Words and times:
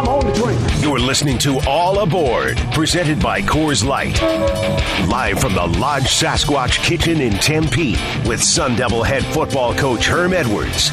I'm 0.00 0.08
on 0.08 0.24
the 0.24 0.32
train. 0.32 0.58
You're 0.82 0.98
listening 0.98 1.36
to 1.40 1.60
All 1.68 1.98
Aboard, 1.98 2.56
presented 2.72 3.20
by 3.20 3.42
Coors 3.42 3.84
Light. 3.84 4.18
Live 5.10 5.38
from 5.38 5.52
the 5.52 5.66
Lodge 5.78 6.04
Sasquatch 6.04 6.82
Kitchen 6.82 7.20
in 7.20 7.34
Tempe 7.34 7.98
with 8.26 8.42
Sun 8.42 8.76
Devil 8.76 9.02
head 9.02 9.22
football 9.26 9.74
coach 9.74 10.06
Herm 10.06 10.32
Edwards. 10.32 10.90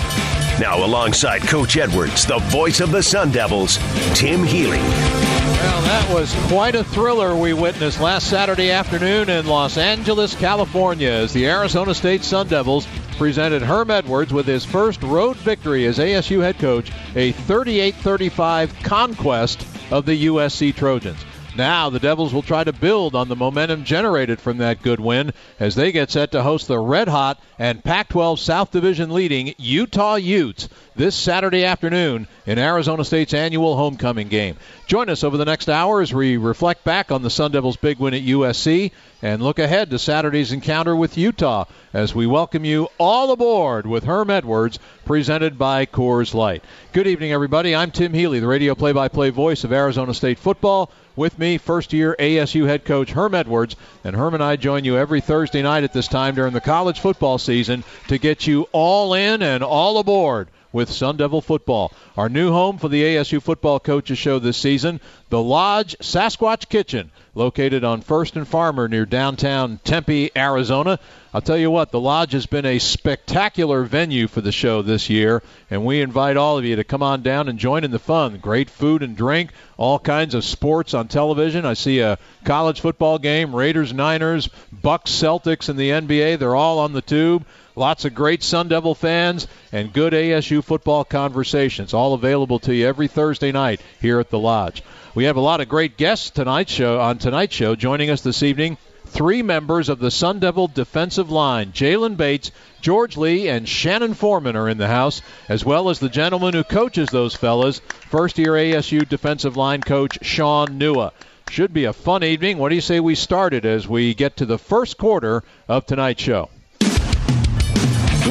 Now, 0.59 0.83
alongside 0.83 1.43
Coach 1.43 1.77
Edwards, 1.77 2.25
the 2.25 2.39
voice 2.49 2.81
of 2.81 2.91
the 2.91 3.01
Sun 3.01 3.31
Devils, 3.31 3.77
Tim 4.13 4.43
Healy. 4.43 4.79
Well, 4.79 5.81
that 5.83 6.13
was 6.13 6.35
quite 6.49 6.75
a 6.75 6.83
thriller 6.83 7.33
we 7.33 7.53
witnessed 7.53 8.01
last 8.01 8.29
Saturday 8.29 8.71
afternoon 8.71 9.29
in 9.29 9.47
Los 9.47 9.77
Angeles, 9.77 10.35
California, 10.35 11.11
as 11.11 11.31
the 11.31 11.47
Arizona 11.47 11.93
State 11.93 12.25
Sun 12.25 12.49
Devils 12.49 12.85
presented 13.17 13.61
Herm 13.61 13.91
Edwards 13.91 14.31
with 14.31 14.45
his 14.45 14.63
first 14.63 15.01
road 15.03 15.37
victory 15.37 15.85
as 15.85 15.97
ASU 15.97 16.41
head 16.41 16.57
coach, 16.59 16.91
a 17.15 17.31
38 17.31 17.95
35 17.95 18.75
conquest 18.83 19.65
of 19.91 20.05
the 20.05 20.27
USC 20.27 20.75
Trojans. 20.75 21.19
Now 21.57 21.89
the 21.89 21.99
Devils 21.99 22.35
will 22.35 22.43
try 22.43 22.63
to 22.63 22.71
build 22.71 23.15
on 23.15 23.29
the 23.29 23.35
momentum 23.35 23.83
generated 23.83 24.39
from 24.39 24.59
that 24.59 24.83
good 24.83 24.99
win 24.99 25.33
as 25.59 25.73
they 25.73 25.91
get 25.91 26.11
set 26.11 26.33
to 26.33 26.43
host 26.43 26.67
the 26.67 26.77
red 26.77 27.07
hot 27.07 27.41
and 27.57 27.83
Pac 27.83 28.09
12 28.09 28.39
South 28.39 28.69
Division 28.69 29.09
leading 29.09 29.55
Utah 29.57 30.17
Utes 30.17 30.69
this 30.95 31.15
Saturday 31.15 31.65
afternoon 31.65 32.27
in 32.45 32.59
Arizona 32.59 33.03
State's 33.03 33.33
annual 33.33 33.75
homecoming 33.75 34.27
game. 34.27 34.55
Join 34.85 35.09
us 35.09 35.23
over 35.23 35.35
the 35.35 35.45
next 35.45 35.67
hour 35.67 35.99
as 35.99 36.13
we 36.13 36.37
reflect 36.37 36.83
back 36.83 37.11
on 37.11 37.23
the 37.23 37.29
Sun 37.31 37.53
Devils' 37.53 37.75
big 37.75 37.97
win 37.97 38.13
at 38.13 38.21
USC 38.21 38.91
and 39.23 39.41
look 39.41 39.57
ahead 39.57 39.89
to 39.89 39.97
Saturday's 39.97 40.51
encounter 40.51 40.95
with 40.95 41.17
Utah 41.17 41.65
as 41.91 42.13
we 42.13 42.27
welcome 42.27 42.65
you 42.65 42.87
all 42.99 43.31
aboard 43.31 43.87
with 43.87 44.03
Herm 44.03 44.29
Edwards, 44.29 44.77
presented 45.05 45.57
by 45.57 45.87
Coors 45.87 46.35
Light. 46.35 46.63
Good 46.93 47.07
evening, 47.07 47.31
everybody. 47.31 47.75
I'm 47.75 47.89
Tim 47.89 48.13
Healy, 48.13 48.39
the 48.39 48.47
radio 48.47 48.75
play 48.75 48.91
by 48.91 49.07
play 49.07 49.31
voice 49.31 49.63
of 49.63 49.73
Arizona 49.73 50.13
State 50.13 50.37
football. 50.37 50.91
With 51.17 51.39
me, 51.39 51.57
first 51.57 51.93
year 51.93 52.15
ASU 52.19 52.67
head 52.67 52.85
coach 52.85 53.09
Herm 53.09 53.33
Edwards. 53.33 53.75
And 54.03 54.15
Herm 54.15 54.35
and 54.35 54.43
I 54.43 54.55
join 54.55 54.85
you 54.85 54.97
every 54.97 55.19
Thursday 55.19 55.63
night 55.63 55.83
at 55.83 55.91
this 55.91 56.07
time 56.07 56.35
during 56.35 56.53
the 56.53 56.61
college 56.61 56.99
football 56.99 57.39
season 57.39 57.83
to 58.09 58.19
get 58.19 58.45
you 58.45 58.69
all 58.71 59.15
in 59.15 59.41
and 59.41 59.63
all 59.63 59.97
aboard 59.97 60.47
with 60.71 60.91
Sun 60.91 61.17
Devil 61.17 61.41
football. 61.41 61.91
Our 62.17 62.29
new 62.29 62.51
home 62.51 62.77
for 62.77 62.87
the 62.87 63.01
ASU 63.01 63.41
football 63.41 63.79
coaches 63.79 64.19
show 64.19 64.37
this 64.37 64.57
season, 64.57 65.01
the 65.29 65.41
Lodge 65.41 65.97
Sasquatch 65.97 66.69
Kitchen, 66.69 67.09
located 67.37 67.83
on 67.83 68.01
First 68.01 68.35
and 68.35 68.47
Farmer 68.47 68.87
near 68.87 69.05
downtown 69.05 69.79
Tempe, 69.83 70.31
Arizona. 70.35 70.99
I'll 71.33 71.41
tell 71.41 71.57
you 71.57 71.69
what, 71.69 71.91
the 71.91 71.99
Lodge 71.99 72.31
has 72.31 72.47
been 72.47 72.65
a 72.65 72.79
spectacular 72.79 73.83
venue 73.83 74.27
for 74.27 74.41
the 74.41 74.51
show 74.51 74.81
this 74.81 75.07
year, 75.07 75.43
and 75.69 75.85
we 75.85 76.01
invite 76.01 76.35
all 76.35 76.57
of 76.57 76.65
you 76.65 76.77
to 76.77 76.83
come 76.83 77.03
on 77.03 77.21
down 77.21 77.47
and 77.47 77.59
join 77.59 77.83
in 77.83 77.91
the 77.91 77.99
fun. 77.99 78.39
Great 78.39 78.71
food 78.71 79.03
and 79.03 79.15
drink, 79.15 79.51
all 79.77 79.99
kinds 79.99 80.33
of 80.33 80.43
sports 80.43 80.95
on 80.95 81.07
television. 81.07 81.63
I 81.63 81.75
see 81.75 81.99
a 81.99 82.17
college 82.43 82.81
football 82.81 83.19
game, 83.19 83.55
Raiders, 83.55 83.93
Niners, 83.93 84.49
Bucks, 84.71 85.11
Celtics, 85.11 85.69
and 85.69 85.77
the 85.77 85.91
NBA. 85.91 86.39
They're 86.39 86.55
all 86.55 86.79
on 86.79 86.93
the 86.93 87.03
tube. 87.03 87.45
Lots 87.77 88.05
of 88.05 88.15
great 88.15 88.41
Sun 88.41 88.69
Devil 88.69 88.95
fans 88.95 89.45
and 89.71 89.93
good 89.93 90.11
ASU 90.11 90.63
football 90.63 91.05
conversations, 91.05 91.93
all 91.93 92.15
available 92.15 92.57
to 92.61 92.73
you 92.73 92.87
every 92.87 93.07
Thursday 93.07 93.51
night 93.51 93.81
here 94.01 94.19
at 94.19 94.31
the 94.31 94.39
Lodge. 94.39 94.81
We 95.13 95.25
have 95.25 95.35
a 95.35 95.41
lot 95.41 95.61
of 95.61 95.69
great 95.69 95.95
guests 95.95 96.31
tonight 96.31 96.69
show 96.69 96.99
on 96.99 97.19
tonight's 97.19 97.53
show. 97.53 97.75
Joining 97.75 98.09
us 98.09 98.21
this 98.21 98.41
evening, 98.41 98.77
three 99.05 99.43
members 99.43 99.89
of 99.89 99.99
the 99.99 100.09
Sun 100.09 100.39
Devil 100.39 100.67
defensive 100.69 101.29
line, 101.29 101.71
Jalen 101.71 102.17
Bates, 102.17 102.49
George 102.81 103.15
Lee, 103.15 103.47
and 103.47 103.69
Shannon 103.69 104.15
Forman 104.15 104.55
are 104.55 104.69
in 104.69 104.79
the 104.79 104.87
house, 104.87 105.21
as 105.47 105.63
well 105.63 105.89
as 105.89 105.99
the 105.99 106.09
gentleman 106.09 106.55
who 106.55 106.63
coaches 106.63 107.09
those 107.09 107.35
fellas, 107.35 107.79
first-year 108.09 108.53
ASU 108.53 109.07
defensive 109.07 109.55
line 109.55 109.81
coach 109.81 110.17
Shaun 110.23 110.79
Nua. 110.79 111.11
Should 111.51 111.75
be 111.75 111.83
a 111.83 111.93
fun 111.93 112.23
evening. 112.23 112.57
What 112.57 112.69
do 112.69 112.75
you 112.75 112.81
say 112.81 112.99
we 112.99 113.13
start 113.13 113.53
it 113.53 113.65
as 113.65 113.87
we 113.87 114.15
get 114.15 114.37
to 114.37 114.47
the 114.47 114.57
first 114.57 114.97
quarter 114.97 115.43
of 115.67 115.85
tonight's 115.85 116.23
show? 116.23 116.49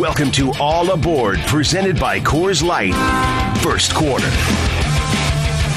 Welcome 0.00 0.30
to 0.32 0.52
All 0.60 0.90
Aboard, 0.90 1.38
presented 1.46 1.98
by 1.98 2.20
Coors 2.20 2.62
Light. 2.62 2.92
First 3.62 3.94
quarter. 3.94 4.28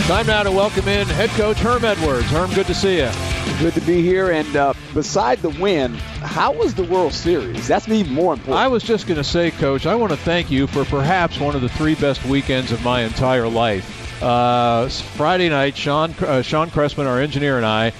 Time 0.07 0.27
now 0.27 0.43
to 0.43 0.51
welcome 0.51 0.89
in 0.89 1.07
head 1.07 1.29
coach 1.29 1.57
Herm 1.59 1.85
Edwards. 1.85 2.25
Herm, 2.25 2.53
good 2.53 2.65
to 2.65 2.73
see 2.73 2.97
you. 2.97 3.09
Good 3.59 3.75
to 3.75 3.81
be 3.81 4.01
here. 4.01 4.31
And 4.31 4.53
uh, 4.57 4.73
beside 4.93 5.39
the 5.39 5.51
win, 5.51 5.93
how 5.93 6.51
was 6.51 6.75
the 6.75 6.83
World 6.83 7.13
Series? 7.13 7.65
That's 7.65 7.87
even 7.87 8.13
more 8.13 8.33
important. 8.33 8.57
I 8.57 8.67
was 8.67 8.83
just 8.83 9.07
going 9.07 9.19
to 9.19 9.23
say, 9.23 9.51
Coach, 9.51 9.85
I 9.85 9.95
want 9.95 10.11
to 10.11 10.17
thank 10.17 10.51
you 10.51 10.67
for 10.67 10.83
perhaps 10.83 11.39
one 11.39 11.55
of 11.55 11.61
the 11.61 11.69
three 11.69 11.95
best 11.95 12.25
weekends 12.25 12.73
of 12.73 12.83
my 12.83 13.03
entire 13.03 13.47
life. 13.47 14.21
Uh, 14.21 14.89
Friday 14.89 15.47
night, 15.47 15.77
Sean 15.77 16.13
uh, 16.19 16.41
Sean 16.41 16.69
Cressman, 16.69 17.07
our 17.07 17.21
engineer, 17.21 17.55
and 17.55 17.65
I 17.65 17.93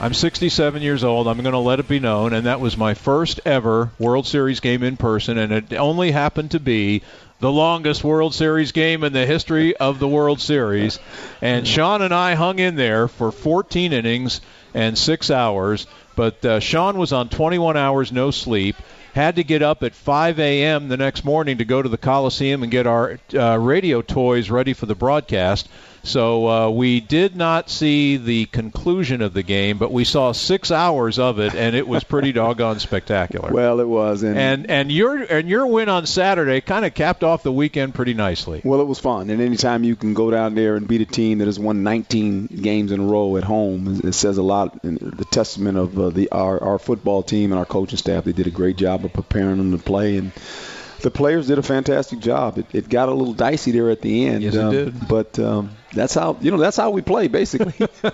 I'm 0.00 0.14
67 0.14 0.80
years 0.80 1.02
old. 1.02 1.26
I'm 1.26 1.40
going 1.42 1.52
to 1.54 1.58
let 1.58 1.80
it 1.80 1.88
be 1.88 1.98
known, 1.98 2.32
and 2.32 2.46
that 2.46 2.60
was 2.60 2.76
my 2.76 2.94
first 2.94 3.40
ever 3.44 3.90
World 3.98 4.28
Series 4.28 4.60
game 4.60 4.84
in 4.84 4.96
person, 4.96 5.38
and 5.38 5.52
it 5.52 5.72
only 5.72 6.12
happened 6.12 6.52
to 6.52 6.60
be 6.60 7.02
the 7.40 7.50
longest 7.50 8.04
World 8.04 8.32
Series 8.32 8.70
game 8.70 9.02
in 9.02 9.12
the 9.12 9.26
history 9.26 9.76
of 9.76 9.98
the 9.98 10.06
World 10.06 10.40
Series. 10.40 11.00
And 11.42 11.66
Sean 11.66 12.02
and 12.02 12.14
I 12.14 12.36
hung 12.36 12.60
in 12.60 12.76
there 12.76 13.08
for 13.08 13.32
14 13.32 13.92
innings 13.92 14.40
and 14.72 14.96
six 14.96 15.32
hours, 15.32 15.88
but 16.14 16.44
uh, 16.44 16.60
Sean 16.60 16.96
was 16.96 17.12
on 17.12 17.28
21 17.28 17.76
hours 17.76 18.12
no 18.12 18.30
sleep. 18.30 18.76
Had 19.14 19.34
to 19.34 19.42
get 19.42 19.62
up 19.62 19.82
at 19.82 19.96
5 19.96 20.38
a.m. 20.38 20.86
the 20.86 20.96
next 20.96 21.24
morning 21.24 21.58
to 21.58 21.64
go 21.64 21.82
to 21.82 21.88
the 21.88 21.98
Coliseum 21.98 22.62
and 22.62 22.70
get 22.70 22.86
our 22.86 23.18
uh, 23.34 23.58
radio 23.58 24.00
toys 24.00 24.48
ready 24.48 24.74
for 24.74 24.86
the 24.86 24.94
broadcast. 24.94 25.68
So 26.02 26.48
uh, 26.48 26.70
we 26.70 27.00
did 27.00 27.36
not 27.36 27.70
see 27.70 28.16
the 28.16 28.46
conclusion 28.46 29.22
of 29.22 29.34
the 29.34 29.42
game, 29.42 29.78
but 29.78 29.92
we 29.92 30.04
saw 30.04 30.32
six 30.32 30.70
hours 30.70 31.18
of 31.18 31.38
it, 31.38 31.54
and 31.54 31.74
it 31.76 31.86
was 31.86 32.04
pretty 32.04 32.32
doggone 32.38 32.78
spectacular. 32.78 33.52
Well, 33.52 33.80
it 33.80 33.88
was, 33.88 34.22
and 34.22 34.38
and, 34.38 34.70
and 34.70 34.92
your 34.92 35.16
and 35.16 35.48
your 35.48 35.66
win 35.66 35.88
on 35.88 36.06
Saturday 36.06 36.60
kind 36.60 36.84
of 36.84 36.94
capped 36.94 37.24
off 37.24 37.42
the 37.42 37.52
weekend 37.52 37.94
pretty 37.94 38.14
nicely. 38.14 38.60
Well, 38.64 38.80
it 38.80 38.86
was 38.86 38.98
fun, 38.98 39.30
and 39.30 39.40
anytime 39.40 39.84
you 39.84 39.96
can 39.96 40.14
go 40.14 40.30
down 40.30 40.54
there 40.54 40.76
and 40.76 40.86
beat 40.86 41.00
a 41.00 41.06
team 41.06 41.38
that 41.38 41.46
has 41.46 41.58
won 41.58 41.82
19 41.82 42.46
games 42.46 42.92
in 42.92 43.00
a 43.00 43.04
row 43.04 43.36
at 43.36 43.44
home, 43.44 44.00
it 44.04 44.14
says 44.14 44.38
a 44.38 44.42
lot. 44.42 44.80
The 44.82 45.26
testament 45.30 45.78
of 45.78 45.98
uh, 45.98 46.10
the 46.10 46.30
our, 46.30 46.62
our 46.62 46.78
football 46.78 47.22
team 47.22 47.52
and 47.52 47.58
our 47.58 47.66
coaching 47.66 47.98
staff, 47.98 48.24
they 48.24 48.32
did 48.32 48.46
a 48.46 48.50
great 48.50 48.76
job 48.76 49.04
of 49.04 49.12
preparing 49.12 49.58
them 49.58 49.72
to 49.72 49.78
play 49.78 50.16
and 50.16 50.32
the 51.00 51.10
players 51.10 51.46
did 51.46 51.58
a 51.58 51.62
fantastic 51.62 52.18
job. 52.18 52.58
It, 52.58 52.66
it 52.72 52.88
got 52.88 53.08
a 53.08 53.14
little 53.14 53.34
dicey 53.34 53.70
there 53.70 53.90
at 53.90 54.00
the 54.00 54.26
end. 54.26 54.42
Yes, 54.42 54.56
um, 54.56 54.74
it 54.74 54.84
did. 54.84 55.08
But 55.08 55.38
um, 55.38 55.76
that's 55.92 56.14
how 56.14 56.36
you 56.40 56.50
know 56.50 56.58
that's 56.58 56.76
how 56.76 56.90
we 56.90 57.02
play 57.02 57.28
basically. 57.28 57.74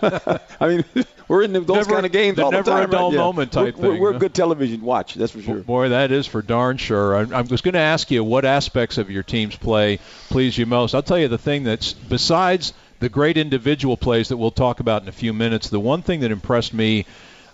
I 0.60 0.68
mean, 0.68 0.84
we're 1.28 1.42
in 1.42 1.52
those 1.52 1.66
never, 1.68 1.90
kind 1.90 2.06
of 2.06 2.12
games 2.12 2.38
all 2.38 2.50
the 2.50 2.62
time. 2.62 2.80
Never 2.80 2.84
a 2.84 2.90
dull 2.90 3.10
right? 3.10 3.16
moment 3.16 3.52
type 3.52 3.76
we're, 3.76 3.92
thing. 3.92 4.00
We're, 4.00 4.12
huh? 4.12 4.18
good 4.18 4.34
television 4.34 4.82
watch. 4.82 5.14
That's 5.14 5.32
for 5.32 5.42
sure. 5.42 5.56
Boy, 5.56 5.90
that 5.90 6.12
is 6.12 6.26
for 6.26 6.42
darn 6.42 6.76
sure. 6.76 7.16
I, 7.16 7.38
I 7.38 7.40
was 7.40 7.62
going 7.62 7.74
to 7.74 7.80
ask 7.80 8.10
you 8.10 8.22
what 8.22 8.44
aspects 8.44 8.98
of 8.98 9.10
your 9.10 9.22
team's 9.22 9.56
play 9.56 9.98
please 10.28 10.56
you 10.56 10.66
most. 10.66 10.94
I'll 10.94 11.02
tell 11.02 11.18
you 11.18 11.28
the 11.28 11.38
thing 11.38 11.64
that's 11.64 11.92
besides 11.92 12.74
the 13.00 13.08
great 13.08 13.36
individual 13.36 13.96
plays 13.96 14.28
that 14.28 14.36
we'll 14.36 14.50
talk 14.50 14.80
about 14.80 15.02
in 15.02 15.08
a 15.08 15.12
few 15.12 15.32
minutes. 15.32 15.68
The 15.68 15.80
one 15.80 16.02
thing 16.02 16.20
that 16.20 16.30
impressed 16.30 16.74
me. 16.74 17.06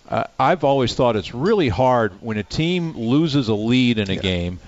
Uh, 0.09 0.25
I've 0.41 0.65
always 0.65 0.93
thought 0.95 1.15
it's 1.15 1.33
really 1.33 1.69
hard 1.69 2.21
when 2.21 2.37
a 2.37 2.43
team 2.43 2.99
loses 2.99 3.47
a 3.47 3.55
lead 3.55 3.97
in 3.97 4.11
a 4.11 4.15
Yeah. 4.15 4.21
game 4.21 4.59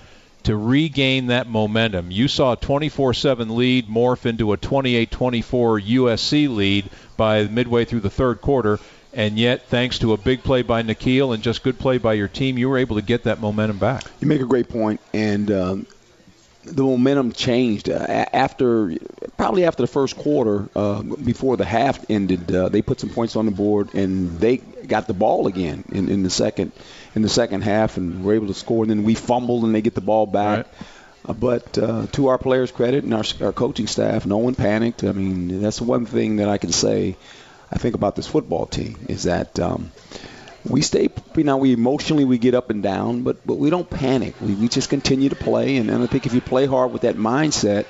to 0.43 0.57
regain 0.57 1.27
that 1.27 1.47
momentum. 1.47 2.11
You 2.11 2.27
saw 2.27 2.53
a 2.53 2.57
24-7 2.57 3.55
lead 3.55 3.87
morph 3.87 4.25
into 4.25 4.53
a 4.53 4.57
28-24 4.57 5.07
USC 5.09 6.53
lead 6.53 6.89
by 7.15 7.45
midway 7.45 7.85
through 7.85 8.01
the 8.01 8.09
third 8.09 8.41
quarter, 8.41 8.79
and 9.13 9.37
yet 9.37 9.67
thanks 9.67 9.99
to 9.99 10.13
a 10.13 10.17
big 10.17 10.43
play 10.43 10.61
by 10.61 10.83
N'Keal 10.83 11.33
and 11.33 11.43
just 11.43 11.63
good 11.63 11.79
play 11.79 11.97
by 11.97 12.13
your 12.13 12.27
team, 12.27 12.57
you 12.57 12.69
were 12.69 12.77
able 12.77 12.97
to 12.97 13.01
get 13.01 13.23
that 13.23 13.39
momentum 13.39 13.77
back. 13.77 14.03
You 14.19 14.27
make 14.27 14.41
a 14.41 14.45
great 14.45 14.67
point, 14.67 14.99
and 15.13 15.49
um, 15.51 15.87
the 16.63 16.83
momentum 16.83 17.31
changed 17.31 17.89
uh, 17.89 18.25
after 18.33 18.97
probably 19.37 19.65
after 19.65 19.83
the 19.83 19.87
first 19.87 20.17
quarter, 20.17 20.69
uh, 20.75 21.01
before 21.01 21.57
the 21.57 21.65
half 21.65 22.09
ended. 22.09 22.53
Uh, 22.53 22.69
they 22.69 22.81
put 22.81 22.99
some 22.99 23.09
points 23.09 23.35
on 23.35 23.45
the 23.45 23.51
board, 23.51 23.93
and 23.93 24.39
they 24.39 24.57
got 24.57 25.07
the 25.07 25.13
ball 25.13 25.47
again 25.47 25.83
in, 25.91 26.09
in 26.09 26.23
the 26.23 26.29
second 26.29 26.71
in 27.15 27.21
the 27.21 27.29
second 27.29 27.61
half, 27.61 27.97
and 27.97 28.19
we 28.19 28.25
were 28.25 28.33
able 28.33 28.47
to 28.47 28.53
score. 28.53 28.83
And 28.83 28.89
then 28.89 29.03
we 29.03 29.15
fumbled, 29.15 29.63
and 29.63 29.73
they 29.73 29.81
get 29.81 29.95
the 29.95 30.01
ball 30.01 30.25
back. 30.25 30.65
Right. 30.65 30.67
Uh, 31.25 31.33
but 31.33 31.77
uh, 31.77 32.07
to 32.13 32.27
our 32.27 32.37
players' 32.37 32.71
credit 32.71 33.03
and 33.03 33.13
our, 33.13 33.23
our 33.41 33.53
coaching 33.53 33.87
staff, 33.87 34.25
no 34.25 34.37
one 34.37 34.55
panicked. 34.55 35.03
I 35.03 35.11
mean, 35.11 35.61
that's 35.61 35.79
one 35.79 36.05
thing 36.05 36.37
that 36.37 36.49
I 36.49 36.57
can 36.57 36.71
say. 36.71 37.15
I 37.71 37.77
think 37.77 37.95
about 37.95 38.15
this 38.15 38.27
football 38.27 38.67
team 38.67 39.05
is 39.09 39.23
that 39.23 39.59
um, 39.59 39.91
we 40.63 40.81
stay. 40.81 41.09
You 41.35 41.43
know, 41.43 41.57
we 41.57 41.73
emotionally 41.73 42.25
we 42.25 42.37
get 42.37 42.53
up 42.53 42.69
and 42.69 42.83
down, 42.83 43.23
but 43.23 43.45
but 43.47 43.55
we 43.55 43.69
don't 43.69 43.89
panic. 43.89 44.35
We, 44.41 44.53
we 44.53 44.67
just 44.67 44.89
continue 44.89 45.29
to 45.29 45.35
play, 45.35 45.77
and, 45.77 45.89
and 45.89 46.03
I 46.03 46.07
think 46.07 46.25
if 46.25 46.33
you 46.33 46.41
play 46.41 46.65
hard 46.65 46.91
with 46.91 47.03
that 47.03 47.15
mindset, 47.15 47.85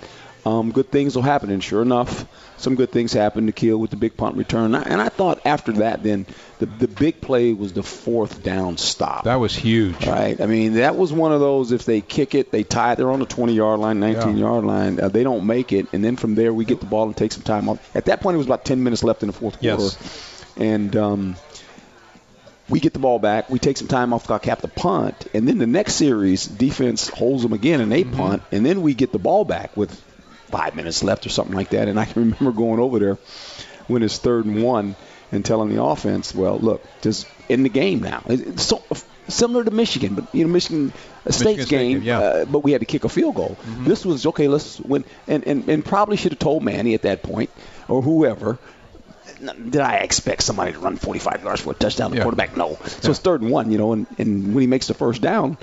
um, 0.46 0.72
good 0.72 0.92
things 0.92 1.16
will 1.16 1.24
happen. 1.24 1.50
And 1.52 1.64
sure 1.64 1.82
enough, 1.82 2.26
some 2.58 2.76
good 2.76 2.92
things 2.92 3.14
happened 3.14 3.48
to 3.48 3.54
Kill 3.54 3.78
with 3.78 3.92
the 3.92 3.96
big 3.98 4.18
punt 4.18 4.36
return. 4.36 4.76
And 4.76 5.02
I 5.02 5.10
thought 5.10 5.46
after 5.46 5.72
that, 5.74 6.04
then 6.04 6.26
the 6.60 6.66
the 6.66 6.88
big 6.88 7.22
play 7.22 7.54
was 7.54 7.74
the 7.74 7.84
fourth 7.84 8.44
down 8.44 8.78
stop. 8.78 9.24
That 9.24 9.36
was 9.36 9.56
huge. 9.56 10.06
Right. 10.06 10.40
I 10.40 10.46
mean, 10.46 10.74
that 10.74 10.96
was 10.96 11.14
one 11.14 11.32
of 11.32 11.40
those. 11.40 11.72
If 11.72 11.86
they 11.86 12.02
kick 12.02 12.36
it, 12.36 12.52
they 12.52 12.64
tie 12.64 12.94
it. 12.94 12.96
They're 12.98 13.12
on 13.12 13.20
the 13.20 13.26
20 13.26 13.54
yard 13.54 13.80
line, 13.80 14.00
19 14.00 14.38
Yeah. 14.38 14.46
yard 14.48 14.66
line. 14.66 15.00
Uh, 15.00 15.10
they 15.10 15.24
don't 15.24 15.46
make 15.46 15.72
it, 15.72 15.88
and 15.94 16.04
then 16.04 16.16
from 16.18 16.36
there 16.36 16.54
we 16.54 16.66
get 16.66 16.80
the 16.80 16.86
ball 16.88 17.06
and 17.08 17.16
take 17.16 17.32
some 17.32 17.44
time 17.44 17.70
off. 17.70 17.96
At 17.96 18.06
that 18.06 18.22
point, 18.22 18.36
it 18.36 18.38
was 18.40 18.48
about 18.48 18.66
10 18.66 18.84
minutes 18.84 19.04
left 19.04 19.24
in 19.24 19.28
the 19.28 19.34
fourth 19.34 19.60
quarter, 19.60 19.84
Yes. 19.84 20.44
and. 20.58 20.96
Um, 20.96 21.36
we 22.70 22.80
get 22.80 22.94
the 22.94 23.00
ball 23.00 23.20
back. 23.20 23.50
We 23.50 23.60
take 23.60 23.76
some 23.76 23.90
time 23.90 24.14
off 24.14 24.24
the 24.24 24.28
clock, 24.28 24.46
have 24.46 24.62
to 24.62 24.70
punt, 24.70 25.28
and 25.34 25.46
then 25.46 25.58
the 25.58 25.68
next 25.68 25.96
series, 25.96 26.46
defense 26.48 27.10
holds 27.10 27.44
them 27.44 27.52
again, 27.52 27.82
and 27.82 27.92
they 27.92 28.06
punt, 28.06 28.42
and 28.54 28.66
then 28.66 28.82
we 28.82 28.94
get 28.94 29.12
the 29.12 29.20
ball 29.20 29.44
back 29.44 29.76
with 29.76 29.92
five 30.54 30.76
minutes 30.76 31.04
left 31.04 31.26
or 31.26 31.30
something 31.30 31.56
like 31.56 31.70
that. 31.72 31.88
And 31.88 32.00
I 32.00 32.06
can 32.06 32.22
remember 32.32 32.52
going 32.52 32.80
over 32.80 33.00
there 33.00 33.18
when 33.88 34.04
it's 34.04 34.18
third 34.20 34.46
and 34.46 34.64
one 34.64 34.96
and 35.32 35.44
telling 35.44 35.70
the 35.76 35.82
offense, 35.84 36.34
"Well, 36.36 36.60
look, 36.60 36.86
just 37.02 37.26
in 37.50 37.64
the 37.64 37.70
game 37.70 38.02
now." 38.02 38.24
It's 38.28 38.64
so 38.64 38.84
similar 39.28 39.64
to 39.64 39.72
Michigan, 39.72 40.14
but 40.16 40.26
you 40.34 40.46
know, 40.46 40.52
Michigan 40.52 40.94
State's 41.30 41.66
State 41.66 41.70
game, 41.70 42.00
game, 42.00 42.02
yeah. 42.04 42.20
uh, 42.20 42.46
but 42.46 42.60
we 42.60 42.72
had 42.72 42.82
to 42.82 42.86
kick 42.86 43.04
a 43.04 43.10
field 43.10 43.36
goal. 43.36 43.58
This 43.80 44.06
was 44.06 44.28
okay. 44.28 44.48
Let's 44.48 44.80
win, 44.80 45.04
and 45.28 45.46
and, 45.48 45.68
and 45.70 45.84
probably 45.84 46.18
should 46.18 46.34
have 46.34 46.40
told 46.40 46.64
Manny 46.64 46.94
at 46.94 47.02
that 47.02 47.24
point 47.24 47.50
or 47.88 48.02
whoever. 48.02 48.60
Did 49.42 49.82
I 49.82 49.96
expect 49.96 50.44
somebody 50.44 50.72
to 50.74 50.80
run 50.80 50.96
45 50.96 51.44
yards 51.44 51.62
for 51.62 51.72
a 51.72 51.74
touchdown? 51.74 52.12
The 52.12 52.18
Yeah. 52.18 52.24
quarterback, 52.24 52.56
no. 52.56 52.78
So 53.02 53.10
it's 53.12 53.20
third 53.20 53.42
and 53.42 53.52
one, 53.52 53.72
you 53.72 53.78
know, 53.78 53.92
and, 53.92 54.06
and 54.18 54.54
when 54.54 54.62
he 54.62 54.68
makes 54.68 54.88
the 54.88 54.94
first 54.94 55.22
down, 55.22 55.58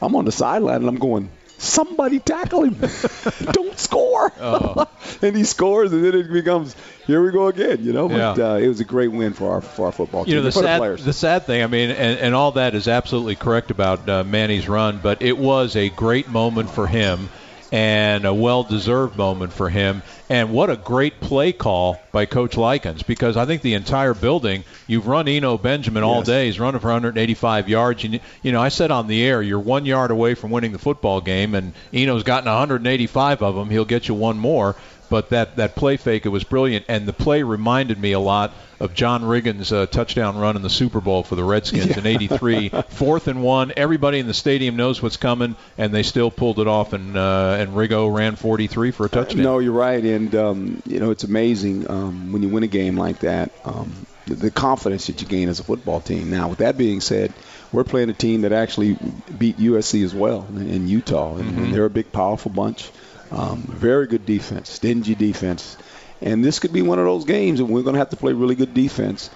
I'm 0.00 0.14
on 0.16 0.24
the 0.24 0.32
sideline 0.32 0.76
and 0.76 0.88
I'm 0.88 0.96
going, 0.98 1.28
somebody 1.58 2.18
tackle 2.18 2.64
him. 2.64 2.74
Don't 3.52 3.78
score. 3.78 4.32
Oh. 4.40 4.86
and 5.22 5.36
he 5.36 5.44
scores, 5.44 5.92
and 5.92 6.04
then 6.04 6.14
it 6.14 6.32
becomes, 6.32 6.76
here 7.06 7.22
we 7.24 7.30
go 7.30 7.48
again, 7.48 7.84
you 7.84 7.92
know. 7.92 8.08
But 8.08 8.38
Yeah. 8.38 8.52
uh, 8.52 8.56
it 8.56 8.68
was 8.68 8.80
a 8.80 8.84
great 8.84 9.12
win 9.12 9.32
for 9.32 9.50
our 9.50 9.60
for 9.60 9.86
our 9.86 9.92
football 9.92 10.24
team. 10.24 10.34
You 10.34 10.40
know 10.40 10.44
the 10.44 10.52
sad 10.52 10.78
players. 10.78 11.04
the 11.04 11.12
sad 11.12 11.44
thing. 11.46 11.62
I 11.62 11.66
mean, 11.66 11.90
and, 11.90 12.18
and 12.18 12.34
all 12.34 12.52
that 12.52 12.74
is 12.74 12.88
absolutely 12.88 13.36
correct 13.36 13.70
about 13.70 14.08
uh, 14.08 14.24
Manny's 14.24 14.68
run, 14.68 15.00
but 15.02 15.22
it 15.22 15.36
was 15.36 15.76
a 15.76 15.88
great 15.90 16.28
moment 16.28 16.70
for 16.70 16.86
him 16.86 17.28
and 17.72 18.24
a 18.24 18.32
well-deserved 18.32 19.16
moment 19.16 19.52
for 19.52 19.68
him. 19.68 20.02
And 20.28 20.52
what 20.52 20.70
a 20.70 20.76
great 20.76 21.20
play 21.20 21.52
call 21.52 22.00
by 22.12 22.26
Coach 22.26 22.56
Likens 22.56 23.02
because 23.02 23.36
I 23.36 23.44
think 23.46 23.62
the 23.62 23.74
entire 23.74 24.14
building. 24.14 24.64
You've 24.88 25.06
run 25.06 25.28
Eno 25.28 25.58
Benjamin 25.58 26.02
all 26.02 26.18
Yes. 26.18 26.26
day. 26.26 26.46
He's 26.46 26.60
running 26.60 26.80
for 26.80 26.88
185 26.88 27.68
yards. 27.68 28.02
You, 28.04 28.20
you 28.42 28.52
know, 28.52 28.60
I 28.60 28.68
said 28.68 28.90
on 28.90 29.06
the 29.06 29.22
air, 29.24 29.42
you're 29.42 29.58
one 29.60 29.84
yard 29.84 30.10
away 30.10 30.34
from 30.34 30.50
winning 30.50 30.72
the 30.72 30.78
football 30.78 31.20
game, 31.20 31.54
and 31.54 31.72
Eno's 31.92 32.22
gotten 32.22 32.48
185 32.48 33.42
of 33.42 33.54
them. 33.54 33.70
He'll 33.70 33.84
get 33.84 34.08
you 34.08 34.14
one 34.14 34.38
more. 34.38 34.76
But 35.08 35.30
that, 35.30 35.56
that 35.56 35.76
play 35.76 35.96
fake, 35.96 36.26
it 36.26 36.30
was 36.30 36.44
brilliant. 36.44 36.86
And 36.88 37.06
the 37.06 37.12
play 37.12 37.42
reminded 37.42 37.98
me 37.98 38.12
a 38.12 38.20
lot 38.20 38.52
of 38.80 38.92
John 38.94 39.22
Riggins' 39.22 39.72
uh, 39.72 39.86
touchdown 39.86 40.36
run 40.36 40.56
in 40.56 40.62
the 40.62 40.70
Super 40.70 41.00
Bowl 41.00 41.22
for 41.22 41.34
the 41.36 41.44
Redskins 41.44 41.96
in 41.96 42.06
'83. 42.06 42.68
Fourth 42.88 43.28
and 43.28 43.42
one, 43.42 43.72
everybody 43.76 44.18
in 44.18 44.26
the 44.26 44.34
stadium 44.34 44.76
knows 44.76 45.00
what's 45.00 45.16
coming, 45.16 45.56
and 45.78 45.94
they 45.94 46.02
still 46.02 46.30
pulled 46.30 46.58
it 46.58 46.66
off. 46.66 46.92
And 46.92 47.16
uh, 47.16 47.56
and 47.58 47.70
Riggo 47.70 48.14
ran 48.14 48.36
43 48.36 48.90
for 48.90 49.06
a 49.06 49.08
touchdown. 49.08 49.42
No, 49.42 49.58
you're 49.60 49.72
right, 49.72 50.02
and 50.02 50.34
um, 50.34 50.82
you 50.86 51.00
know 51.00 51.10
it's 51.10 51.24
amazing 51.24 51.90
um, 51.90 52.32
when 52.32 52.42
you 52.42 52.48
win 52.48 52.64
a 52.64 52.68
game 52.68 52.96
like 52.96 53.20
that. 53.20 53.52
Um, 53.64 54.06
the, 54.26 54.34
the 54.34 54.50
confidence 54.50 55.06
that 55.06 55.20
you 55.22 55.28
gain 55.28 55.48
as 55.48 55.60
a 55.60 55.64
football 55.64 56.00
team. 56.00 56.30
Now, 56.30 56.48
with 56.48 56.58
that 56.58 56.76
being 56.76 57.00
said, 57.00 57.32
we're 57.72 57.84
playing 57.84 58.10
a 58.10 58.14
team 58.14 58.42
that 58.42 58.52
actually 58.52 58.98
beat 59.38 59.58
USC 59.58 60.04
as 60.04 60.14
well 60.14 60.46
in, 60.50 60.88
Utah, 60.88 61.36
and, 61.36 61.58
and 61.58 61.74
they're 61.74 61.84
a 61.84 61.90
big, 61.90 62.12
powerful 62.12 62.50
bunch. 62.50 62.90
Um, 63.36 63.58
very 63.68 64.06
good 64.06 64.24
defense, 64.24 64.70
stingy 64.70 65.14
defense, 65.14 65.76
and 66.22 66.42
this 66.42 66.58
could 66.58 66.72
be 66.72 66.80
one 66.82 66.98
of 66.98 67.04
those 67.04 67.24
games, 67.26 67.60
and 67.60 67.68
we're 67.68 67.82
going 67.82 67.92
to 67.94 67.98
have 67.98 68.10
to 68.10 68.16
play 68.16 68.32
really 68.32 68.54
good 68.54 68.72
defense. 68.72 69.28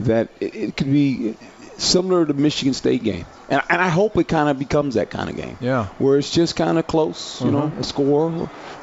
That 0.00 0.28
it, 0.40 0.54
it 0.54 0.76
could 0.76 0.86
be 0.92 1.34
similar 1.76 2.24
to 2.24 2.32
the 2.32 2.40
Michigan 2.40 2.72
State 2.72 3.02
game, 3.02 3.26
and, 3.48 3.60
and 3.68 3.82
I 3.82 3.88
hope 3.88 4.16
it 4.16 4.28
kind 4.28 4.48
of 4.48 4.56
becomes 4.56 4.94
that 4.94 5.10
kind 5.10 5.28
of 5.28 5.36
game 5.36 5.56
Yeah. 5.60 5.86
where 5.98 6.18
it's 6.18 6.30
just 6.30 6.54
kind 6.54 6.78
of 6.78 6.86
close, 6.86 7.40
you 7.40 7.50
know, 7.50 7.72
a 7.80 7.82
score, 7.82 8.30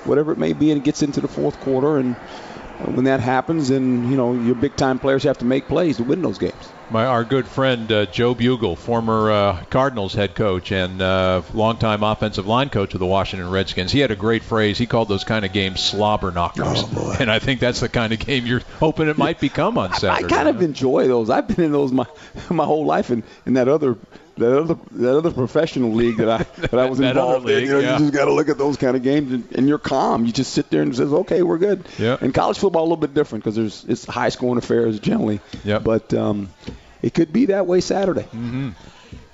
whatever 0.04 0.33
it 0.33 0.38
may 0.38 0.51
be, 0.51 0.72
and 0.72 0.81
it 0.81 0.83
gets 0.83 1.04
into 1.04 1.22
the 1.22 1.30
fourth 1.30 1.57
quarter. 1.62 1.98
And 1.98 2.18
uh, 2.18 2.92
when 2.92 3.06
that 3.06 3.22
happens, 3.22 3.69
then 3.69 4.10
you 4.12 4.18
know 4.18 4.33
your 4.33 4.56
big 4.56 4.75
time 4.75 5.00
players 5.00 5.24
have 5.24 5.38
to 5.38 5.45
make 5.45 5.69
plays 5.69 5.98
to 5.98 6.04
win 6.04 6.22
those 6.22 6.38
games. 6.38 6.69
My, 6.91 7.05
our 7.05 7.23
good 7.23 7.47
friend 7.47 7.91
uh, 7.91 8.05
Joe 8.05 8.35
Bugel, 8.35 8.77
former 8.77 9.31
uh, 9.31 9.63
Cardinals 9.69 10.13
head 10.13 10.35
coach 10.35 10.71
and 10.71 11.01
uh, 11.01 11.41
longtime 11.53 12.03
offensive 12.03 12.45
line 12.45 12.69
coach 12.69 12.93
of 12.93 12.99
the 12.99 13.05
Washington 13.05 13.49
Redskins, 13.49 13.91
he 13.91 13.99
had 13.99 14.11
a 14.11 14.15
great 14.15 14.43
phrase. 14.43 14.77
He 14.77 14.85
called 14.85 15.07
those 15.07 15.23
kind 15.23 15.45
of 15.45 15.51
games 15.51 15.81
slobber 15.81 16.31
knockers. 16.31 16.83
Oh. 16.95 17.15
And 17.19 17.31
I 17.31 17.39
think 17.39 17.59
that's 17.59 17.79
the 17.79 17.89
kind 17.89 18.13
of 18.13 18.19
game 18.19 18.45
you're 18.45 18.61
hoping 18.79 19.07
it 19.07 19.17
might 19.17 19.39
become 19.39 19.77
on 19.77 19.93
Saturday. 19.93 20.07
I 20.07 20.15
Saturday. 20.21 20.35
kind 20.35 20.47
of 20.49 20.61
enjoy 20.61 21.07
those. 21.07 21.29
I've 21.29 21.47
been 21.47 21.65
in 21.65 21.71
those 21.71 21.91
my 21.91 22.05
my 22.49 22.65
whole 22.65 22.85
life, 22.85 23.09
in, 23.09 23.23
in 23.45 23.53
that 23.53 23.67
other. 23.67 23.97
That 24.37 24.57
other, 24.57 24.75
that 24.91 25.17
other 25.17 25.31
professional 25.31 25.93
league 25.93 26.17
that 26.17 26.29
I 26.29 26.37
that 26.61 26.73
I 26.73 26.89
was 26.89 26.99
That 26.99 27.11
involved 27.11 27.49
in, 27.49 27.55
league, 27.55 27.67
you 27.67 27.73
know, 27.73 27.79
yeah. 27.79 27.93
you 27.93 27.99
just 27.99 28.13
got 28.13 28.25
to 28.25 28.33
look 28.33 28.49
at 28.49 28.57
those 28.57 28.75
kind 28.75 28.97
of 28.97 29.03
games, 29.03 29.31
and, 29.31 29.49
and 29.53 29.67
you're 29.67 29.79
calm. 29.79 30.25
You 30.25 30.33
just 30.33 30.51
sit 30.53 30.69
there 30.69 30.81
and 30.81 30.95
says, 30.95 31.13
"Okay, 31.13 31.41
we're 31.41 31.57
good." 31.57 31.85
Yeah. 31.97 32.17
And 32.19 32.33
college 32.33 32.57
football 32.57 32.81
a 32.81 32.83
little 32.83 32.97
bit 32.97 33.13
different 33.13 33.43
because 33.43 33.55
there's 33.55 33.85
it's 33.87 34.05
high 34.05 34.29
scoring 34.29 34.57
affairs 34.57 34.99
generally. 34.99 35.39
Yep. 35.63 35.83
But 35.83 36.13
um, 36.13 36.49
it 37.01 37.13
could 37.13 37.31
be 37.31 37.45
that 37.47 37.65
way 37.65 37.79
Saturday. 37.81 38.27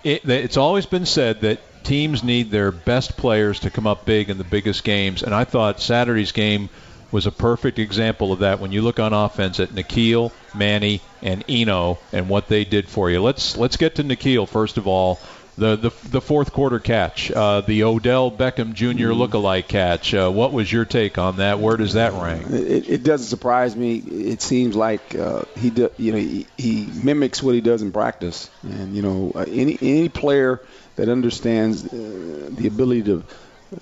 it, 0.03 0.29
it's 0.29 0.57
always 0.57 0.85
been 0.85 1.05
said 1.05 1.41
that 1.41 1.59
teams 1.83 2.23
need 2.23 2.51
their 2.51 2.71
best 2.71 3.17
players 3.17 3.61
to 3.61 3.71
come 3.71 3.87
up 3.87 4.05
big 4.05 4.29
in 4.29 4.37
the 4.37 4.43
biggest 4.43 4.83
games, 4.83 5.23
and 5.23 5.33
I 5.33 5.45
thought 5.45 5.81
Saturday's 5.81 6.31
game 6.31 6.69
was 7.11 7.25
a 7.25 7.31
perfect 7.31 7.79
example 7.79 8.31
of 8.31 8.39
that. 8.39 8.59
When 8.59 8.71
you 8.71 8.81
look 8.81 8.99
on 8.99 9.13
offense 9.13 9.59
at 9.59 9.69
N'Keal, 9.69 10.31
Manny, 10.55 11.01
and 11.21 11.43
Eno, 11.47 11.99
and 12.11 12.29
what 12.29 12.47
they 12.47 12.65
did 12.65 12.87
for 12.87 13.09
you. 13.09 13.21
Let's 13.21 13.57
let's 13.57 13.77
get 13.77 13.95
to 13.95 14.03
N'Keal 14.03 14.47
first 14.47 14.77
of 14.77 14.87
all. 14.87 15.19
The, 15.57 15.75
the, 15.75 15.91
the 16.07 16.21
fourth 16.21 16.53
quarter 16.53 16.79
catch, 16.79 17.29
uh, 17.29 17.59
the 17.61 17.83
Odell 17.83 18.31
Beckham 18.31 18.73
Jr. 18.73 19.09
lookalike 19.09 19.67
catch. 19.67 20.13
Uh, 20.13 20.31
what 20.31 20.53
was 20.53 20.71
your 20.71 20.85
take 20.85 21.17
on 21.17 21.37
that? 21.37 21.59
Where 21.59 21.75
does 21.75 21.93
that 21.93 22.13
rank? 22.13 22.49
It, 22.49 22.89
it 22.89 23.03
doesn't 23.03 23.27
surprise 23.27 23.75
me. 23.75 23.97
It 23.97 24.41
seems 24.41 24.77
like 24.77 25.13
uh, 25.13 25.43
he, 25.57 25.69
do, 25.69 25.91
you 25.97 26.13
know, 26.13 26.17
he, 26.17 26.47
he 26.57 26.87
mimics 27.03 27.43
what 27.43 27.53
he 27.53 27.61
does 27.61 27.81
in 27.81 27.91
practice. 27.91 28.49
And 28.63 28.95
you 28.95 29.01
know, 29.01 29.33
uh, 29.35 29.45
any 29.47 29.77
any 29.81 30.09
player 30.09 30.61
that 30.95 31.09
understands 31.09 31.85
uh, 31.85 32.49
the 32.49 32.67
ability 32.67 33.03
to 33.03 33.23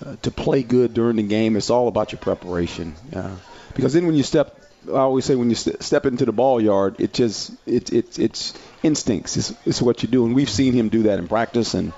uh, 0.05 0.15
to 0.23 0.31
play 0.31 0.63
good 0.63 0.93
during 0.93 1.17
the 1.17 1.23
game, 1.23 1.55
it's 1.55 1.69
all 1.69 1.87
about 1.87 2.11
your 2.11 2.19
preparation. 2.19 2.95
Uh, 3.15 3.35
because 3.73 3.93
then 3.93 4.05
when 4.05 4.15
you 4.15 4.23
step, 4.23 4.58
I 4.89 4.99
always 4.99 5.25
say 5.25 5.35
when 5.35 5.49
you 5.49 5.55
st- 5.55 5.81
step 5.83 6.05
into 6.05 6.25
the 6.25 6.31
ball 6.31 6.59
yard, 6.61 6.95
it 6.99 7.13
just 7.13 7.51
it, 7.65 7.91
it 7.93 8.17
it's 8.19 8.53
instincts. 8.83 9.37
It's, 9.37 9.53
it's 9.65 9.81
what 9.81 10.01
you 10.03 10.09
do, 10.09 10.25
and 10.25 10.35
we've 10.35 10.49
seen 10.49 10.73
him 10.73 10.89
do 10.89 11.03
that 11.03 11.19
in 11.19 11.27
practice. 11.27 11.73
And 11.73 11.93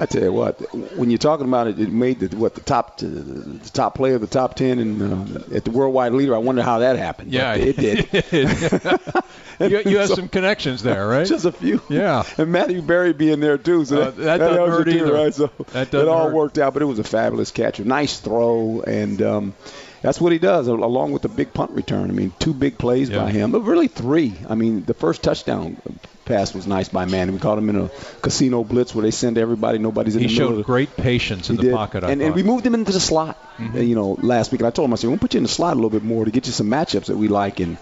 I 0.00 0.06
tell 0.06 0.22
you 0.22 0.32
what, 0.32 0.60
when 0.96 1.10
you're 1.10 1.18
talking 1.18 1.46
about 1.46 1.66
it, 1.66 1.80
it 1.80 1.90
made 1.90 2.20
the 2.20 2.36
what 2.36 2.54
the 2.54 2.60
top 2.60 2.98
the 2.98 3.70
top 3.72 3.94
player 3.96 4.14
of 4.14 4.20
the 4.20 4.26
top 4.28 4.54
ten 4.54 4.78
and 4.78 5.36
uh, 5.36 5.56
at 5.56 5.64
the 5.64 5.70
worldwide 5.72 6.12
leader. 6.12 6.34
I 6.34 6.38
wonder 6.38 6.62
how 6.62 6.78
that 6.80 6.96
happened. 6.96 7.32
Yeah, 7.32 7.56
but 7.56 7.66
it 7.66 7.76
did. 7.76 8.32
you, 9.60 9.90
you 9.90 9.98
have 9.98 10.08
So- 10.08 10.14
some 10.14 10.28
connections 10.28 10.82
there, 10.82 11.06
right? 11.08 11.26
Just 11.26 11.44
a 11.44 11.52
few. 11.52 11.80
Yeah. 11.88 12.22
And 12.36 12.52
Matthew 12.52 12.80
Berry 12.82 13.12
being 13.12 13.40
there 13.40 13.58
too. 13.58 13.84
So 13.84 14.02
Uh, 14.02 14.10
that 14.12 14.38
doesn't 14.38 14.68
hurt 14.70 14.88
either. 14.88 15.12
Right? 15.12 15.34
So 15.34 15.48
That 15.72 15.90
doesn't 15.90 16.06
it 16.06 16.10
all 16.10 16.26
hurt. 16.26 16.34
worked 16.34 16.58
out, 16.58 16.74
but 16.74 16.82
it 16.82 16.86
was 16.86 16.98
a 17.00 17.04
fabulous 17.04 17.50
catch, 17.50 17.80
a 17.80 17.84
nice 17.84 18.20
throw, 18.20 18.82
and 18.86 19.20
um, 19.22 19.54
that's 20.02 20.20
what 20.20 20.32
he 20.32 20.38
does, 20.38 20.66
along 20.68 21.12
with 21.12 21.22
the 21.22 21.28
big 21.28 21.52
punt 21.52 21.70
return. 21.72 22.10
I 22.10 22.12
mean, 22.12 22.32
two 22.38 22.54
big 22.54 22.78
plays 22.78 23.10
Yeah. 23.10 23.18
by 23.24 23.30
him, 23.30 23.50
but 23.52 23.62
really 23.62 23.88
three. 23.88 24.34
I 24.48 24.54
mean, 24.54 24.84
the 24.84 24.94
first 24.94 25.22
touchdown 25.22 25.76
pass 26.24 26.54
was 26.54 26.66
nice 26.66 26.88
by 26.90 27.04
Manning. 27.06 27.34
We 27.34 27.40
caught 27.40 27.56
him 27.58 27.70
in 27.70 27.76
a 27.76 27.90
casino 28.20 28.62
blitz 28.64 28.94
where 28.94 29.02
they 29.02 29.10
send 29.10 29.38
everybody, 29.38 29.78
nobody's 29.78 30.14
in 30.14 30.20
he 30.22 30.26
the 30.28 30.32
middle. 30.34 30.48
He 30.50 30.56
showed 30.58 30.66
great 30.66 30.96
patience 30.96 31.48
in 31.50 31.56
he 31.56 31.62
the 31.62 31.68
did. 31.70 31.74
pocket. 31.74 32.04
And, 32.04 32.20
and 32.22 32.34
we 32.34 32.42
moved 32.42 32.66
him 32.66 32.74
into 32.74 32.92
the 32.92 33.00
slot, 33.00 33.38
uh, 33.58 33.78
you 33.78 33.94
know, 33.94 34.16
last 34.20 34.52
week. 34.52 34.60
And 34.60 34.66
I 34.68 34.70
told 34.70 34.88
him, 34.88 34.92
I 34.92 34.96
said, 34.96 35.08
we'll 35.10 35.18
put 35.18 35.34
you 35.34 35.38
in 35.38 35.44
the 35.44 35.48
slot 35.48 35.72
a 35.72 35.76
little 35.76 35.90
bit 35.90 36.04
more 36.04 36.24
to 36.24 36.30
get 36.30 36.46
you 36.46 36.52
some 36.52 36.68
matchups 36.68 37.06
that 37.06 37.16
we 37.16 37.28
like. 37.28 37.60
And 37.60 37.78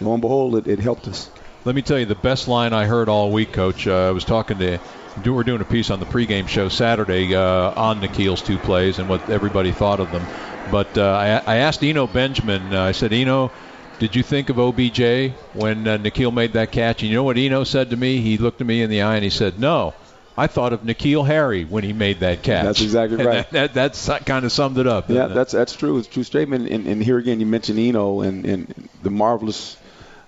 lo 0.00 0.12
and 0.12 0.20
behold, 0.20 0.56
it, 0.56 0.66
it 0.66 0.80
helped 0.80 1.06
us. 1.08 1.30
Let 1.64 1.74
me 1.74 1.82
tell 1.82 1.98
you 1.98 2.04
the 2.04 2.14
best 2.16 2.46
line 2.48 2.72
I 2.74 2.84
heard 2.84 3.08
all 3.08 3.30
week, 3.30 3.52
Coach. 3.52 3.86
Uh, 3.86 4.08
I 4.08 4.10
was 4.10 4.24
talking 4.24 4.58
to. 4.58 4.78
do- 5.22 5.32
We're 5.32 5.44
doing 5.44 5.60
a 5.62 5.64
piece 5.64 5.90
on 5.90 5.98
the 6.00 6.04
pregame 6.04 6.46
show 6.48 6.68
Saturday 6.68 7.34
uh, 7.34 7.70
on 7.74 8.00
N'Keal's 8.02 8.42
two 8.42 8.58
plays 8.58 8.98
and 8.98 9.08
what 9.08 9.30
everybody 9.30 9.70
thought 9.72 10.00
of 10.00 10.10
them. 10.10 10.26
But 10.70 10.96
uh, 10.98 11.40
I, 11.46 11.54
I 11.54 11.56
asked 11.58 11.82
Eno 11.82 12.06
Benjamin. 12.06 12.74
Uh, 12.74 12.82
I 12.82 12.92
said, 12.92 13.12
Eno, 13.12 13.52
did 13.98 14.16
you 14.16 14.22
think 14.22 14.50
of 14.50 14.58
OBJ 14.58 15.32
when 15.54 15.86
uh, 15.86 15.98
N'Keal 15.98 16.32
made 16.32 16.54
that 16.54 16.72
catch? 16.72 17.02
And 17.02 17.10
you 17.10 17.16
know 17.16 17.22
what 17.24 17.36
Eno 17.36 17.64
said 17.64 17.90
to 17.90 17.96
me? 17.96 18.20
He 18.20 18.38
looked 18.38 18.60
at 18.60 18.66
me 18.66 18.82
in 18.82 18.90
the 18.90 19.02
eye 19.02 19.14
and 19.14 19.24
he 19.24 19.30
said, 19.30 19.58
No. 19.58 19.94
I 20.36 20.48
thought 20.48 20.72
of 20.72 20.80
N'Keal 20.80 21.24
Harry 21.24 21.64
when 21.64 21.84
he 21.84 21.92
made 21.92 22.20
that 22.20 22.42
catch. 22.42 22.64
That's 22.64 22.80
exactly 22.80 23.18
And 23.20 23.26
right. 23.26 23.50
That, 23.52 23.74
that, 23.74 23.94
that's 23.94 24.24
kind 24.24 24.44
of 24.44 24.50
summed 24.50 24.78
it 24.78 24.86
up. 24.88 25.08
Yeah, 25.08 25.26
it? 25.26 25.28
that's 25.34 25.52
that's 25.52 25.76
true. 25.76 25.96
It's 25.98 26.08
a 26.08 26.10
true 26.10 26.24
statement. 26.24 26.68
And, 26.68 26.88
and 26.88 27.00
here 27.02 27.18
again, 27.18 27.38
you 27.38 27.46
mentioned 27.46 27.78
Eno 27.78 28.20
and, 28.22 28.44
and 28.44 28.88
the 29.04 29.10
marvelous 29.10 29.76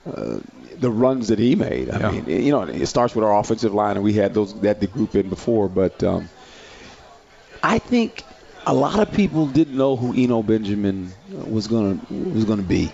uh, 0.07 0.38
the 0.78 0.90
runs 0.90 1.28
that 1.28 1.38
he 1.40 1.57
made. 1.57 1.90
I 1.90 1.99
Yeah. 1.99 2.11
mean, 2.21 2.45
you 2.45 2.52
know, 2.52 2.62
it 2.62 2.87
starts 2.87 3.16
with 3.16 3.25
our 3.25 3.37
offensive 3.37 3.75
line, 3.75 3.97
and 3.97 4.05
we 4.05 4.12
had 4.12 4.33
those 4.35 4.55
that 4.61 4.78
the 4.78 4.87
group 4.87 5.16
in 5.16 5.28
before. 5.28 5.69
But 5.69 6.05
um, 6.05 6.28
I 7.62 7.78
think 7.81 8.23
a 8.66 8.75
lot 8.75 8.99
of 8.99 9.12
people 9.12 9.46
didn't 9.46 9.76
know 9.76 9.96
who 9.96 10.12
Eno 10.12 10.42
Benjamin 10.42 11.12
was 11.30 11.68
gonna 11.68 12.00
was 12.11 12.44
gonna 12.44 12.62
be 12.62 12.90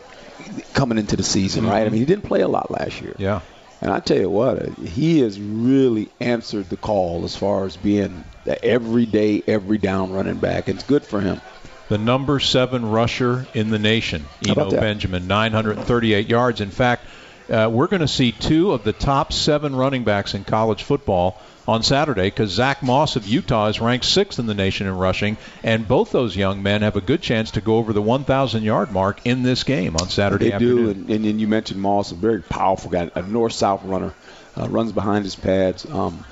coming 0.74 0.98
into 0.98 1.16
the 1.16 1.22
season, 1.22 1.66
right? 1.66 1.86
I 1.86 1.88
mean, 1.88 2.00
he 2.00 2.04
didn't 2.04 2.24
play 2.24 2.42
a 2.42 2.48
lot 2.48 2.70
last 2.70 3.00
year. 3.00 3.14
Yeah. 3.18 3.40
And 3.80 3.90
I 3.90 3.98
tell 3.98 4.18
you 4.18 4.30
what, 4.30 4.68
he 4.78 5.20
has 5.20 5.40
really 5.40 6.08
answered 6.20 6.68
the 6.68 6.76
call 6.76 7.24
as 7.24 7.34
far 7.34 7.64
as 7.64 7.76
being 7.76 8.22
the 8.44 8.62
everyday, 8.64 9.42
every 9.46 9.78
down 9.78 10.12
running 10.12 10.36
back. 10.36 10.68
It's 10.68 10.84
good 10.84 11.02
for 11.02 11.20
him. 11.20 11.40
The 11.88 11.98
number 11.98 12.38
seven 12.38 12.88
rusher 12.90 13.46
in 13.54 13.70
the 13.70 13.80
nation, 13.80 14.24
Eno 14.46 14.70
Benjamin, 14.70 15.26
938 15.26 16.28
yards. 16.28 16.60
In 16.60 16.70
fact, 16.70 17.04
uh, 17.50 17.68
we're 17.72 17.88
going 17.88 18.00
to 18.00 18.08
see 18.08 18.30
two 18.30 18.72
of 18.72 18.84
the 18.84 18.92
top 18.92 19.32
seven 19.32 19.74
running 19.74 20.04
backs 20.04 20.34
in 20.34 20.44
college 20.44 20.84
football 20.84 21.40
on 21.66 21.82
Saturday 21.82 22.24
because 22.28 22.50
Zach 22.50 22.82
Moss 22.82 23.16
of 23.16 23.26
Utah 23.26 23.68
is 23.68 23.80
ranked 23.80 24.04
sixth 24.04 24.38
in 24.38 24.46
the 24.46 24.54
nation 24.54 24.86
in 24.86 24.96
rushing, 24.96 25.36
and 25.62 25.86
both 25.86 26.10
those 26.10 26.36
young 26.36 26.62
men 26.62 26.82
have 26.82 26.96
a 26.96 27.00
good 27.00 27.22
chance 27.22 27.52
to 27.52 27.60
go 27.60 27.76
over 27.76 27.92
the 27.92 28.02
1,000 28.02 28.62
yard 28.62 28.90
mark 28.92 29.20
in 29.24 29.42
this 29.42 29.64
game 29.64 29.96
on 29.96 30.08
Saturday 30.08 30.48
they 30.48 30.52
afternoon. 30.52 30.84
do, 30.84 30.90
and, 30.90 31.10
and, 31.10 31.26
and 31.26 31.40
you 31.40 31.48
mentioned 31.48 31.80
Moss, 31.80 32.12
a 32.12 32.14
very 32.14 32.42
powerful 32.42 32.90
guy, 32.90 33.10
a 33.14 33.22
north-south 33.22 33.84
runner, 33.84 34.12
uh, 34.56 34.68
runs 34.68 34.92
behind 34.92 35.24
his 35.24 35.36
pads, 35.36 35.88
um, 35.90 36.24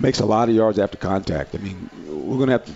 makes 0.00 0.20
a 0.20 0.26
lot 0.26 0.48
of 0.48 0.54
yards 0.54 0.78
after 0.78 0.96
contact. 0.96 1.54
I 1.54 1.58
mean, 1.58 1.90
we're 2.06 2.36
going 2.36 2.46
to 2.46 2.52
have 2.52 2.66
to. 2.66 2.72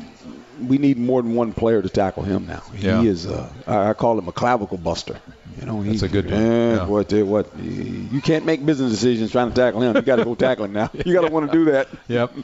We 0.60 0.78
need 0.78 0.96
more 0.96 1.20
than 1.20 1.34
one 1.34 1.52
player 1.52 1.82
to 1.82 1.88
tackle 1.88 2.22
him 2.22 2.46
now. 2.46 2.62
Yeah. 2.74 3.02
He 3.02 3.08
is, 3.08 3.26
uh, 3.26 3.52
I 3.66 3.92
call 3.92 4.18
him 4.18 4.26
a 4.26 4.32
clavicle 4.32 4.78
buster. 4.78 5.20
You 5.58 5.66
know, 5.66 5.82
That's 5.82 6.02
a 6.02 6.08
good 6.08 6.30
one. 6.30 6.40
Yeah. 6.40 6.86
What, 6.86 7.12
what? 7.12 7.58
You 7.58 8.20
can't 8.20 8.44
make 8.44 8.64
business 8.64 8.92
decisions 8.92 9.32
trying 9.32 9.48
to 9.48 9.54
tackle 9.54 9.80
him. 9.82 9.96
You 9.96 10.02
got 10.02 10.16
to 10.16 10.24
go 10.24 10.34
tackle 10.34 10.66
him 10.66 10.72
now. 10.72 10.90
You 10.92 11.14
got 11.14 11.22
to 11.22 11.32
want 11.32 11.50
to 11.50 11.56
do 11.56 11.64
that. 11.72 11.88
Yep. 12.08 12.34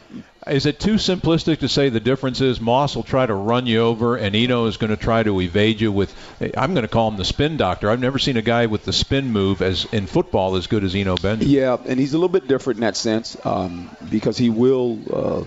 Is 0.46 0.66
it 0.66 0.80
too 0.80 0.94
simplistic 0.94 1.60
to 1.60 1.68
say 1.68 1.88
the 1.88 2.00
difference 2.00 2.40
is 2.40 2.60
Moss 2.60 2.96
will 2.96 3.04
try 3.04 3.24
to 3.24 3.34
run 3.34 3.66
you 3.66 3.80
over 3.80 4.16
and 4.16 4.34
Eno 4.34 4.66
is 4.66 4.76
going 4.76 4.90
to 4.90 4.96
try 4.96 5.22
to 5.22 5.40
evade 5.40 5.80
you 5.80 5.92
with 5.92 6.12
I'm 6.56 6.74
going 6.74 6.82
to 6.82 6.88
call 6.88 7.08
him 7.08 7.16
the 7.16 7.24
spin 7.24 7.56
doctor. 7.56 7.90
I've 7.90 8.00
never 8.00 8.18
seen 8.18 8.36
a 8.36 8.42
guy 8.42 8.66
with 8.66 8.84
the 8.84 8.92
spin 8.92 9.30
move 9.30 9.62
as 9.62 9.84
in 9.92 10.06
football 10.06 10.56
as 10.56 10.66
good 10.66 10.82
as 10.82 10.96
Eno 10.96 11.16
Benjamin. 11.16 11.48
Yeah, 11.48 11.76
and 11.86 12.00
he's 12.00 12.14
a 12.14 12.16
little 12.16 12.28
bit 12.28 12.48
different 12.48 12.78
in 12.78 12.80
that 12.82 12.96
sense 12.96 13.36
um, 13.44 13.94
because 14.10 14.36
he 14.36 14.50
will 14.50 14.98
uh, 15.12 15.44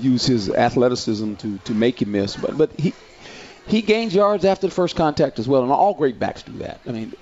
use 0.00 0.24
his 0.24 0.48
athleticism 0.48 1.34
to, 1.34 1.58
to 1.58 1.74
make 1.74 2.00
you 2.00 2.06
miss. 2.06 2.36
But 2.36 2.56
but 2.56 2.70
he 2.78 2.94
he 3.68 3.82
gains 3.82 4.14
yards 4.14 4.44
after 4.44 4.66
the 4.66 4.74
first 4.74 4.96
contact 4.96 5.38
as 5.38 5.46
well, 5.48 5.62
and 5.62 5.70
all 5.72 5.94
great 5.94 6.18
backs 6.18 6.42
do 6.42 6.52
that. 6.58 6.80
I 6.86 6.90
mean, 6.92 7.12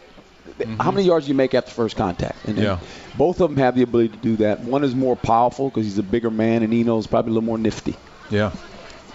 how 0.81 0.91
many 0.91 1.07
yards 1.07 1.27
do 1.27 1.31
you 1.31 1.35
make 1.37 1.55
after 1.55 1.71
first 1.71 1.97
contact? 1.97 2.45
And, 2.47 2.57
Yeah. 2.57 2.79
both 3.19 3.41
of 3.41 3.51
them 3.51 3.59
have 3.59 3.75
the 3.75 3.83
ability 3.83 4.11
to 4.11 4.17
do 4.19 4.37
that. 4.37 4.61
One 4.61 4.85
is 4.85 4.95
more 4.95 5.17
powerful 5.17 5.69
because 5.69 5.85
he's 5.85 5.99
a 5.99 6.03
bigger 6.03 6.31
man, 6.31 6.63
and 6.63 6.73
Eno's 6.73 7.07
probably 7.07 7.31
a 7.31 7.35
little 7.35 7.47
more 7.47 7.59
nifty. 7.59 7.97
Yeah. 8.31 8.53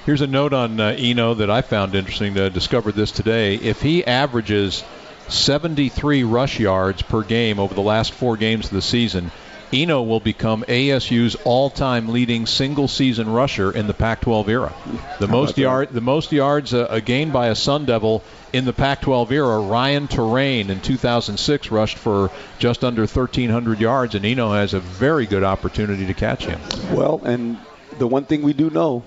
Here's 0.05 0.21
a 0.21 0.27
note 0.27 0.53
on 0.53 0.79
uh, 0.79 0.95
Eno 0.97 1.35
that 1.35 1.49
I 1.51 1.61
found 1.61 1.93
interesting. 1.95 2.33
To 2.35 2.49
discovered 2.49 2.95
this 2.95 3.11
today. 3.11 3.55
If 3.55 3.81
he 3.81 4.03
averages 4.05 4.83
73 5.29 6.23
rush 6.23 6.59
yards 6.59 7.01
per 7.03 7.21
game 7.23 7.59
over 7.59 7.73
the 7.73 7.81
last 7.81 8.11
four 8.13 8.35
games 8.37 8.65
of 8.65 8.71
the 8.71 8.81
season, 8.81 9.31
Eno 9.73 10.01
will 10.03 10.19
become 10.19 10.63
ASU's 10.67 11.35
all-time 11.43 12.09
leading 12.09 12.45
single-season 12.45 13.29
rusher 13.29 13.71
in 13.71 13.87
the 13.87 13.93
Pac-12 13.93 14.47
era. 14.49 14.73
The 15.19 15.27
most 15.27 15.55
that? 15.55 15.61
yard, 15.61 15.89
the 15.91 16.01
most 16.01 16.31
yards 16.31 16.73
uh, 16.73 16.99
gained 17.03 17.33
by 17.33 17.47
a 17.47 17.55
Sun 17.55 17.85
Devil 17.85 18.23
in 18.53 18.65
the 18.65 18.73
Pac-12 18.73 19.31
era. 19.31 19.59
Ryan 19.59 20.07
Torain 20.07 20.69
in 20.69 20.81
2006 20.81 21.71
rushed 21.71 21.97
for 21.97 22.31
just 22.59 22.83
under 22.83 23.01
1,300 23.01 23.79
yards, 23.79 24.15
and 24.15 24.25
Eno 24.25 24.51
has 24.51 24.73
a 24.73 24.79
very 24.79 25.25
good 25.25 25.43
opportunity 25.43 26.05
to 26.07 26.13
catch 26.13 26.45
him. 26.45 26.59
Well, 26.93 27.21
and 27.23 27.57
the 27.97 28.07
one 28.07 28.25
thing 28.25 28.41
we 28.41 28.53
do 28.53 28.69
know, 28.69 29.03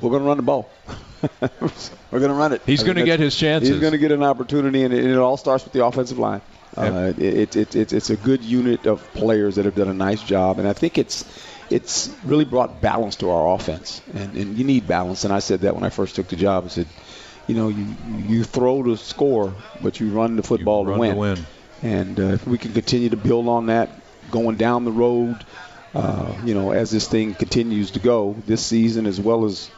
we're 0.00 0.10
going 0.10 0.22
to 0.22 0.28
run 0.28 0.36
the 0.36 0.42
ball. 0.42 0.70
we're 1.40 2.20
going 2.20 2.28
to 2.28 2.34
run 2.34 2.52
it. 2.52 2.62
He's 2.64 2.84
going 2.84 2.96
to 2.96 3.04
get 3.04 3.18
his 3.18 3.34
chances. 3.34 3.70
He's 3.70 3.80
going 3.80 3.92
to 3.92 3.98
get 3.98 4.12
an 4.12 4.22
opportunity, 4.22 4.82
and 4.84 4.94
it, 4.94 5.02
and 5.02 5.12
it 5.12 5.18
all 5.18 5.36
starts 5.36 5.64
with 5.64 5.72
the 5.72 5.84
offensive 5.84 6.18
line. 6.18 6.40
Uh, 6.76 7.12
it, 7.16 7.56
it, 7.56 7.76
it, 7.76 7.92
it's 7.92 8.10
a 8.10 8.16
good 8.16 8.44
unit 8.44 8.86
of 8.86 9.02
players 9.14 9.56
that 9.56 9.64
have 9.64 9.74
done 9.74 9.88
a 9.88 9.94
nice 9.94 10.22
job, 10.22 10.58
and 10.58 10.68
I 10.68 10.72
think 10.72 10.98
it's 10.98 11.24
it's 11.70 12.14
really 12.24 12.44
brought 12.44 12.80
balance 12.80 13.16
to 13.16 13.30
our 13.30 13.54
offense. 13.54 14.00
And, 14.14 14.36
and 14.36 14.56
you 14.56 14.64
need 14.64 14.86
balance, 14.86 15.24
and 15.24 15.32
I 15.32 15.40
said 15.40 15.60
that 15.60 15.74
when 15.74 15.84
I 15.84 15.90
first 15.90 16.14
took 16.16 16.28
the 16.28 16.36
job. 16.36 16.64
I 16.64 16.68
said, 16.68 16.86
you 17.46 17.54
know, 17.54 17.68
you 17.68 17.86
you 18.26 18.44
throw 18.44 18.82
to 18.82 18.96
score, 18.96 19.54
but 19.82 19.98
you 19.98 20.10
run 20.10 20.36
the 20.36 20.42
football 20.42 20.84
run 20.84 20.94
to 20.94 21.00
win. 21.00 21.14
to 21.14 21.20
win. 21.20 21.46
And 21.82 22.20
uh, 22.20 22.22
if 22.34 22.46
we 22.46 22.58
can 22.58 22.72
continue 22.72 23.08
to 23.10 23.16
build 23.16 23.48
on 23.48 23.66
that, 23.66 23.90
going 24.30 24.56
down 24.56 24.84
the 24.84 24.92
road, 24.92 25.44
uh, 25.94 26.34
you 26.44 26.54
know, 26.54 26.72
as 26.72 26.90
this 26.90 27.08
thing 27.08 27.34
continues 27.34 27.92
to 27.92 28.00
go 28.00 28.36
this 28.46 28.64
season 28.64 29.06
as 29.06 29.20
well 29.20 29.44
as 29.44 29.70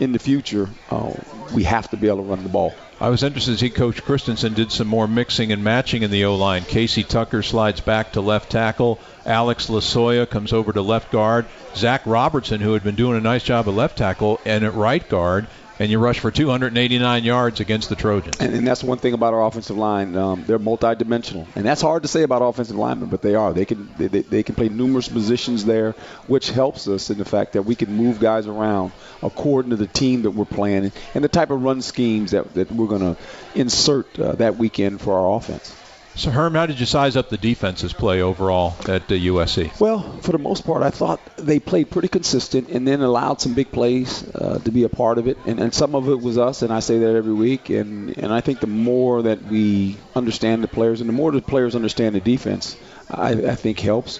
in 0.00 0.12
the 0.12 0.18
future, 0.18 0.68
uh, 0.90 1.12
we 1.54 1.64
have 1.64 1.88
to 1.90 1.96
be 1.96 2.06
able 2.06 2.18
to 2.18 2.22
run 2.24 2.42
the 2.42 2.48
ball. 2.48 2.74
I 3.00 3.10
was 3.10 3.22
interested 3.22 3.52
to 3.52 3.58
see 3.58 3.70
Coach 3.70 4.04
Christensen 4.04 4.54
did 4.54 4.72
some 4.72 4.88
more 4.88 5.06
mixing 5.06 5.52
and 5.52 5.62
matching 5.62 6.02
in 6.02 6.10
the 6.10 6.24
O 6.24 6.34
line. 6.34 6.64
Casey 6.64 7.04
Tucker 7.04 7.44
slides 7.44 7.80
back 7.80 8.12
to 8.12 8.20
left 8.20 8.50
tackle. 8.50 8.98
Alex 9.24 9.68
Losoya 9.68 10.28
comes 10.28 10.52
over 10.52 10.72
to 10.72 10.82
left 10.82 11.12
guard. 11.12 11.46
Zach 11.76 12.02
Robertson, 12.04 12.60
who 12.60 12.72
had 12.72 12.82
been 12.82 12.96
doing 12.96 13.16
a 13.16 13.20
nice 13.20 13.44
job 13.44 13.68
at 13.68 13.74
left 13.74 13.98
tackle 13.98 14.40
and 14.44 14.64
at 14.64 14.74
right 14.74 15.08
guard, 15.08 15.46
and 15.78 15.90
you 15.90 15.98
rush 15.98 16.18
for 16.18 16.30
289 16.30 17.24
yards 17.24 17.60
against 17.60 17.88
the 17.88 17.96
Trojans. 17.96 18.36
And, 18.40 18.54
and 18.54 18.66
that's 18.66 18.82
one 18.82 18.98
thing 18.98 19.14
about 19.14 19.34
our 19.34 19.46
offensive 19.46 19.76
line. 19.76 20.16
Um, 20.16 20.44
they're 20.46 20.58
multidimensional, 20.58 21.46
and 21.54 21.64
that's 21.64 21.80
hard 21.80 22.02
to 22.02 22.08
say 22.08 22.22
about 22.22 22.42
offensive 22.42 22.76
linemen, 22.76 23.08
but 23.08 23.22
they 23.22 23.34
are. 23.34 23.52
They 23.52 23.64
can 23.64 23.88
they, 23.98 24.08
they, 24.08 24.22
they 24.22 24.42
can 24.42 24.54
play 24.54 24.68
numerous 24.68 25.08
positions 25.08 25.64
there, 25.64 25.92
which 26.26 26.50
helps 26.50 26.88
us 26.88 27.10
in 27.10 27.18
the 27.18 27.24
fact 27.24 27.52
that 27.54 27.62
we 27.62 27.74
can 27.74 27.92
move 27.92 28.20
guys 28.20 28.46
around 28.46 28.92
according 29.22 29.70
to 29.70 29.76
the 29.76 29.86
team 29.86 30.22
that 30.22 30.30
we're 30.30 30.44
playing 30.44 30.92
and 31.14 31.24
the 31.24 31.28
type 31.28 31.50
of 31.50 31.62
run 31.62 31.82
schemes 31.82 32.32
that, 32.32 32.54
that 32.54 32.70
we're 32.70 32.86
going 32.86 33.14
to 33.14 33.16
insert 33.54 34.18
uh, 34.18 34.32
that 34.32 34.56
weekend 34.56 35.00
for 35.00 35.18
our 35.18 35.36
offense. 35.36 35.74
So, 36.18 36.32
Herm, 36.32 36.56
how 36.56 36.66
did 36.66 36.80
you 36.80 36.86
size 36.86 37.16
up 37.16 37.28
the 37.28 37.36
defense's 37.36 37.92
play 37.92 38.22
overall 38.22 38.74
at 38.88 39.02
uh, 39.02 39.14
USC? 39.14 39.78
Well, 39.78 40.00
for 40.18 40.32
the 40.32 40.38
most 40.38 40.66
part, 40.66 40.82
I 40.82 40.90
thought 40.90 41.20
they 41.36 41.60
played 41.60 41.92
pretty 41.92 42.08
consistent 42.08 42.70
and 42.70 42.88
then 42.88 43.02
allowed 43.02 43.40
some 43.40 43.54
big 43.54 43.70
plays 43.70 44.28
uh, 44.34 44.58
to 44.58 44.72
be 44.72 44.82
a 44.82 44.88
part 44.88 45.18
of 45.18 45.28
it. 45.28 45.38
And, 45.46 45.60
and 45.60 45.72
some 45.72 45.94
of 45.94 46.08
it 46.08 46.20
was 46.20 46.36
us, 46.36 46.62
and 46.62 46.72
I 46.72 46.80
say 46.80 46.98
that 46.98 47.14
every 47.14 47.34
week. 47.34 47.70
And, 47.70 48.18
and 48.18 48.32
I 48.32 48.40
think 48.40 48.58
the 48.58 48.66
more 48.66 49.22
that 49.22 49.44
we 49.44 49.96
understand 50.16 50.64
the 50.64 50.68
players 50.68 51.00
and 51.00 51.08
the 51.08 51.14
more 51.14 51.30
the 51.30 51.40
players 51.40 51.76
understand 51.76 52.16
the 52.16 52.20
defense, 52.20 52.76
I, 53.08 53.30
I 53.30 53.54
think 53.54 53.78
helps. 53.78 54.18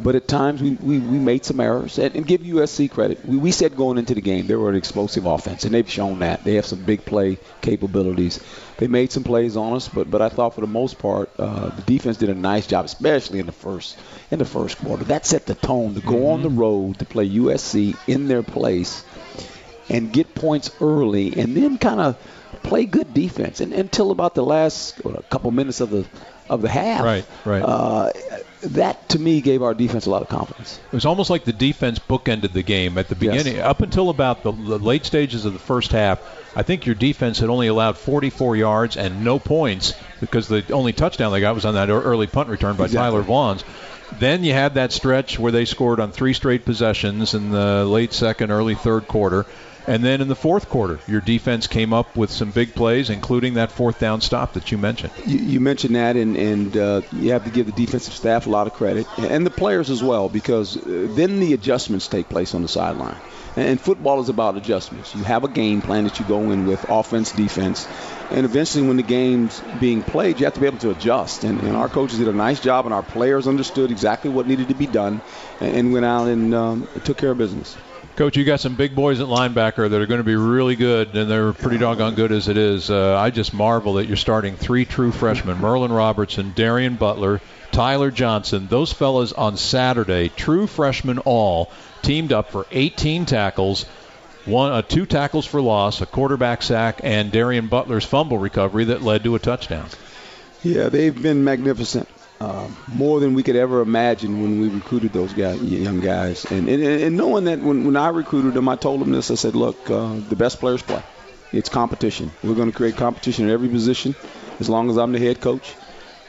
But 0.00 0.14
at 0.14 0.28
times 0.28 0.62
we, 0.62 0.72
we, 0.72 0.98
we 0.98 1.18
made 1.18 1.44
some 1.44 1.60
errors. 1.60 1.98
And, 1.98 2.14
and 2.14 2.26
give 2.26 2.42
USC 2.42 2.90
credit. 2.90 3.24
We, 3.24 3.36
we 3.36 3.50
said 3.50 3.76
going 3.76 3.98
into 3.98 4.14
the 4.14 4.20
game 4.20 4.46
they 4.46 4.56
were 4.56 4.70
an 4.70 4.76
explosive 4.76 5.26
offense, 5.26 5.64
and 5.64 5.74
they've 5.74 5.88
shown 5.88 6.20
that. 6.20 6.44
They 6.44 6.54
have 6.54 6.66
some 6.66 6.82
big 6.82 7.04
play 7.04 7.38
capabilities. 7.60 8.40
They 8.78 8.86
made 8.86 9.12
some 9.12 9.24
plays 9.24 9.56
on 9.56 9.74
us, 9.74 9.88
but 9.88 10.10
but 10.10 10.22
I 10.22 10.28
thought 10.28 10.54
for 10.54 10.60
the 10.60 10.66
most 10.66 10.98
part 10.98 11.30
uh, 11.38 11.70
the 11.70 11.82
defense 11.82 12.16
did 12.16 12.30
a 12.30 12.34
nice 12.34 12.66
job, 12.66 12.84
especially 12.84 13.40
in 13.40 13.46
the 13.46 13.52
first 13.52 13.98
in 14.30 14.38
the 14.38 14.44
first 14.44 14.78
quarter. 14.78 15.04
That 15.04 15.26
set 15.26 15.46
the 15.46 15.54
tone 15.54 15.94
to 15.94 16.00
go 16.00 16.28
on 16.28 16.42
the 16.42 16.50
road 16.50 16.98
to 17.00 17.04
play 17.04 17.28
USC 17.28 17.96
in 18.06 18.28
their 18.28 18.42
place 18.42 19.04
and 19.88 20.12
get 20.12 20.34
points 20.34 20.70
early, 20.80 21.38
and 21.38 21.56
then 21.56 21.78
kind 21.78 22.00
of 22.00 22.16
play 22.62 22.84
good 22.84 23.14
defense. 23.14 23.60
And 23.60 23.72
until 23.72 24.10
about 24.10 24.34
the 24.34 24.44
last 24.44 25.02
what, 25.04 25.18
a 25.18 25.22
couple 25.22 25.50
minutes 25.50 25.80
of 25.80 25.90
the 25.90 26.06
of 26.48 26.62
the 26.62 26.68
half, 26.68 27.04
Right, 27.04 27.26
right. 27.44 27.62
Uh, 27.62 28.12
that 28.62 29.08
to 29.10 29.18
me 29.18 29.40
gave 29.40 29.62
our 29.62 29.74
defense 29.74 30.06
a 30.06 30.10
lot 30.10 30.22
of 30.22 30.28
confidence. 30.28 30.78
It 30.92 30.94
was 30.96 31.06
almost 31.06 31.30
like 31.30 31.44
the 31.44 31.52
defense 31.52 31.98
bookended 31.98 32.52
the 32.52 32.62
game 32.62 32.98
at 32.98 33.08
the 33.08 33.16
Yes. 33.20 33.38
beginning. 33.44 33.60
Up 33.62 33.80
until 33.82 34.10
about 34.10 34.42
the, 34.42 34.52
the 34.52 34.78
late 34.78 35.04
stages 35.06 35.44
of 35.44 35.52
the 35.52 35.58
first 35.58 35.92
half, 35.92 36.20
I 36.56 36.62
think 36.62 36.86
your 36.86 36.94
defense 36.94 37.38
had 37.38 37.50
only 37.50 37.68
allowed 37.68 37.96
44 37.98 38.56
yards 38.56 38.96
and 38.96 39.24
no 39.24 39.38
points 39.38 39.94
because 40.20 40.48
the 40.48 40.64
only 40.72 40.92
touchdown 40.92 41.32
they 41.32 41.40
got 41.40 41.54
was 41.54 41.64
on 41.64 41.74
that 41.74 41.88
early 41.88 42.26
punt 42.26 42.48
return 42.48 42.76
by 42.76 42.84
Exactly. 42.86 43.10
Tyler 43.10 43.22
Vaughns. 43.22 43.62
Then 44.18 44.42
you 44.42 44.52
had 44.54 44.74
that 44.74 44.90
stretch 44.92 45.38
where 45.38 45.52
they 45.52 45.64
scored 45.66 46.00
on 46.00 46.12
three 46.12 46.32
straight 46.32 46.64
possessions 46.64 47.34
in 47.34 47.50
the 47.50 47.84
late 47.84 48.12
second, 48.12 48.50
early 48.50 48.74
third 48.74 49.06
quarter. 49.06 49.44
And 49.88 50.04
then 50.04 50.20
in 50.20 50.28
the 50.28 50.36
fourth 50.36 50.68
quarter, 50.68 51.00
your 51.08 51.22
defense 51.22 51.66
came 51.66 51.94
up 51.94 52.14
with 52.14 52.30
some 52.30 52.50
big 52.50 52.74
plays, 52.74 53.08
including 53.08 53.54
that 53.54 53.72
fourth 53.72 53.98
down 53.98 54.20
stop 54.20 54.52
that 54.52 54.70
you 54.70 54.76
mentioned. 54.76 55.14
You, 55.24 55.38
you 55.38 55.60
mentioned 55.60 55.96
that, 55.96 56.14
and, 56.14 56.36
and 56.36 56.76
uh, 56.76 57.00
you 57.10 57.32
have 57.32 57.44
to 57.44 57.50
give 57.50 57.64
the 57.64 57.72
defensive 57.72 58.12
staff 58.12 58.46
a 58.46 58.50
lot 58.50 58.66
of 58.66 58.74
credit, 58.74 59.06
and 59.16 59.46
the 59.46 59.50
players 59.50 59.88
as 59.88 60.02
well, 60.02 60.28
because 60.28 60.76
uh, 60.76 61.06
then 61.12 61.40
the 61.40 61.54
adjustments 61.54 62.06
take 62.06 62.28
place 62.28 62.54
on 62.54 62.60
the 62.60 62.68
sideline. 62.68 63.16
And 63.56 63.80
football 63.80 64.20
is 64.20 64.28
about 64.28 64.58
adjustments. 64.58 65.14
You 65.14 65.24
have 65.24 65.42
a 65.44 65.48
game 65.48 65.80
plan 65.80 66.04
that 66.04 66.20
you 66.20 66.26
go 66.26 66.50
in 66.50 66.66
with, 66.66 66.84
offense, 66.90 67.32
defense, 67.32 67.88
and 68.30 68.44
eventually 68.44 68.86
when 68.86 68.98
the 68.98 69.02
game's 69.02 69.58
being 69.80 70.02
played, 70.02 70.38
you 70.38 70.44
have 70.44 70.52
to 70.52 70.60
be 70.60 70.66
able 70.66 70.78
to 70.80 70.90
adjust. 70.90 71.44
And, 71.44 71.62
and 71.62 71.74
our 71.74 71.88
coaches 71.88 72.18
did 72.18 72.28
a 72.28 72.32
nice 72.34 72.60
job, 72.60 72.84
and 72.84 72.92
our 72.92 73.02
players 73.02 73.48
understood 73.48 73.90
exactly 73.90 74.28
what 74.28 74.46
needed 74.46 74.68
to 74.68 74.74
be 74.74 74.86
done, 74.86 75.22
and, 75.62 75.76
and 75.76 75.92
went 75.94 76.04
out 76.04 76.28
and 76.28 76.52
um, 76.52 76.88
took 77.04 77.16
care 77.16 77.30
of 77.30 77.38
business. 77.38 77.74
Coach, 78.18 78.36
you 78.36 78.42
got 78.42 78.58
some 78.58 78.74
big 78.74 78.96
boys 78.96 79.20
at 79.20 79.28
linebacker 79.28 79.88
that 79.88 80.00
are 80.00 80.06
going 80.06 80.18
to 80.18 80.24
be 80.24 80.34
really 80.34 80.74
good, 80.74 81.14
and 81.14 81.30
they're 81.30 81.52
pretty 81.52 81.78
doggone 81.78 82.16
good 82.16 82.32
as 82.32 82.48
it 82.48 82.56
is. 82.56 82.90
Uh, 82.90 83.16
I 83.16 83.30
just 83.30 83.54
marvel 83.54 83.92
that 83.94 84.08
you're 84.08 84.16
starting 84.16 84.56
three 84.56 84.84
true 84.84 85.12
freshmen: 85.12 85.60
Merlin 85.60 85.92
Robertson, 85.92 86.50
Darien 86.50 86.96
Butler, 86.96 87.40
Tyler 87.70 88.10
Johnson. 88.10 88.66
Those 88.66 88.92
fellas 88.92 89.32
on 89.32 89.56
Saturday, 89.56 90.30
true 90.30 90.66
freshmen 90.66 91.20
all, 91.20 91.70
teamed 92.02 92.32
up 92.32 92.50
for 92.50 92.66
18 92.72 93.24
tackles. 93.24 93.84
one, 94.46 94.72
uh, 94.72 94.82
two 94.82 95.06
tackles 95.06 95.46
for 95.46 95.62
loss, 95.62 96.00
a 96.00 96.06
quarterback 96.06 96.62
sack, 96.62 97.00
and 97.04 97.30
Darien 97.30 97.68
Butler's 97.68 98.04
fumble 98.04 98.38
recovery 98.38 98.86
that 98.86 99.00
led 99.00 99.22
to 99.22 99.36
a 99.36 99.38
touchdown. 99.38 99.86
Yeah, 100.64 100.88
they've 100.88 101.22
been 101.22 101.44
magnificent. 101.44 102.08
Uh, 102.40 102.68
more 102.86 103.18
than 103.18 103.34
we 103.34 103.42
could 103.42 103.56
ever 103.56 103.80
imagine 103.80 104.40
when 104.40 104.60
we 104.60 104.68
recruited 104.68 105.12
those 105.12 105.32
guys, 105.32 105.60
young 105.60 105.98
guys. 105.98 106.44
And, 106.44 106.68
and, 106.68 106.82
and 106.82 107.16
knowing 107.16 107.44
that 107.44 107.58
when, 107.58 107.84
when 107.84 107.96
I 107.96 108.10
recruited 108.10 108.54
them, 108.54 108.68
I 108.68 108.76
told 108.76 109.00
them 109.00 109.10
this. 109.10 109.32
I 109.32 109.34
said, 109.34 109.56
look, 109.56 109.90
uh, 109.90 110.14
the 110.28 110.36
best 110.36 110.60
players 110.60 110.80
play. 110.80 111.02
It's 111.52 111.68
competition. 111.68 112.30
We're 112.44 112.54
going 112.54 112.70
to 112.70 112.76
create 112.76 112.96
competition 112.96 113.48
at 113.48 113.52
every 113.52 113.68
position 113.68 114.14
as 114.60 114.68
long 114.68 114.88
as 114.88 114.98
I'm 114.98 115.10
the 115.10 115.18
head 115.18 115.40
coach. 115.40 115.74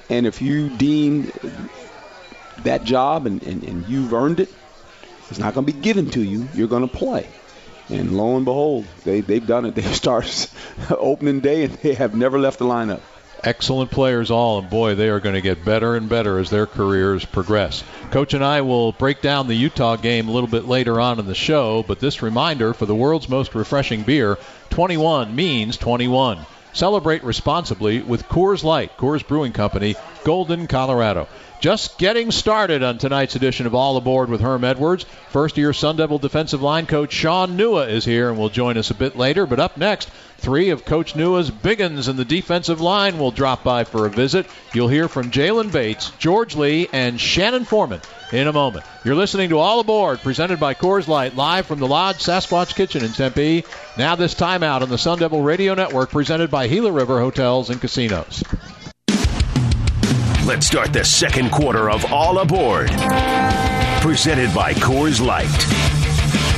And 0.10 0.26
if 0.26 0.42
you 0.42 0.70
deem 0.70 1.32
that 2.64 2.86
job 2.86 3.28
and, 3.28 3.44
and, 3.44 3.64
and 3.64 3.88
you've 3.88 4.14
earned 4.14 4.40
it, 4.40 4.50
it's 5.30 5.38
not 5.38 5.54
going 5.54 5.68
to 5.68 5.72
be 5.72 5.80
given 5.80 6.10
to 6.12 6.24
you. 6.24 6.48
You're 6.56 6.68
going 6.68 6.88
to 6.88 6.94
play. 6.94 7.28
And 7.90 8.18
lo 8.18 8.36
and 8.36 8.46
behold, 8.46 8.86
they, 9.04 9.22
they've 9.22 9.46
done 9.46 9.66
it. 9.66 9.76
They've 9.76 9.96
started 9.96 10.48
opening 10.90 11.40
day 11.40 11.66
and 11.66 11.74
they 11.76 11.94
have 11.94 12.16
never 12.16 12.40
left 12.40 12.60
the 12.60 12.66
lineup. 12.66 13.02
Excellent 13.44 13.90
players, 13.90 14.32
all, 14.32 14.60
and 14.60 14.70
boy, 14.70 14.96
they 14.96 15.08
are 15.08 15.22
going 15.22 15.36
to 15.36 15.42
get 15.42 15.64
better 15.64 15.96
and 15.96 16.10
better 16.10 16.40
as 16.40 16.50
their 16.50 16.66
careers 16.66 17.24
progress. 17.24 17.84
Coach 18.12 18.34
and 18.34 18.44
I 18.44 18.62
will 18.62 18.92
break 18.92 19.22
down 19.22 19.48
the 19.48 19.56
Utah 19.56 19.96
game 19.96 20.28
a 20.28 20.32
little 20.32 20.50
bit 20.50 20.68
later 20.68 21.00
on 21.00 21.20
in 21.20 21.26
the 21.26 21.36
show, 21.36 21.84
but 21.84 22.00
this 22.00 22.22
reminder 22.22 22.74
for 22.74 22.86
the 22.86 22.96
world's 22.96 23.30
most 23.30 23.56
refreshing 23.56 24.04
beer 24.04 24.38
21 24.72 25.36
means 25.36 25.78
21. 25.78 26.46
Celebrate 26.74 27.24
responsibly 27.24 28.02
with 28.02 28.28
Coors 28.28 28.64
Light, 28.64 28.96
Coors 28.98 29.26
Brewing 29.26 29.54
Company, 29.54 29.96
Golden, 30.24 30.68
Colorado. 30.68 31.28
Just 31.60 31.98
getting 31.98 32.32
started 32.32 32.84
on 32.84 33.00
tonight's 33.00 33.36
edition 33.36 33.66
of 33.66 33.76
All 33.76 33.98
Aboard 33.98 34.30
with 34.30 34.40
Herm 34.40 34.64
Edwards. 34.64 35.06
First 35.32 35.58
year 35.58 35.74
Sun 35.74 35.98
Devil 35.98 36.18
defensive 36.18 36.62
line 36.62 36.86
coach 36.86 37.12
Shaun 37.12 37.58
Nua 37.58 37.90
is 37.90 38.06
here 38.06 38.30
and 38.30 38.40
will 38.40 38.48
join 38.48 38.78
us 38.78 38.92
a 38.92 38.96
bit 38.96 39.18
later. 39.18 39.46
But 39.46 39.60
up 39.60 39.76
next, 39.76 40.10
three 40.38 40.70
of 40.70 40.86
Coach 40.86 41.16
Nua's 41.16 41.52
biggins 41.52 42.08
in 42.08 42.16
the 42.16 42.24
defensive 42.24 42.80
line 42.80 43.20
will 43.20 43.32
drop 43.32 43.62
by 43.62 43.84
for 43.84 44.06
a 44.06 44.10
visit. 44.10 44.46
You'll 44.74 44.88
hear 44.88 45.10
from 45.10 45.32
Jalen 45.32 45.74
Bates, 45.74 46.12
George 46.18 46.56
Lee, 46.56 46.88
and 46.94 47.20
Shannon 47.20 47.66
Forman 47.66 48.00
in 48.32 48.48
a 48.48 48.54
moment. 48.54 48.86
You're 49.04 49.16
listening 49.16 49.50
to 49.50 49.60
All 49.60 49.82
Aboard, 49.82 50.20
presented 50.20 50.62
by 50.62 50.76
Coors 50.76 51.10
Light, 51.10 51.36
live 51.36 51.66
from 51.66 51.80
the 51.80 51.88
Lodge 51.88 52.20
Sasquatch 52.20 52.74
Kitchen 52.74 53.04
in 53.04 53.12
Tempe. 53.12 53.66
Now 53.98 54.16
this 54.16 54.34
timeout 54.34 54.82
on 54.82 54.88
the 54.88 54.98
Sun 54.98 55.20
Devil 55.20 55.42
Radio 55.42 55.74
Network, 55.74 56.10
presented 56.10 56.50
by 56.50 56.68
Gila 56.68 56.94
River 56.94 57.20
Hotels 57.20 57.70
and 57.70 57.82
Casinos. 57.82 58.46
Let's 60.46 60.66
start 60.66 60.94
the 60.94 61.04
second 61.04 61.52
quarter 61.52 61.92
of 61.92 62.12
All 62.12 62.40
Aboard. 62.40 62.88
Presented 64.02 64.54
by 64.56 64.74
Coors 64.74 65.24
Light. 65.24 65.50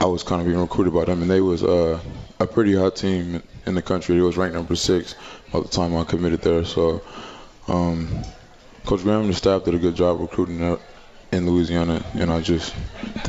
I 0.00 0.04
was 0.06 0.22
kind 0.22 0.40
of 0.40 0.46
being 0.46 0.60
recruited 0.60 0.94
by 0.94 1.04
them, 1.04 1.22
and 1.22 1.30
they 1.30 1.40
was 1.40 1.62
uh, 1.64 1.98
a 2.38 2.46
pretty 2.46 2.74
hot 2.74 2.96
team 2.96 3.42
in 3.66 3.74
the 3.74 3.82
country. 3.82 4.14
They 4.14 4.20
was 4.22 4.36
ranked 4.36 4.54
number 4.54 4.76
six 4.76 5.14
by 5.52 5.60
the 5.60 5.68
time 5.68 5.96
I 5.96 6.04
committed 6.04 6.42
there. 6.42 6.64
So, 6.64 7.02
um, 7.68 8.08
Coach 8.86 9.02
Graham 9.02 9.22
and 9.22 9.30
the 9.30 9.34
staff 9.34 9.64
did 9.64 9.74
a 9.74 9.78
good 9.78 9.96
job 9.96 10.20
recruiting 10.20 10.78
in 11.32 11.50
Louisiana, 11.50 12.04
and 12.14 12.30
I 12.30 12.40
just 12.40 12.74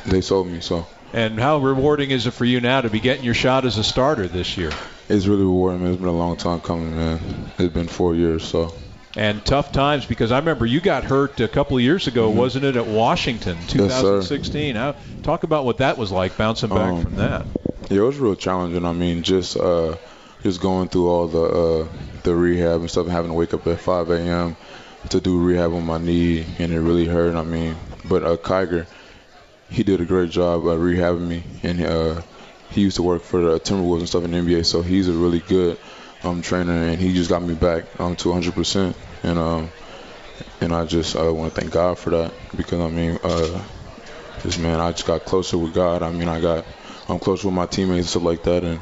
they 0.06 0.22
sold 0.22 0.48
me. 0.48 0.60
So 0.60 0.86
And 1.14 1.40
how 1.40 1.58
rewarding 1.58 2.12
is 2.12 2.28
it 2.28 2.32
for 2.32 2.46
you 2.46 2.62
now 2.62 2.82
to 2.82 2.90
be 2.90 3.00
getting 3.00 3.24
your 3.24 3.34
shot 3.34 3.66
as 3.66 3.78
a 3.78 3.84
starter 3.84 4.28
this 4.28 4.58
year? 4.58 4.72
it's 5.08 5.28
really 5.28 5.44
rewarding. 5.44 5.84
Man. 5.84 5.92
It's 5.92 6.00
been 6.00 6.10
a 6.10 6.12
long 6.12 6.36
time 6.38 6.60
coming, 6.62 6.96
man. 6.96 7.20
It's 7.58 7.74
been 7.74 7.88
four 7.88 8.16
years, 8.16 8.44
so. 8.44 8.74
And 9.18 9.46
tough 9.46 9.72
times 9.72 10.06
because 10.06 10.32
I 10.34 10.40
remember 10.40 10.66
you 10.66 10.82
got 10.82 11.06
hurt 11.06 11.40
a 11.40 11.48
couple 11.48 11.78
of 11.78 11.84
years 11.84 12.08
ago, 12.08 12.30
wasn't 12.30 12.66
it, 12.66 12.76
at 12.76 12.86
Washington, 12.86 13.56
Mm-hmm. 13.56 13.80
Yes, 13.80 14.02
sir. 14.02 14.22
2016? 14.22 14.94
Talk 15.24 15.44
about 15.44 15.64
what 15.64 15.78
that 15.78 15.98
was 15.98 16.12
like 16.12 16.38
bouncing 16.38 16.70
back 16.70 16.94
Um, 16.94 17.04
from 17.04 17.16
that. 17.16 17.46
Yeah, 17.90 18.00
it 18.00 18.02
was 18.02 18.18
real 18.18 18.36
challenging. 18.36 18.86
I 18.86 18.92
mean, 18.92 19.24
just 19.24 19.56
uh, 19.58 19.96
just 20.44 20.60
going 20.62 20.90
through 20.90 21.08
all 21.08 21.28
the 21.28 21.42
uh, 21.44 21.88
the 22.24 22.36
rehab 22.36 22.82
and 22.82 22.90
stuff, 22.90 23.06
and 23.06 23.14
having 23.14 23.32
to 23.32 23.36
wake 23.36 23.54
up 23.54 23.66
at 23.68 23.80
5 23.80 24.10
a.m. 24.10 24.56
to 25.10 25.22
do 25.22 25.40
rehab 25.40 25.72
on 25.74 25.86
my 25.86 25.98
knee, 25.98 26.46
and 26.60 26.74
it 26.74 26.80
really 26.82 27.06
hurt. 27.06 27.36
I 27.36 27.44
mean, 27.44 27.76
but 28.04 28.24
uh, 28.24 28.36
Kiger, 28.38 28.86
he 29.70 29.84
did 29.84 30.02
a 30.02 30.06
great 30.06 30.32
job 30.32 30.66
uh, 30.66 30.76
rehabbing 30.76 31.28
me, 31.28 31.44
and 31.64 31.86
uh, 31.86 32.22
he 32.70 32.82
used 32.82 32.96
to 32.98 33.04
work 33.04 33.22
for 33.22 33.40
the 33.42 33.60
Timberwolves 33.60 34.00
and 34.00 34.10
stuff 34.10 34.26
in 34.26 34.32
the 34.32 34.38
NBA, 34.40 34.66
so 34.66 34.82
he's 34.82 35.08
a 35.08 35.14
really 35.14 35.40
good 35.40 35.78
um, 36.24 36.42
trainer, 36.42 36.74
and 36.74 37.00
he 37.00 37.14
just 37.14 37.30
got 37.30 37.44
me 37.44 37.54
back 37.54 37.84
um, 38.00 38.16
to 38.18 38.30
100%. 38.30 38.96
And 39.26 39.40
um, 39.40 39.70
and 40.62 40.74
I 40.74 40.86
just 40.86 41.16
I 41.16 41.28
want 41.30 41.54
to 41.54 41.60
thank 41.62 41.74
God 41.74 41.98
for 41.98 42.12
that 42.12 42.34
because 42.56 42.80
I 42.80 42.90
mean, 42.90 43.18
uh, 43.24 43.64
just 44.44 44.60
man, 44.60 44.80
I 44.80 44.92
just 44.92 45.08
got 45.08 45.26
closer 45.26 45.58
with 45.58 45.74
God. 45.74 46.04
I 46.04 46.12
mean, 46.12 46.28
I 46.28 46.40
got 46.40 46.66
I'm 47.10 47.20
closer 47.20 47.48
with 47.48 47.56
my 47.56 47.66
teammates 47.66 48.00
and 48.02 48.10
stuff 48.10 48.24
like 48.24 48.44
that, 48.44 48.64
and 48.64 48.80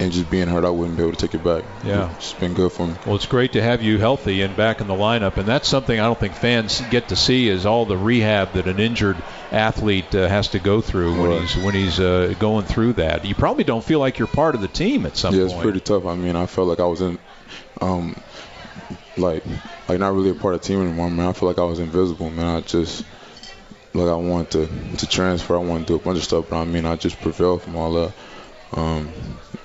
and 0.00 0.10
just 0.12 0.28
being 0.28 0.48
hurt, 0.48 0.64
I 0.64 0.70
wouldn't 0.70 0.96
be 0.98 1.04
able 1.04 1.14
to 1.14 1.18
take 1.26 1.34
it 1.34 1.44
back. 1.44 1.64
Yeah. 1.84 2.12
It's 2.16 2.32
been 2.34 2.52
good 2.52 2.72
for 2.72 2.88
me. 2.88 2.94
Well, 3.06 3.14
it's 3.14 3.26
great 3.26 3.52
to 3.52 3.62
have 3.62 3.80
you 3.80 3.96
healthy 3.98 4.42
and 4.42 4.56
back 4.56 4.80
in 4.80 4.88
the 4.88 4.94
lineup, 4.94 5.36
and 5.36 5.46
that's 5.46 5.68
something 5.68 5.98
I 5.98 6.02
don't 6.04 6.18
think 6.18 6.34
fans 6.34 6.80
get 6.90 7.08
to 7.08 7.16
see 7.16 7.48
is 7.48 7.64
all 7.64 7.86
the 7.86 7.96
rehab 7.96 8.54
that 8.54 8.66
an 8.66 8.80
injured 8.80 9.16
athlete 9.52 10.12
uh, 10.14 10.28
has 10.28 10.48
to 10.48 10.58
go 10.58 10.80
through 10.80 11.12
when 11.20 11.30
Right. 11.30 11.40
he's 11.42 11.56
when 11.64 11.74
he's 11.74 12.00
uh, 12.00 12.34
going 12.40 12.64
through 12.66 12.94
that. 12.94 13.24
You 13.24 13.34
probably 13.36 13.64
don't 13.64 13.84
feel 13.84 14.00
like 14.00 14.18
you're 14.18 14.26
part 14.26 14.56
of 14.56 14.60
the 14.60 14.68
team 14.68 15.06
at 15.06 15.16
some 15.16 15.34
yeah, 15.34 15.44
it's 15.44 15.54
pretty 15.54 15.80
tough. 15.80 16.06
I 16.06 16.16
mean, 16.16 16.34
I 16.36 16.46
felt 16.46 16.66
like 16.66 16.80
I 16.80 16.86
was 16.86 17.00
in, 17.00 17.16
um, 17.80 18.16
like, 19.16 19.44
like 19.88 19.98
not 19.98 20.12
really 20.14 20.30
a 20.30 20.34
part 20.34 20.54
of 20.54 20.60
the 20.62 20.66
team 20.66 20.82
anymore, 20.82 21.10
man. 21.10 21.28
I 21.28 21.32
feel 21.32 21.48
like 21.48 21.58
I 21.58 21.64
was 21.64 21.78
invisible, 21.78 22.30
man. 22.30 22.56
I 22.56 22.60
just, 22.60 23.04
like, 23.92 24.08
I 24.08 24.14
wanted 24.16 24.50
to 24.52 24.96
to 24.98 25.06
transfer. 25.06 25.54
I 25.54 25.58
wanted 25.58 25.86
to 25.86 25.92
do 25.92 25.94
a 25.96 25.98
bunch 25.98 26.18
of 26.18 26.24
stuff, 26.24 26.46
but 26.50 26.56
I 26.60 26.64
mean, 26.64 26.84
I 26.86 26.96
just 26.96 27.20
prevailed 27.20 27.62
from 27.62 27.76
all 27.76 27.92
that. 27.94 28.12
Um, 28.76 29.10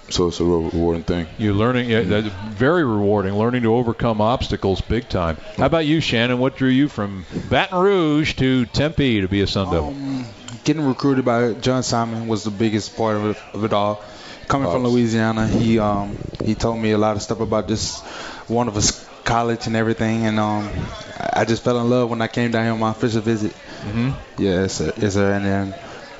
so 0.10 0.28
it's 0.28 0.40
a 0.40 0.44
real 0.44 0.70
rewarding 0.70 1.04
thing. 1.04 1.28
You're 1.38 1.54
learning, 1.54 1.90
yeah, 1.90 2.02
that's 2.02 2.28
very 2.28 2.84
rewarding, 2.84 3.34
learning 3.36 3.64
to 3.64 3.76
overcome 3.76 4.22
obstacles 4.22 4.82
big 4.82 5.08
time. 5.10 5.38
How 5.58 5.66
about 5.68 5.86
you, 5.86 6.00
Shannon? 6.00 6.40
What 6.40 6.56
drew 6.58 6.70
you 6.70 6.88
from 6.90 7.26
Baton 7.50 7.80
Rouge 7.80 8.36
to 8.36 8.66
Tempe 8.68 9.22
to 9.22 9.28
be 9.28 9.42
a 9.42 9.48
Sun 9.48 9.70
Devil? 9.72 9.90
Um, 9.90 10.26
getting 10.64 10.84
recruited 10.86 11.26
by 11.26 11.54
John 11.54 11.84
Simon 11.84 12.28
was 12.28 12.44
the 12.44 12.52
biggest 12.52 12.96
part 12.98 13.18
of 13.18 13.26
it, 13.28 13.38
of 13.54 13.64
it 13.64 13.74
all. 13.74 14.04
Coming 14.48 14.72
from 14.72 14.84
Louisiana, 14.88 15.48
he 15.48 15.78
um, 15.78 16.18
he 16.44 16.56
told 16.56 16.80
me 16.80 16.92
a 16.92 16.98
lot 16.98 17.16
of 17.16 17.22
stuff 17.22 17.40
about 17.40 17.68
this 17.68 18.00
one 18.48 18.68
of 18.68 18.76
s- 18.78 19.08
college 19.24 19.68
and 19.68 19.76
everything, 19.76 20.26
and 20.26 20.40
um, 20.40 20.70
I 21.18 21.42
I 21.42 21.46
just 21.46 21.64
fell 21.64 21.80
in 21.80 21.90
love 21.90 22.10
when 22.10 22.22
I 22.22 22.28
came 22.28 22.52
down 22.52 22.64
here 22.64 22.74
on 22.74 22.80
my 22.80 22.92
official 22.92 23.22
visit. 23.22 23.54
Mhm. 23.86 24.14
Yeah, 24.38 24.62
yes, 24.62 24.74
sir, 24.74 24.94
yes, 24.98 25.14
sir. 25.14 25.32
And 25.34 25.46
then 25.46 25.76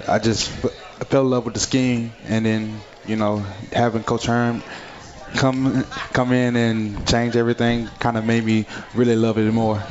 I 0.08 0.20
just 0.20 0.50
f- 0.64 0.72
I 1.02 1.06
fell 1.06 1.22
in 1.22 1.30
love 1.30 1.46
with 1.46 1.54
the 1.54 1.60
scheme, 1.60 2.12
and 2.28 2.46
then 2.46 2.82
you 3.06 3.16
know 3.16 3.44
having 3.74 4.04
Coach 4.04 4.26
Herm 4.26 4.62
come 5.36 5.84
come 6.14 6.32
in 6.34 6.56
and 6.56 7.08
change 7.08 7.36
everything 7.36 7.88
kind 8.00 8.18
of 8.18 8.26
made 8.26 8.44
me 8.44 8.66
really 8.96 9.16
love 9.16 9.38
it 9.38 9.52
more. 9.54 9.82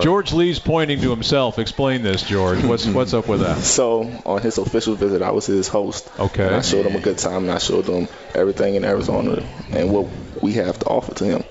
George 0.00 0.32
Lee's 0.32 0.60
pointing 0.60 1.00
to 1.00 1.10
himself. 1.10 1.58
Explain 1.58 2.02
this, 2.02 2.22
George. 2.22 2.62
What's 2.62 2.86
what's 2.98 3.14
up 3.14 3.26
with 3.28 3.40
that? 3.40 3.58
So 3.58 4.02
on 4.24 4.40
his 4.40 4.58
official 4.58 4.94
visit, 4.94 5.22
I 5.22 5.32
was 5.32 5.46
his 5.46 5.66
host. 5.66 6.08
Okay. 6.20 6.46
And 6.46 6.54
I 6.54 6.60
showed 6.60 6.86
him 6.86 6.94
a 6.94 7.00
good 7.00 7.18
time, 7.18 7.44
and 7.44 7.50
I 7.50 7.58
showed 7.58 7.86
him 7.86 8.06
everything 8.34 8.76
in 8.76 8.84
Arizona 8.84 9.42
and 9.72 9.90
what 9.90 10.06
we 10.40 10.52
have 10.52 10.78
to 10.80 10.86
offer 10.86 11.14
to 11.14 11.24
him. 11.24 11.44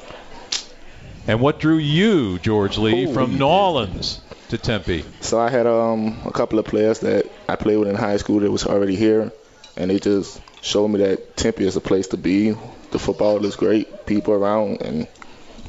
And 1.28 1.40
what 1.40 1.60
drew 1.60 1.78
you, 1.78 2.40
George 2.40 2.78
Lee, 2.78 3.06
Ooh. 3.06 3.14
from 3.14 3.38
New 3.38 3.46
Orleans 3.46 4.22
to 4.50 4.58
Tempe? 4.58 5.06
So 5.22 5.40
I 5.40 5.50
had 5.50 5.68
um, 5.68 6.20
a 6.26 6.32
couple 6.32 6.58
of 6.60 6.66
players 6.66 7.00
that 7.02 7.30
I 7.48 7.56
played 7.56 7.78
with 7.78 7.90
in 7.90 7.96
high 7.96 8.18
school 8.18 8.40
that 8.40 8.52
was 8.52 8.66
already 8.66 8.96
here, 8.96 9.32
and 9.78 9.92
they 9.92 10.00
just 10.00 10.42
showed 10.62 10.88
me 10.88 11.00
that 11.00 11.38
Tempe 11.38 11.64
is 11.64 11.76
a 11.76 11.82
place 11.82 12.08
to 12.08 12.18
be. 12.18 12.56
The 12.92 13.00
football 13.00 13.46
is 13.46 13.56
great, 13.56 14.06
people 14.06 14.34
around, 14.34 14.82
and 14.82 15.08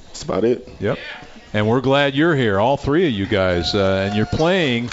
that's 0.07 0.23
about 0.23 0.45
it. 0.45 0.69
Yep. 0.81 0.99
And 1.53 1.69
we're 1.69 1.83
glad 1.83 2.15
you're 2.15 2.35
here, 2.35 2.59
all 2.59 2.79
three 2.79 3.07
of 3.07 3.13
you 3.13 3.27
guys, 3.27 3.75
uh, 3.75 4.07
and 4.07 4.17
you're 4.17 4.27
playing 4.27 4.91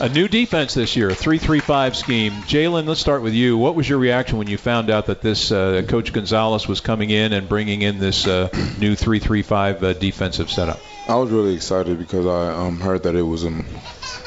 a 0.00 0.08
new 0.08 0.28
defense 0.28 0.74
this 0.74 0.96
year, 0.96 1.10
a 1.10 1.14
3-3-5 1.14 1.94
scheme. 1.94 2.32
Jalen, 2.42 2.86
let's 2.86 3.00
start 3.00 3.22
with 3.22 3.34
you. 3.34 3.58
What 3.58 3.74
was 3.74 3.88
your 3.88 3.98
reaction 3.98 4.38
when 4.38 4.48
you 4.48 4.58
found 4.58 4.90
out 4.90 5.06
that 5.06 5.20
this 5.20 5.52
uh, 5.52 5.82
Coach 5.88 6.12
Gonzales 6.12 6.66
was 6.66 6.80
coming 6.80 7.10
in 7.10 7.32
and 7.32 7.48
bringing 7.48 7.82
in 7.82 7.98
this 7.98 8.26
uh, 8.26 8.48
new 8.78 8.94
3-3-5 8.94 9.82
uh, 9.82 9.92
defensive 9.94 10.50
setup? 10.50 10.80
I 11.08 11.16
was 11.16 11.30
really 11.30 11.54
excited 11.54 11.98
because 11.98 12.26
I 12.26 12.54
um, 12.54 12.80
heard 12.80 13.04
that 13.04 13.14
it 13.14 13.22
was 13.22 13.44
a 13.44 13.64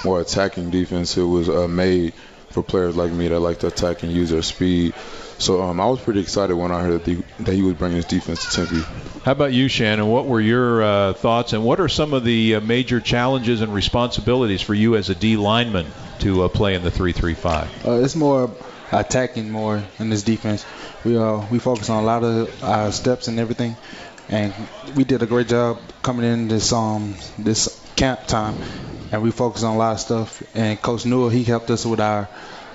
more 0.04 0.22
attacking 0.22 0.72
defense. 0.72 1.18
It 1.18 1.24
was 1.24 1.50
uh, 1.50 1.68
made 1.68 2.14
for 2.50 2.64
players 2.64 2.96
like 2.96 3.12
me 3.12 3.28
that 3.28 3.40
like 3.40 3.60
to 3.60 3.68
attack 3.68 4.04
and 4.04 4.12
use 4.12 4.30
their 4.30 4.42
speed. 4.42 4.94
So 5.38 5.62
um, 5.62 5.80
I 5.82 5.86
was 5.88 6.00
pretty 6.00 6.22
excited 6.22 6.56
when 6.56 6.72
I 6.72 6.82
heard 6.82 7.04
that, 7.04 7.06
the, 7.06 7.44
that 7.44 7.54
he 7.54 7.62
was 7.62 7.74
bringing 7.74 7.98
his 7.98 8.06
defense 8.06 8.46
to 8.46 8.66
Tempe. 8.66 8.86
How 9.26 9.32
about 9.32 9.54
you, 9.54 9.70
Shannon? 9.70 10.06
What 10.06 10.28
were 10.28 10.40
your 10.40 10.84
uh, 10.84 11.14
thoughts, 11.14 11.54
and 11.54 11.64
what 11.64 11.80
are 11.80 11.90
some 11.90 12.14
of 12.14 12.24
the 12.24 12.54
uh, 12.54 12.62
major 12.62 13.02
challenges 13.02 13.62
and 13.62 13.74
responsibilities 13.74 14.62
for 14.62 14.76
you 14.76 14.96
as 14.96 15.10
a 15.10 15.16
D 15.16 15.36
lineman 15.36 15.88
to 16.20 16.44
uh, 16.44 16.48
play 16.48 16.76
in 16.76 16.84
the 16.84 16.92
3-3-5? 16.92 17.88
Uh, 17.88 18.04
it's 18.04 18.16
more 18.16 18.52
attacking 18.92 19.50
more 19.50 19.84
in 19.98 20.12
this 20.12 20.22
defense. 20.22 20.64
We 21.04 21.18
uh 21.18 21.44
we 21.50 21.58
focus 21.58 21.90
on 21.90 22.04
a 22.04 22.06
lot 22.06 22.24
of 22.24 22.64
our 22.64 22.92
steps 22.92 23.28
and 23.28 23.40
everything, 23.40 23.76
and 24.30 24.54
we 24.96 25.06
did 25.06 25.24
a 25.24 25.26
great 25.26 25.48
job 25.48 25.80
coming 26.04 26.32
in 26.32 26.48
this 26.48 26.72
um 26.72 27.16
this 27.40 27.84
camp 27.96 28.28
time, 28.28 28.54
and 29.12 29.24
we 29.24 29.32
focused 29.32 29.64
on 29.64 29.74
a 29.74 29.78
lot 29.80 29.94
of 29.94 30.02
stuff. 30.02 30.44
And 30.56 30.80
Coach 30.80 31.04
Nua 31.04 31.32
he 31.32 31.44
helped 31.44 31.72
us 31.72 31.84
with 31.84 32.00
our 32.00 32.30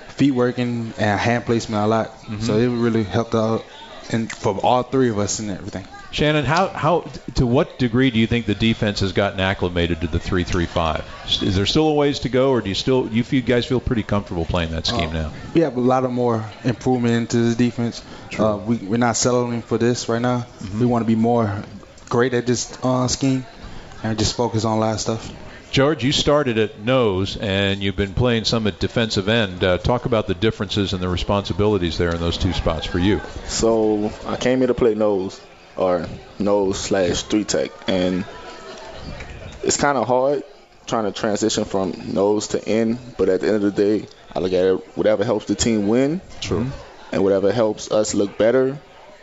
feet 0.09 0.31
working 0.31 0.91
and 0.97 1.17
hand 1.17 1.45
placement 1.45 1.81
a 1.81 1.87
lot, 1.87 2.11
so 2.41 2.57
it 2.57 2.67
really 2.67 3.05
helped 3.05 3.35
out 3.35 3.63
and 4.09 4.29
for 4.29 4.59
all 4.59 4.83
three 4.83 5.07
of 5.07 5.17
us 5.17 5.39
and 5.39 5.49
everything. 5.49 5.87
Shannon, 6.11 6.43
how, 6.43 6.67
how 6.67 7.01
to 7.35 7.47
what 7.47 7.79
degree 7.79 8.11
do 8.11 8.19
you 8.19 8.27
think 8.27 8.45
the 8.45 8.55
defense 8.55 8.99
has 8.99 9.13
gotten 9.13 9.39
acclimated 9.39 10.01
to 10.01 10.07
the 10.07 10.19
three-three-five? 10.19 11.05
Is 11.41 11.55
there 11.55 11.65
still 11.65 11.87
a 11.87 11.93
ways 11.93 12.19
to 12.19 12.29
go, 12.29 12.51
or 12.51 12.61
do 12.61 12.67
you 12.67 12.75
still 12.75 13.07
you 13.07 13.23
feel, 13.23 13.41
guys 13.41 13.65
feel 13.65 13.79
pretty 13.79 14.03
comfortable 14.03 14.43
playing 14.43 14.71
that 14.71 14.85
scheme 14.85 15.13
now? 15.13 15.31
we 15.53 15.61
have 15.61 15.77
a 15.77 15.81
lot 15.81 16.03
of 16.03 16.11
more 16.11 16.43
improvement 16.65 17.13
into 17.15 17.37
the 17.37 17.55
defense. 17.55 18.03
Uh, 18.37 18.59
we, 18.63 18.75
we're 18.77 18.97
not 18.97 19.15
settling 19.15 19.61
for 19.61 19.77
this 19.77 20.09
right 20.09 20.21
now. 20.21 20.45
We 20.77 20.85
want 20.85 21.03
to 21.03 21.07
be 21.07 21.15
more 21.15 21.63
great 22.09 22.33
at 22.33 22.45
this 22.45 22.77
uh, 22.83 23.07
scheme 23.07 23.45
and 24.03 24.19
just 24.19 24.35
focus 24.35 24.65
on 24.65 24.77
a 24.77 24.81
lot 24.81 24.93
of 24.95 24.99
stuff. 24.99 25.33
George, 25.71 26.03
you 26.03 26.11
started 26.11 26.57
at 26.57 26.79
nose, 26.79 27.37
and 27.37 27.81
you've 27.81 27.95
been 27.95 28.13
playing 28.13 28.43
some 28.43 28.67
at 28.67 28.81
defensive 28.81 29.29
end. 29.29 29.63
Uh, 29.63 29.77
talk 29.77 30.03
about 30.03 30.27
the 30.27 30.33
differences 30.33 30.91
and 30.91 31.01
the 31.01 31.07
responsibilities 31.07 31.97
there 31.97 32.13
in 32.13 32.19
those 32.19 32.37
two 32.37 32.51
spots 32.51 32.85
for 32.85 32.99
you. 32.99 33.21
So 33.45 34.11
I 34.25 34.35
came 34.35 34.57
here 34.57 34.67
to 34.67 34.73
play 34.73 34.95
nose 34.95 35.39
or 35.75 36.07
nose 36.39 36.79
slash 36.79 37.23
three 37.23 37.43
tech, 37.43 37.71
and 37.87 38.25
it's 39.63 39.77
kind 39.77 39.97
of 39.97 40.07
hard 40.07 40.43
trying 40.87 41.05
to 41.05 41.11
transition 41.11 41.65
from 41.65 42.13
nose 42.13 42.49
to 42.49 42.67
end. 42.67 42.99
But 43.17 43.29
at 43.29 43.41
the 43.41 43.47
end 43.47 43.55
of 43.57 43.61
the 43.61 43.71
day, 43.71 44.07
I 44.35 44.39
look 44.39 44.53
at 44.53 44.65
it 44.65 44.97
whatever 44.97 45.23
helps 45.23 45.45
the 45.45 45.55
team 45.55 45.87
win, 45.87 46.21
True. 46.41 46.67
and 47.11 47.23
whatever 47.23 47.51
helps 47.51 47.91
us 47.91 48.13
look 48.13 48.37
better, 48.37 48.77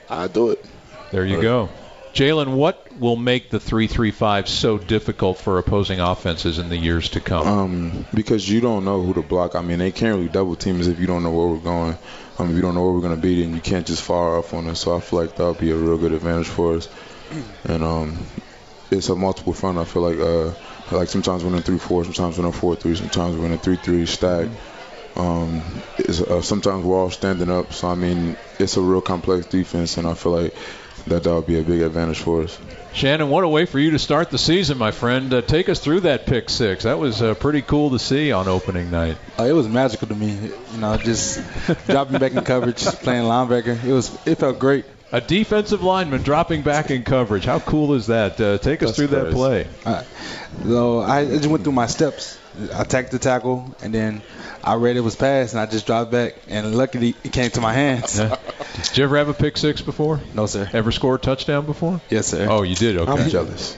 I 0.08 0.28
do 0.28 0.50
it. 0.50 0.64
There 1.10 1.24
you 1.24 1.40
go. 1.40 1.68
Jalen, 2.14 2.56
what 2.56 2.98
will 2.98 3.16
make 3.16 3.50
the 3.50 3.60
three-three-five 3.60 4.48
so 4.48 4.78
difficult 4.78 5.38
for 5.38 5.58
opposing 5.58 6.00
offenses 6.00 6.58
in 6.58 6.68
the 6.68 6.76
years 6.76 7.10
to 7.10 7.20
come? 7.20 7.46
Um, 7.46 8.06
because 8.12 8.48
you 8.48 8.60
don't 8.60 8.84
know 8.84 9.02
who 9.02 9.14
to 9.14 9.22
block. 9.22 9.54
I 9.54 9.60
mean, 9.60 9.78
they 9.78 9.92
can't 9.92 10.16
really 10.16 10.28
double 10.28 10.56
team 10.56 10.80
us 10.80 10.86
if 10.86 10.98
you 10.98 11.06
don't 11.06 11.22
know 11.22 11.30
where 11.30 11.46
we're 11.46 11.58
going. 11.58 11.96
Um, 12.38 12.50
if 12.50 12.56
you 12.56 12.62
don't 12.62 12.74
know 12.74 12.84
where 12.84 12.92
we're 12.92 13.00
going 13.00 13.16
to 13.16 13.20
be, 13.20 13.42
then 13.42 13.54
you 13.54 13.60
can't 13.60 13.86
just 13.86 14.02
fire 14.02 14.36
off 14.36 14.54
on 14.54 14.68
us. 14.68 14.80
So 14.80 14.96
I 14.96 15.00
feel 15.00 15.20
like 15.20 15.34
that'll 15.34 15.54
be 15.54 15.70
a 15.70 15.76
real 15.76 15.98
good 15.98 16.12
advantage 16.12 16.48
for 16.48 16.76
us. 16.76 16.88
And 17.64 17.84
um, 17.84 18.16
it's 18.90 19.08
a 19.10 19.14
multiple 19.14 19.52
front. 19.52 19.76
I 19.78 19.84
feel 19.84 20.02
like 20.02 20.18
uh, 20.18 20.96
like 20.96 21.08
sometimes 21.08 21.44
we're 21.44 21.54
in 21.54 21.62
three 21.62 21.78
four, 21.78 22.04
sometimes 22.04 22.38
we're 22.38 22.46
in 22.46 22.52
four 22.52 22.74
three, 22.76 22.94
sometimes 22.94 23.36
we're 23.36 23.46
in 23.46 23.52
a 23.52 23.58
three 23.58 23.76
three 23.76 24.06
stack. 24.06 24.48
Um, 25.16 25.62
uh, 26.08 26.40
sometimes 26.40 26.84
we're 26.84 26.96
all 26.96 27.10
standing 27.10 27.50
up. 27.50 27.72
So 27.72 27.88
I 27.88 27.94
mean, 27.94 28.36
it's 28.58 28.76
a 28.76 28.80
real 28.80 29.00
complex 29.02 29.46
defense, 29.46 29.98
and 29.98 30.06
I 30.06 30.14
feel 30.14 30.32
like 30.32 30.54
that 31.06 31.24
that'll 31.24 31.42
be 31.42 31.58
a 31.58 31.62
big 31.62 31.82
advantage 31.82 32.18
for 32.18 32.42
us. 32.42 32.58
Shannon, 32.92 33.28
what 33.28 33.44
a 33.44 33.48
way 33.48 33.66
for 33.66 33.78
you 33.78 33.92
to 33.92 33.98
start 33.98 34.30
the 34.30 34.38
season, 34.38 34.78
my 34.78 34.90
friend. 34.90 35.32
Uh, 35.32 35.42
take 35.42 35.68
us 35.68 35.78
through 35.78 36.00
that 36.00 36.26
pick 36.26 36.50
six. 36.50 36.84
That 36.84 36.98
was 36.98 37.22
uh, 37.22 37.34
pretty 37.34 37.62
cool 37.62 37.90
to 37.90 37.98
see 37.98 38.32
on 38.32 38.48
opening 38.48 38.90
night. 38.90 39.18
Uh, 39.38 39.44
it 39.44 39.52
was 39.52 39.68
magical 39.68 40.08
to 40.08 40.14
me, 40.14 40.32
you 40.72 40.78
know, 40.78 40.96
just 40.96 41.40
dropping 41.86 42.18
back 42.18 42.32
in 42.32 42.44
coverage, 42.44 42.84
playing 42.84 43.24
linebacker. 43.24 43.82
It 43.84 43.92
was 43.92 44.16
it 44.26 44.36
felt 44.36 44.58
great. 44.58 44.84
A 45.10 45.20
defensive 45.20 45.82
lineman 45.82 46.22
dropping 46.22 46.62
back 46.62 46.90
in 46.90 47.02
coverage. 47.02 47.44
How 47.44 47.60
cool 47.60 47.94
is 47.94 48.08
that? 48.08 48.38
Uh, 48.40 48.58
take 48.58 48.82
us 48.82 48.90
That's 48.90 48.98
through 48.98 49.06
that 49.08 49.32
play. 49.32 49.66
Uh, 49.84 50.02
so 50.64 51.00
I 51.00 51.24
just 51.24 51.46
went 51.46 51.64
through 51.64 51.72
my 51.72 51.86
steps. 51.86 52.38
I 52.74 52.82
attacked 52.82 53.12
the 53.12 53.18
tackle, 53.18 53.74
and 53.82 53.94
then 53.94 54.22
I 54.62 54.74
read 54.74 54.96
it 54.96 55.00
was 55.00 55.16
passed, 55.16 55.54
and 55.54 55.60
I 55.60 55.66
just 55.66 55.86
dropped 55.86 56.10
back, 56.10 56.34
and 56.48 56.74
luckily 56.74 57.14
it 57.24 57.32
came 57.32 57.50
to 57.52 57.60
my 57.60 57.72
hands. 57.72 58.20
Yeah. 58.78 58.84
Did 58.84 58.98
you 58.98 59.04
ever 59.04 59.18
have 59.18 59.28
a 59.28 59.34
pick 59.34 59.56
six 59.56 59.82
before? 59.82 60.20
No, 60.34 60.46
sir. 60.46 60.68
Ever 60.72 60.92
score 60.92 61.16
a 61.16 61.18
touchdown 61.18 61.66
before? 61.66 62.00
Yes, 62.10 62.28
sir. 62.28 62.46
Oh, 62.48 62.62
you 62.62 62.74
did. 62.76 62.96
Okay. 62.96 63.10
I'm 63.10 63.28
jealous. 63.28 63.74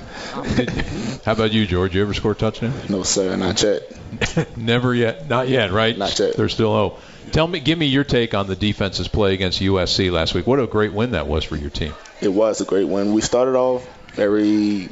How 1.24 1.32
about 1.32 1.52
you, 1.52 1.66
George? 1.66 1.94
You 1.94 2.02
ever 2.02 2.14
score 2.14 2.32
a 2.32 2.34
touchdown? 2.34 2.74
No, 2.88 3.02
sir, 3.02 3.34
not 3.36 3.62
yet. 3.62 4.56
Never 4.56 4.94
yet. 4.94 5.28
Not 5.28 5.48
yet, 5.48 5.72
right? 5.72 5.96
Not 5.96 6.18
yet. 6.18 6.36
There's 6.36 6.52
still 6.52 6.72
hope. 6.72 7.00
Tell 7.32 7.46
me, 7.46 7.60
give 7.60 7.78
me 7.78 7.86
your 7.86 8.04
take 8.04 8.34
on 8.34 8.46
the 8.46 8.56
defense's 8.56 9.08
play 9.08 9.34
against 9.34 9.60
USC 9.60 10.10
last 10.12 10.34
week. 10.34 10.46
What 10.46 10.60
a 10.60 10.66
great 10.66 10.92
win 10.92 11.12
that 11.12 11.26
was 11.26 11.44
for 11.44 11.56
your 11.56 11.70
team. 11.70 11.94
It 12.20 12.28
was 12.28 12.60
a 12.60 12.64
great 12.64 12.86
win. 12.88 13.12
We 13.12 13.20
started 13.22 13.54
off 13.56 13.86
very 14.14 14.88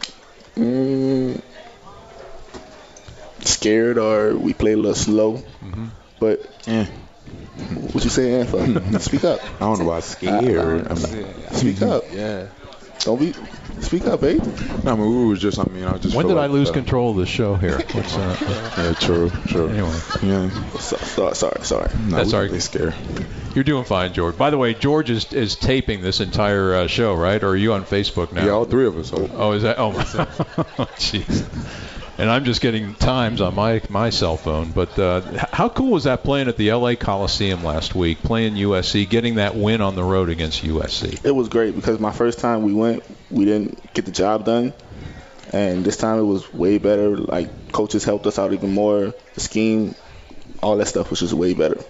mm, 0.56 1.40
scared, 3.40 3.98
or 3.98 4.36
we 4.36 4.54
played 4.54 4.74
a 4.74 4.76
little 4.76 4.94
slow, 4.94 5.42
but 6.20 6.46
Yeah. 6.66 6.86
We 7.58 7.64
What 7.92 8.04
you 8.04 8.10
saying 8.10 8.46
for? 8.46 8.98
Speak 9.00 9.24
up. 9.24 9.40
I 9.56 9.58
don't 9.60 9.78
know 9.80 9.90
about 9.90 10.04
scared. 10.04 10.88
I 10.88 10.94
mean, 10.94 11.26
Speak 11.52 11.82
up. 11.82 12.04
Yeah. 12.12 12.48
Don't 13.00 13.20
be. 13.20 13.32
Speak 13.80 14.06
up, 14.06 14.20
babe. 14.20 14.42
no, 14.82 14.92
I 14.92 14.96
mean, 14.96 15.08
we 15.08 15.26
were 15.28 15.36
just. 15.36 15.58
I 15.60 15.64
mean, 15.70 15.84
I 15.84 15.98
just. 15.98 16.16
When 16.16 16.26
feel 16.26 16.34
did 16.34 16.42
I 16.42 16.46
lose 16.46 16.70
uh, 16.70 16.72
control 16.72 17.12
of 17.12 17.16
the 17.18 17.26
show 17.26 17.54
here? 17.54 17.78
What's, 17.92 18.16
uh, 18.16 18.74
Yeah, 18.76 18.92
true, 18.94 19.30
true. 19.46 19.68
Anyway. 19.68 19.96
yeah. 20.22 20.50
So, 20.80 20.96
sorry, 20.96 21.34
sorry, 21.36 21.64
sorry. 21.64 21.90
No, 22.06 22.16
That's 22.16 22.32
we 22.32 22.36
all 22.36 22.42
really 22.42 22.54
right. 22.54 22.62
scared. 22.62 22.94
you're 23.54 23.62
doing 23.62 23.84
fine, 23.84 24.12
George. 24.14 24.36
By 24.36 24.50
the 24.50 24.58
way, 24.58 24.74
George 24.74 25.10
is, 25.10 25.32
is 25.32 25.54
taping 25.54 26.02
this 26.02 26.18
entire 26.18 26.74
uh, 26.74 26.86
show, 26.88 27.14
right? 27.14 27.40
Or 27.40 27.50
are 27.50 27.56
you 27.56 27.72
on 27.72 27.84
Facebook 27.84 28.32
now? 28.32 28.44
Yeah, 28.44 28.50
all 28.50 28.64
three 28.64 28.86
of 28.86 28.98
us. 28.98 29.12
Are. 29.12 29.28
Oh, 29.32 29.52
is 29.52 29.62
that? 29.62 29.78
Oh, 29.78 29.92
jeez. 29.92 31.46
And 32.18 32.28
I'm 32.28 32.44
just 32.44 32.60
getting 32.60 32.94
times 32.96 33.40
on 33.40 33.54
my 33.54 33.80
my 33.88 34.10
cell 34.10 34.36
phone. 34.36 34.72
But 34.72 34.98
uh, 34.98 35.20
how 35.52 35.68
cool 35.68 35.92
was 35.92 36.04
that 36.04 36.24
playing 36.24 36.48
at 36.48 36.56
the 36.56 36.72
LA 36.72 36.94
Coliseum 36.96 37.62
last 37.62 37.94
week, 37.94 38.18
playing 38.22 38.54
USC, 38.54 39.08
getting 39.08 39.36
that 39.36 39.54
win 39.54 39.80
on 39.80 39.94
the 39.94 40.02
road 40.02 40.28
against 40.28 40.64
USC? 40.64 41.24
It 41.24 41.30
was 41.30 41.48
great 41.48 41.76
because 41.76 42.00
my 42.00 42.12
first 42.12 42.40
time 42.40 42.64
we 42.64 42.74
went, 42.74 43.04
we 43.30 43.44
didn't 43.44 43.94
get 43.94 44.04
the 44.04 44.10
job 44.10 44.44
done, 44.44 44.72
and 45.52 45.84
this 45.84 45.96
time 45.96 46.18
it 46.18 46.24
was 46.24 46.52
way 46.52 46.78
better. 46.78 47.16
Like 47.16 47.70
coaches 47.70 48.02
helped 48.02 48.26
us 48.26 48.38
out 48.38 48.52
even 48.52 48.74
more. 48.74 49.14
The 49.34 49.40
scheme, 49.40 49.94
all 50.60 50.76
that 50.76 50.86
stuff 50.86 51.10
was 51.10 51.20
just 51.20 51.34
way 51.34 51.54
better. 51.54 51.80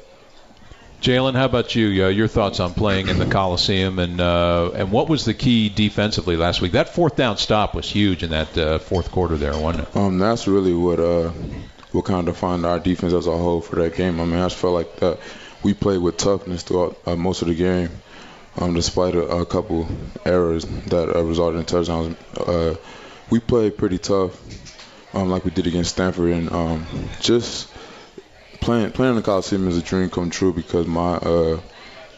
Jalen, 1.00 1.34
how 1.34 1.44
about 1.44 1.76
you? 1.76 2.06
Uh, 2.06 2.08
your 2.08 2.26
thoughts 2.26 2.58
on 2.58 2.74
playing 2.74 3.08
in 3.08 3.18
the 3.18 3.26
Coliseum, 3.26 4.00
and 4.00 4.20
uh, 4.20 4.72
and 4.74 4.90
what 4.90 5.08
was 5.08 5.24
the 5.24 5.34
key 5.34 5.68
defensively 5.68 6.36
last 6.36 6.60
week? 6.60 6.72
That 6.72 6.88
fourth 6.88 7.14
down 7.14 7.36
stop 7.36 7.72
was 7.74 7.88
huge 7.88 8.24
in 8.24 8.30
that 8.30 8.58
uh, 8.58 8.78
fourth 8.80 9.12
quarter 9.12 9.36
there, 9.36 9.56
wasn't 9.56 9.88
it? 9.88 9.96
Um, 9.96 10.18
that's 10.18 10.48
really 10.48 10.74
what 10.74 10.98
uh, 10.98 11.30
what 11.92 12.04
kind 12.04 12.26
of 12.26 12.34
defined 12.34 12.66
our 12.66 12.80
defense 12.80 13.12
as 13.12 13.28
a 13.28 13.36
whole 13.36 13.60
for 13.60 13.76
that 13.76 13.94
game. 13.94 14.20
I 14.20 14.24
mean, 14.24 14.40
I 14.40 14.46
just 14.46 14.56
felt 14.56 14.74
like 14.74 14.96
that 14.96 15.20
we 15.62 15.72
played 15.72 15.98
with 15.98 16.16
toughness 16.16 16.64
throughout 16.64 16.98
uh, 17.06 17.14
most 17.14 17.42
of 17.42 17.48
the 17.48 17.54
game, 17.54 17.90
um, 18.56 18.74
despite 18.74 19.14
a, 19.14 19.22
a 19.22 19.46
couple 19.46 19.86
errors 20.24 20.64
that 20.64 21.14
uh, 21.14 21.22
resulted 21.22 21.60
in 21.60 21.66
touchdowns. 21.66 22.16
Uh, 22.36 22.74
we 23.30 23.38
played 23.38 23.76
pretty 23.78 23.98
tough, 23.98 24.36
um, 25.14 25.30
like 25.30 25.44
we 25.44 25.52
did 25.52 25.68
against 25.68 25.92
Stanford, 25.92 26.32
and 26.32 26.50
um, 26.50 26.86
just 27.20 27.72
playing 28.60 28.92
playing 28.92 29.10
in 29.10 29.16
the 29.16 29.22
Coliseum 29.22 29.68
is 29.68 29.76
a 29.76 29.82
dream 29.82 30.10
come 30.10 30.30
true 30.30 30.52
because 30.52 30.86
my 30.86 31.14
uh, 31.14 31.60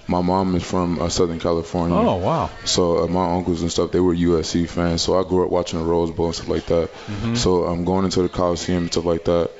my 0.06 0.20
mom 0.20 0.56
is 0.56 0.64
from 0.64 1.00
uh, 1.00 1.08
Southern 1.08 1.38
California. 1.38 1.96
Oh 1.96 2.16
wow! 2.16 2.50
So 2.64 3.04
uh, 3.04 3.06
my 3.06 3.36
uncles 3.36 3.62
and 3.62 3.70
stuff, 3.70 3.92
they 3.92 4.00
were 4.00 4.14
USC 4.14 4.68
fans. 4.68 5.02
So 5.02 5.18
I 5.18 5.28
grew 5.28 5.44
up 5.44 5.50
watching 5.50 5.78
the 5.78 5.84
Rose 5.84 6.10
Bowl 6.10 6.26
and 6.26 6.34
stuff 6.34 6.48
like 6.48 6.66
that. 6.66 6.90
So 7.36 7.64
I'm 7.64 7.80
um, 7.80 7.84
going 7.84 8.04
into 8.04 8.22
the 8.22 8.28
Coliseum 8.28 8.84
and 8.84 8.92
stuff 8.92 9.04
like 9.04 9.24
that, 9.24 9.50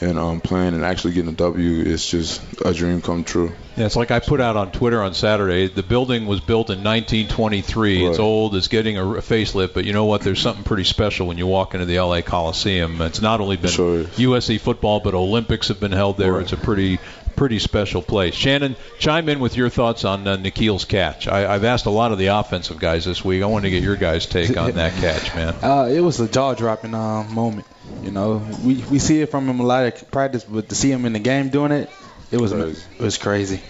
and 0.00 0.18
um, 0.18 0.40
playing 0.40 0.74
and 0.74 0.84
actually 0.84 1.12
getting 1.14 1.30
a 1.30 1.36
W 1.36 1.80
is 1.82 2.06
just 2.06 2.42
a 2.64 2.72
dream 2.72 3.02
come 3.02 3.24
true. 3.24 3.52
Yeah, 3.76 3.86
it's 3.86 3.96
like 3.96 4.10
I 4.10 4.20
put 4.20 4.40
out 4.40 4.56
on 4.56 4.72
Twitter 4.72 5.02
on 5.02 5.14
Saturday. 5.14 5.68
The 5.68 5.82
building 5.82 6.26
was 6.26 6.40
built 6.40 6.70
in 6.70 6.82
1923. 6.82 8.06
It's 8.06 8.18
old. 8.18 8.54
It's 8.56 8.68
getting 8.68 8.98
a 8.98 9.02
facelift, 9.02 9.74
but 9.74 9.84
you 9.84 9.92
know 9.92 10.04
what? 10.06 10.22
There's 10.22 10.40
something 10.40 10.64
pretty 10.64 10.84
special 10.84 11.26
when 11.26 11.38
you 11.38 11.46
walk 11.46 11.74
into 11.74 11.86
the 11.86 11.98
LA 12.00 12.20
Coliseum. 12.22 13.00
It's 13.00 13.20
not 13.20 13.40
only 13.40 13.56
been 13.56 13.70
Sure. 13.70 14.04
USC 14.04 14.60
football, 14.60 15.00
but 15.00 15.14
Olympics 15.14 15.68
have 15.68 15.80
been 15.80 15.92
held 15.92 16.16
there. 16.18 16.32
Right. 16.32 16.42
It's 16.42 16.52
a 16.52 16.56
pretty 16.56 16.98
pretty 17.40 17.58
special 17.58 18.02
place. 18.02 18.34
Shannon, 18.34 18.76
chime 18.98 19.26
in 19.30 19.40
with 19.40 19.56
your 19.56 19.70
thoughts 19.70 20.04
on 20.04 20.28
uh, 20.28 20.36
N'Keal's 20.36 20.84
catch. 20.84 21.26
I, 21.26 21.50
I've 21.50 21.64
asked 21.64 21.86
a 21.86 21.90
lot 21.90 22.12
of 22.12 22.18
the 22.18 22.26
offensive 22.26 22.78
guys 22.78 23.06
this 23.06 23.24
week. 23.24 23.42
I 23.42 23.46
want 23.46 23.64
to 23.64 23.70
get 23.70 23.82
your 23.82 23.96
guys' 23.96 24.26
take 24.26 24.58
on 24.58 24.72
that 24.72 24.92
catch, 25.00 25.34
man. 25.34 25.54
Uh, 25.62 25.88
it 25.90 26.00
was 26.00 26.20
a 26.20 26.28
jaw 26.28 26.52
dropping 26.52 26.94
uh, 26.94 27.22
moment. 27.30 27.66
You 28.02 28.10
know, 28.10 28.46
we 28.62 28.74
we 28.90 28.98
see 28.98 29.22
it 29.22 29.30
from 29.30 29.48
him 29.48 29.58
a 29.60 29.62
lot 29.62 29.86
of 29.86 30.10
practice, 30.10 30.44
but 30.44 30.68
to 30.68 30.74
see 30.74 30.92
him 30.92 31.06
in 31.06 31.14
the 31.14 31.18
game 31.18 31.48
doing 31.48 31.72
it, 31.72 31.88
it 32.30 32.38
was 32.38 32.52
Crazy. 32.52 32.82
it 32.98 33.02
was 33.02 33.16
crazy. 33.16 33.60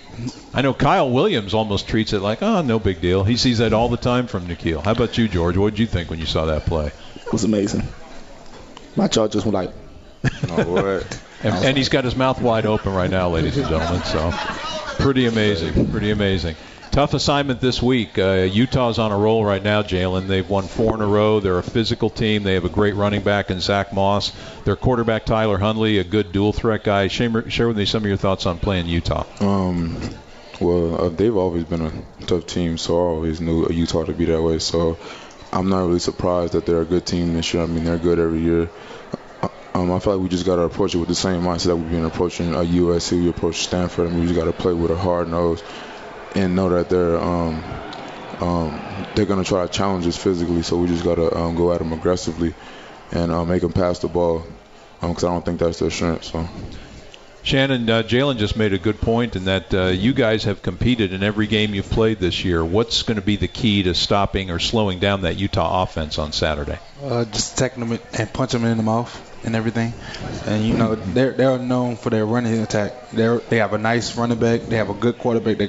I 0.52 0.62
know 0.62 0.74
Kyle 0.74 1.08
Williams 1.08 1.54
almost 1.54 1.86
treats 1.86 2.12
it 2.12 2.20
like, 2.20 2.42
oh, 2.42 2.62
no 2.62 2.80
big 2.80 3.00
deal. 3.00 3.22
He 3.22 3.36
sees 3.36 3.58
that 3.58 3.72
all 3.72 3.88
the 3.88 3.96
time 3.96 4.26
from 4.26 4.48
N'Keal. 4.48 4.82
How 4.82 4.92
about 4.92 5.16
you, 5.16 5.28
George? 5.28 5.56
What 5.56 5.70
did 5.70 5.78
you 5.78 5.86
think 5.86 6.10
when 6.10 6.18
you 6.18 6.26
saw 6.26 6.46
that 6.46 6.66
play? 6.66 6.86
It 6.86 7.32
was 7.32 7.44
amazing. 7.44 7.86
My 8.96 9.06
jaw 9.06 9.28
just 9.28 9.46
went 9.46 9.54
like. 9.54 9.70
No, 10.48 10.64
what? 10.66 11.22
And, 11.42 11.54
and 11.64 11.76
he's 11.76 11.88
got 11.88 12.04
his 12.04 12.16
mouth 12.16 12.40
wide 12.40 12.66
open 12.66 12.92
right 12.92 13.10
now, 13.10 13.30
ladies 13.30 13.56
and 13.56 13.68
gentlemen. 13.68 14.02
So, 14.04 14.30
pretty 14.98 15.26
amazing. 15.26 15.90
Pretty 15.90 16.10
amazing. 16.10 16.56
Tough 16.90 17.14
assignment 17.14 17.60
this 17.60 17.80
week. 17.80 18.18
Uh, 18.18 18.48
Utah's 18.50 18.98
on 18.98 19.12
a 19.12 19.16
roll 19.16 19.44
right 19.44 19.62
now, 19.62 19.82
Jalen. 19.82 20.26
They've 20.26 20.48
won 20.48 20.64
four 20.64 20.94
in 20.96 21.00
a 21.00 21.06
row. 21.06 21.38
They're 21.38 21.58
a 21.58 21.62
physical 21.62 22.10
team. 22.10 22.42
They 22.42 22.54
have 22.54 22.64
a 22.64 22.68
great 22.68 22.96
running 22.96 23.22
back 23.22 23.50
in 23.50 23.60
Zach 23.60 23.92
Moss. 23.92 24.32
Their 24.64 24.74
quarterback, 24.74 25.24
Tyler 25.24 25.56
Huntley, 25.56 25.98
a 25.98 26.04
good 26.04 26.32
dual 26.32 26.52
threat 26.52 26.82
guy. 26.82 27.06
Share, 27.06 27.48
share 27.48 27.68
with 27.68 27.78
me 27.78 27.84
some 27.84 28.02
of 28.02 28.08
your 28.08 28.16
thoughts 28.16 28.44
on 28.44 28.58
playing 28.58 28.86
Utah. 28.86 29.24
Um, 29.40 30.00
well, 30.60 31.06
uh, 31.06 31.08
they've 31.10 31.36
always 31.36 31.62
been 31.64 31.82
a 31.82 31.92
tough 32.26 32.46
team, 32.46 32.76
so 32.76 32.96
I 32.96 33.02
always 33.14 33.40
knew 33.40 33.68
Utah 33.68 34.04
to 34.04 34.12
be 34.12 34.24
that 34.24 34.42
way. 34.42 34.58
So 34.58 34.98
I'm 35.52 35.68
not 35.68 35.86
really 35.86 36.00
surprised 36.00 36.54
that 36.54 36.66
they're 36.66 36.82
a 36.82 36.84
good 36.86 37.06
team 37.06 37.34
this 37.34 37.54
year. 37.54 37.62
I 37.62 37.66
mean, 37.66 37.84
they're 37.84 37.98
good 37.98 38.18
every 38.18 38.40
year. 38.40 38.68
Um, 39.72 39.92
I 39.92 40.00
feel 40.00 40.14
like 40.14 40.22
we 40.22 40.28
just 40.28 40.46
got 40.46 40.56
to 40.56 40.62
approach 40.62 40.94
it 40.94 40.98
with 40.98 41.08
the 41.08 41.14
same 41.14 41.42
mindset 41.42 41.66
that 41.66 41.76
we've 41.76 41.90
been 41.90 42.04
approaching 42.04 42.54
uh, 42.54 42.60
USC. 42.60 43.12
We 43.12 43.28
approach 43.28 43.56
Stanford, 43.56 44.08
and 44.08 44.18
we 44.18 44.26
just 44.26 44.38
got 44.38 44.46
to 44.46 44.52
play 44.52 44.72
with 44.72 44.90
a 44.90 44.96
hard 44.96 45.28
nose 45.28 45.62
and 46.34 46.56
know 46.56 46.68
that 46.70 46.88
they're 46.88 47.18
um, 47.18 47.62
um, 48.40 48.80
they're 49.14 49.26
gonna 49.26 49.44
try 49.44 49.66
to 49.66 49.72
challenge 49.72 50.06
us 50.06 50.16
physically. 50.16 50.62
So 50.62 50.76
we 50.76 50.88
just 50.88 51.04
got 51.04 51.16
to 51.16 51.36
um, 51.36 51.54
go 51.54 51.72
at 51.72 51.78
them 51.78 51.92
aggressively 51.92 52.54
and 53.12 53.30
uh, 53.30 53.44
make 53.44 53.62
them 53.62 53.72
pass 53.72 54.00
the 54.00 54.08
ball 54.08 54.44
because 55.00 55.24
I 55.24 55.28
don't 55.28 55.44
think 55.44 55.60
that's 55.60 55.78
their 55.78 55.90
strength. 55.90 56.24
So. 56.24 56.48
Shannon, 57.42 57.88
uh, 57.88 58.02
Jalen 58.02 58.36
just 58.36 58.54
made 58.54 58.74
a 58.74 58.78
good 58.78 59.00
point 59.00 59.34
in 59.34 59.46
that 59.46 59.72
uh, 59.72 59.86
you 59.86 60.12
guys 60.12 60.44
have 60.44 60.60
competed 60.60 61.14
in 61.14 61.22
every 61.22 61.46
game 61.46 61.72
you've 61.72 61.88
played 61.88 62.18
this 62.18 62.44
year. 62.44 62.62
What's 62.62 63.02
going 63.02 63.16
to 63.16 63.24
be 63.24 63.36
the 63.36 63.48
key 63.48 63.82
to 63.84 63.94
stopping 63.94 64.50
or 64.50 64.58
slowing 64.58 64.98
down 64.98 65.22
that 65.22 65.36
Utah 65.36 65.82
offense 65.82 66.18
on 66.18 66.32
Saturday? 66.32 66.78
Uh, 67.02 67.24
just 67.24 67.56
tackle 67.56 67.86
them 67.86 67.98
and 68.12 68.32
punch 68.34 68.52
them 68.52 68.66
in 68.66 68.76
the 68.76 68.82
mouth 68.82 69.29
and 69.44 69.56
everything. 69.56 69.92
And 70.46 70.64
you 70.64 70.74
know 70.74 70.94
they're 70.94 71.32
they're 71.32 71.58
known 71.58 71.96
for 71.96 72.10
their 72.10 72.26
running 72.26 72.60
attack. 72.60 73.10
They 73.10 73.38
they 73.48 73.56
have 73.58 73.72
a 73.72 73.78
nice 73.78 74.16
running 74.16 74.38
back. 74.38 74.62
They 74.62 74.76
have 74.76 74.90
a 74.90 74.94
good 74.94 75.18
quarterback. 75.18 75.58
They 75.58 75.68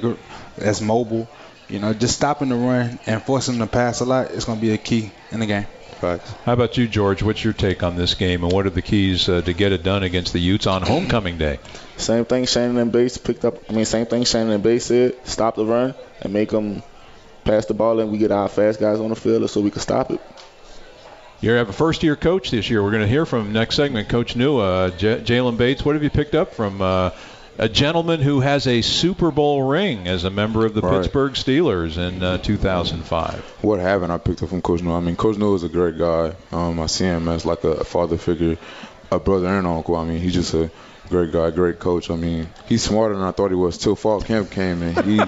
that's 0.56 0.80
mobile. 0.80 1.28
You 1.68 1.78
know, 1.78 1.94
just 1.94 2.16
stopping 2.16 2.50
the 2.50 2.56
run 2.56 2.98
and 3.06 3.22
forcing 3.22 3.58
them 3.58 3.66
to 3.66 3.72
pass 3.72 4.00
a 4.00 4.04
lot 4.04 4.30
is 4.30 4.44
going 4.44 4.58
to 4.58 4.62
be 4.62 4.72
a 4.72 4.78
key 4.78 5.10
in 5.30 5.40
the 5.40 5.46
game. 5.46 5.66
Facts. 6.02 6.34
How 6.44 6.52
about 6.54 6.76
you, 6.76 6.88
George? 6.88 7.22
What's 7.22 7.44
your 7.44 7.52
take 7.52 7.82
on 7.84 7.94
this 7.94 8.14
game, 8.14 8.42
and 8.42 8.52
what 8.52 8.66
are 8.66 8.70
the 8.70 8.82
keys 8.82 9.28
uh, 9.28 9.40
to 9.40 9.52
get 9.52 9.70
it 9.70 9.84
done 9.84 10.02
against 10.02 10.32
the 10.32 10.40
Utes 10.40 10.66
on 10.66 10.82
homecoming 10.82 11.38
day? 11.38 11.60
Same 11.96 12.24
thing 12.24 12.44
Shannon 12.46 12.76
and 12.78 12.90
Bates 12.90 13.18
picked 13.18 13.44
up. 13.44 13.70
I 13.70 13.72
mean, 13.72 13.84
same 13.84 14.06
thing 14.06 14.24
Shannon 14.24 14.52
and 14.52 14.62
Bates 14.62 14.86
said. 14.86 15.14
Stop 15.26 15.54
the 15.54 15.64
run 15.64 15.94
and 16.20 16.32
make 16.32 16.50
them 16.50 16.82
pass 17.44 17.66
the 17.66 17.74
ball, 17.74 18.00
and 18.00 18.10
we 18.10 18.18
get 18.18 18.32
our 18.32 18.48
fast 18.48 18.80
guys 18.80 18.98
on 18.98 19.10
the 19.10 19.16
field 19.16 19.48
so 19.48 19.60
we 19.60 19.70
can 19.70 19.80
stop 19.80 20.10
it. 20.10 20.20
You 21.42 21.50
have 21.50 21.68
a 21.68 21.72
first-year 21.72 22.14
coach 22.14 22.50
this 22.52 22.70
year. 22.70 22.82
We're 22.84 22.92
going 22.92 23.02
to 23.02 23.08
hear 23.08 23.26
from 23.26 23.52
next 23.52 23.74
segment, 23.74 24.08
Coach 24.08 24.34
Nua. 24.34 24.62
Uh, 24.92 24.96
J- 24.96 25.20
Jalen 25.20 25.56
Bates, 25.56 25.84
what 25.84 25.96
have 25.96 26.02
you 26.04 26.08
picked 26.10 26.36
up 26.36 26.54
from 26.54 26.80
uh, 26.80 27.10
a 27.58 27.68
gentleman 27.68 28.20
who 28.20 28.38
has 28.38 28.68
a 28.68 28.80
Super 28.80 29.32
Bowl 29.32 29.64
ring 29.64 30.06
as 30.06 30.22
a 30.22 30.30
member 30.30 30.64
of 30.64 30.72
the 30.74 30.82
Right. 30.82 31.02
Pittsburgh 31.02 31.32
Steelers 31.32 31.98
in 31.98 32.22
uh, 32.22 32.38
2005? 32.38 33.40
What 33.62 33.80
haven't 33.80 34.12
I 34.12 34.18
picked 34.18 34.40
up 34.44 34.50
from 34.50 34.62
Coach 34.62 34.82
Nua? 34.82 34.98
I 34.98 35.00
mean, 35.00 35.16
Coach 35.16 35.34
Nua 35.36 35.56
is 35.56 35.64
a 35.64 35.68
great 35.68 35.98
guy. 35.98 36.32
Um, 36.52 36.78
I 36.78 36.86
see 36.86 37.06
him 37.06 37.26
as 37.26 37.44
like 37.44 37.64
a 37.64 37.82
father 37.82 38.18
figure, 38.18 38.56
a 39.10 39.18
brother 39.18 39.48
and 39.48 39.66
uncle. 39.66 39.96
I 39.96 40.04
mean, 40.04 40.20
he's 40.20 40.34
just 40.34 40.54
a 40.54 40.70
great 41.12 41.30
guy, 41.30 41.50
great 41.50 41.78
coach. 41.78 42.10
I 42.10 42.16
mean, 42.16 42.48
he's 42.66 42.82
smarter 42.82 43.14
than 43.14 43.22
I 43.22 43.32
thought 43.32 43.50
he 43.50 43.54
was 43.54 43.76
till 43.76 43.94
fall 43.94 44.20
camp 44.22 44.50
came 44.50 44.82
and 44.82 44.98
he, 45.04 45.16
you 45.16 45.22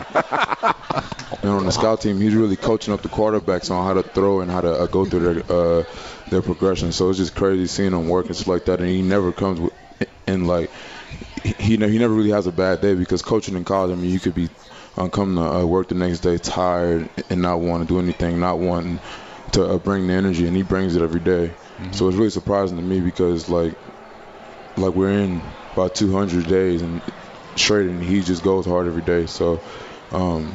know, 1.45 1.59
on 1.59 1.67
the 1.67 1.73
scout 1.73 2.01
team, 2.01 2.21
he's 2.21 2.35
really 2.35 2.57
coaching 2.57 2.95
up 2.95 3.03
the 3.03 3.11
quarterbacks 3.11 3.71
on 3.71 3.85
how 3.85 3.93
to 3.93 4.03
throw 4.03 4.41
and 4.41 4.51
how 4.51 4.63
to 4.63 4.73
uh, 4.73 4.87
go 4.87 5.05
through 5.05 5.21
their 5.21 5.53
uh, 5.53 5.85
their 6.31 6.43
progression. 6.43 6.91
So 6.91 7.11
it's 7.11 7.19
just 7.19 7.35
crazy 7.37 7.67
seeing 7.67 7.93
him 7.93 8.09
work 8.09 8.27
and 8.27 8.35
stuff 8.35 8.49
like 8.49 8.65
that. 8.65 8.81
And 8.81 8.89
he 8.89 9.03
never 9.03 9.31
comes 9.31 9.61
with, 9.61 9.75
in 10.27 10.47
like 10.47 10.71
he 11.43 11.53
he 11.53 11.77
he 11.77 11.99
never 11.99 12.15
really 12.15 12.31
has 12.31 12.47
a 12.47 12.53
bad 12.53 12.81
day 12.81 12.95
because 12.95 13.21
coaching 13.21 13.55
in 13.55 13.65
college, 13.65 13.93
I 13.93 14.01
mean, 14.01 14.11
you 14.11 14.21
could 14.21 14.35
be 14.35 14.49
um, 14.97 15.11
come 15.11 15.37
to 15.37 15.43
uh, 15.43 15.65
work 15.67 15.89
the 15.89 15.95
next 15.95 16.21
day 16.21 16.39
tired 16.39 17.11
and 17.29 17.43
not 17.43 17.61
want 17.61 17.87
to 17.87 17.95
do 17.95 18.01
anything, 18.01 18.41
not 18.41 18.59
wanting 18.59 19.01
to 19.53 19.65
uh, 19.65 19.79
bring 19.79 20.07
the 20.07 20.15
energy, 20.15 20.47
and 20.47 20.57
he 20.57 20.63
brings 20.63 20.97
it 20.97 21.03
every 21.03 21.21
day. 21.21 21.53
So 21.91 22.09
it's 22.09 22.17
really 22.17 22.31
surprising 22.31 22.79
to 22.79 22.83
me 22.83 23.01
because 23.01 23.51
like 23.51 23.75
like 24.77 24.95
we're 24.95 25.11
in 25.11 25.43
about 25.75 25.95
200 25.95 26.47
days 26.49 26.83
and 26.83 27.03
straight, 27.57 27.87
and 27.87 28.03
he 28.03 28.23
just 28.23 28.43
goes 28.43 28.65
hard 28.67 28.87
every 28.87 29.03
day. 29.03 29.27
So 29.27 29.61
um, 30.13 30.55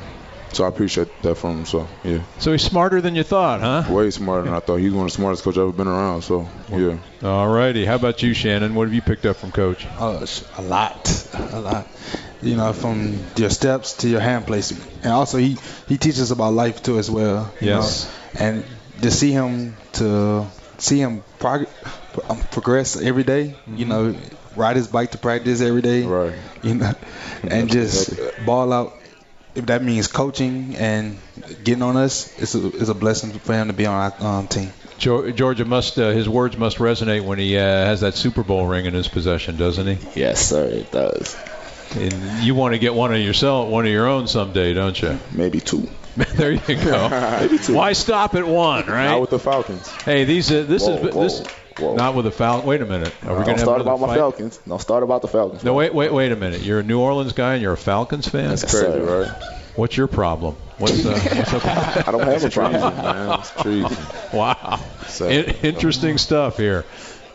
so 0.51 0.65
I 0.65 0.67
appreciate 0.67 1.07
that 1.21 1.35
from 1.35 1.59
him. 1.59 1.65
So 1.65 1.87
yeah, 2.03 2.21
So 2.39 2.51
he's 2.51 2.63
smarter 2.63 3.01
than 3.01 3.13
you 3.15 3.23
thought, 3.23 3.61
huh? 3.61 3.93
way 3.93 4.09
smarter 4.09 4.45
than 4.45 4.53
I 4.55 4.59
thought. 4.61 4.77
He's 4.77 4.91
one 4.93 5.05
of 5.05 5.11
the 5.11 5.15
smartest 5.15 5.43
coaches 5.43 5.59
I've 5.59 5.67
ever 5.67 5.71
been 5.77 5.87
around. 5.87 6.23
So 6.23 6.47
yeah. 6.71 6.97
All 7.23 7.47
righty. 7.47 7.85
How 7.85 7.95
about 7.95 8.23
you, 8.23 8.33
Shannon? 8.33 8.73
What 8.73 8.85
have 8.87 8.93
you 8.93 9.01
picked 9.03 9.25
up 9.27 9.35
from 9.37 9.51
Coach? 9.51 9.85
Uh, 9.99 10.25
a 10.57 10.61
lot, 10.63 11.27
a 11.51 11.59
lot. 11.61 11.87
You 12.41 12.55
know, 12.55 12.71
from 12.73 13.19
your 13.35 13.49
steps 13.49 13.93
to 13.97 14.07
your 14.09 14.21
hand 14.21 14.47
placement, 14.47 14.89
and 15.03 15.11
also 15.11 15.37
he 15.37 15.57
he 15.89 15.97
teaches 15.97 16.31
about 16.31 16.53
life 16.53 16.81
too 16.81 16.97
as 16.97 17.11
well. 17.11 17.53
you 17.59 17.67
Yes. 17.67 18.05
know. 18.35 18.45
and 18.45 18.63
to 19.01 19.11
see 19.11 19.31
him 19.31 19.75
to 19.93 20.47
see 20.77 20.99
him 20.99 21.21
prog- 21.39 21.67
um, 22.29 22.39
progress 22.51 22.95
every 22.99 23.23
day, 23.23 23.55
you 23.67 23.85
know, 23.85 24.15
ride 24.59 24.75
his 24.75 24.87
bike 24.87 25.11
to 25.11 25.17
practice 25.17 25.61
every 25.61 25.81
day. 25.81 26.03
Right. 26.03 26.33
You 26.61 26.75
know, 26.75 26.93
and 27.43 27.69
just 27.69 28.19
ball 28.45 28.71
out. 28.71 28.93
If 29.55 29.65
that 29.65 29.83
means 29.83 30.07
coaching 30.07 30.75
and 30.75 31.17
getting 31.63 31.81
on 31.81 31.97
us, 31.97 32.37
it's 32.39 32.53
a, 32.53 32.67
it's 32.67 32.89
a 32.89 32.93
blessing 32.93 33.31
for 33.31 33.53
him 33.53 33.67
to 33.67 33.73
be 33.73 33.87
on 33.87 34.13
our 34.21 34.39
um, 34.39 34.47
team. 34.47 34.71
Georgia 34.99 35.65
must 35.65 35.97
uh, 35.97 36.09
his 36.11 36.27
words 36.29 36.57
must 36.57 36.77
resonate 36.77 37.23
when 37.23 37.39
he 37.39 37.57
uh, 37.57 37.61
has 37.61 38.01
that 38.01 38.15
Super 38.15 38.43
Bowl 38.43 38.67
ring 38.67 38.85
in 38.85 38.93
his 38.93 39.07
possession, 39.07 39.55
doesn't 39.57 39.87
he? 39.87 40.19
Yes, 40.19 40.47
sir, 40.49 40.65
it 40.65 40.91
does. 40.91 41.35
And 41.95 42.43
you 42.43 42.53
want 42.53 42.73
to 42.75 42.79
get 42.79 42.93
one 42.93 43.13
of 43.13 43.19
yourself, 43.19 43.69
one 43.69 43.85
of 43.85 43.91
your 43.91 44.07
own 44.07 44.27
someday, 44.27 44.73
don't 44.73 45.01
you? 45.01 45.17
Maybe 45.31 45.59
two. 45.59 45.89
there 46.15 46.51
you 46.51 46.59
go. 46.59 47.07
Why 47.69 47.93
stop 47.93 48.35
at 48.35 48.45
one, 48.45 48.85
right? 48.87 49.05
Not 49.05 49.21
with 49.21 49.29
the 49.29 49.39
Falcons. 49.39 49.87
Hey, 50.03 50.25
these 50.25 50.51
uh, 50.51 50.63
this 50.63 50.83
Whoa, 50.85 50.97
is 50.97 51.15
whoa, 51.15 51.23
this 51.23 51.47
whoa. 51.79 51.95
not 51.95 52.15
with 52.15 52.25
the 52.25 52.31
Falcons. 52.31 52.65
Wait 52.67 52.81
a 52.81 52.85
minute. 52.85 53.13
Are 53.25 53.33
we 53.33 53.39
gonna 53.39 53.51
have 53.51 53.59
start 53.61 53.81
about 53.81 53.99
my 53.99 54.07
fight? 54.07 54.17
Falcons. 54.17 54.57
Don't 54.67 54.79
start 54.81 55.03
about 55.03 55.21
the 55.21 55.27
Falcons. 55.27 55.63
No, 55.63 55.73
wait, 55.73 55.93
wait, 55.93 56.11
wait 56.13 56.31
a 56.31 56.35
minute. 56.35 56.61
You're 56.61 56.79
a 56.79 56.83
New 56.83 56.99
Orleans 56.99 57.33
guy 57.33 57.53
and 57.53 57.61
you're 57.61 57.73
a 57.73 57.77
Falcons 57.77 58.27
fan. 58.27 58.49
That's 58.49 58.63
Crazy, 58.63 58.85
sir. 58.85 59.23
right? 59.23 59.43
What's 59.75 59.95
your 59.95 60.07
problem? 60.07 60.55
What's 60.77 61.05
uh, 61.05 61.11
what's 61.35 61.53
up? 61.53 62.07
I 62.07 62.11
don't 62.11 62.23
have 62.23 62.43
a 62.43 62.49
problem. 62.49 62.95
man. 62.97 63.39
It's 63.39 63.51
treason. 63.61 63.97
Wow, 64.33 64.79
So- 65.07 65.27
In- 65.29 65.55
interesting 65.63 66.17
stuff 66.17 66.57
here. 66.57 66.85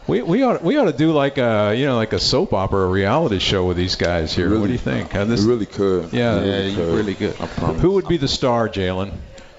We, 0.07 0.21
we 0.21 0.43
ought 0.43 0.63
we 0.63 0.77
ought 0.77 0.85
to 0.85 0.93
do 0.93 1.13
like 1.13 1.39
a 1.39 1.75
you 1.75 1.87
know 1.87 1.97
like 1.97 2.13
a 2.13 2.19
soap 2.19 2.53
opera, 2.53 2.81
a 2.85 2.89
reality 2.89 3.39
show 3.39 3.65
with 3.67 3.79
these 3.79 3.97
guys 3.97 4.35
here. 4.35 4.51
what 4.61 4.67
do 4.67 4.73
you 4.73 4.79
think? 4.79 5.15
Uh, 5.15 5.21
We 5.21 5.25
this- 5.31 5.41
really 5.43 5.65
could. 5.65 6.13
Yeah. 6.13 6.43
We 6.43 6.51
Yeah, 6.51 6.61
you 6.61 6.77
could. 6.77 6.95
really 6.95 7.15
good. 7.15 7.35
I 7.41 7.47
promise. 7.47 7.81
who 7.81 7.93
would 7.93 8.07
be 8.07 8.19
the 8.19 8.29
star, 8.29 8.69
Jalen? 8.69 9.13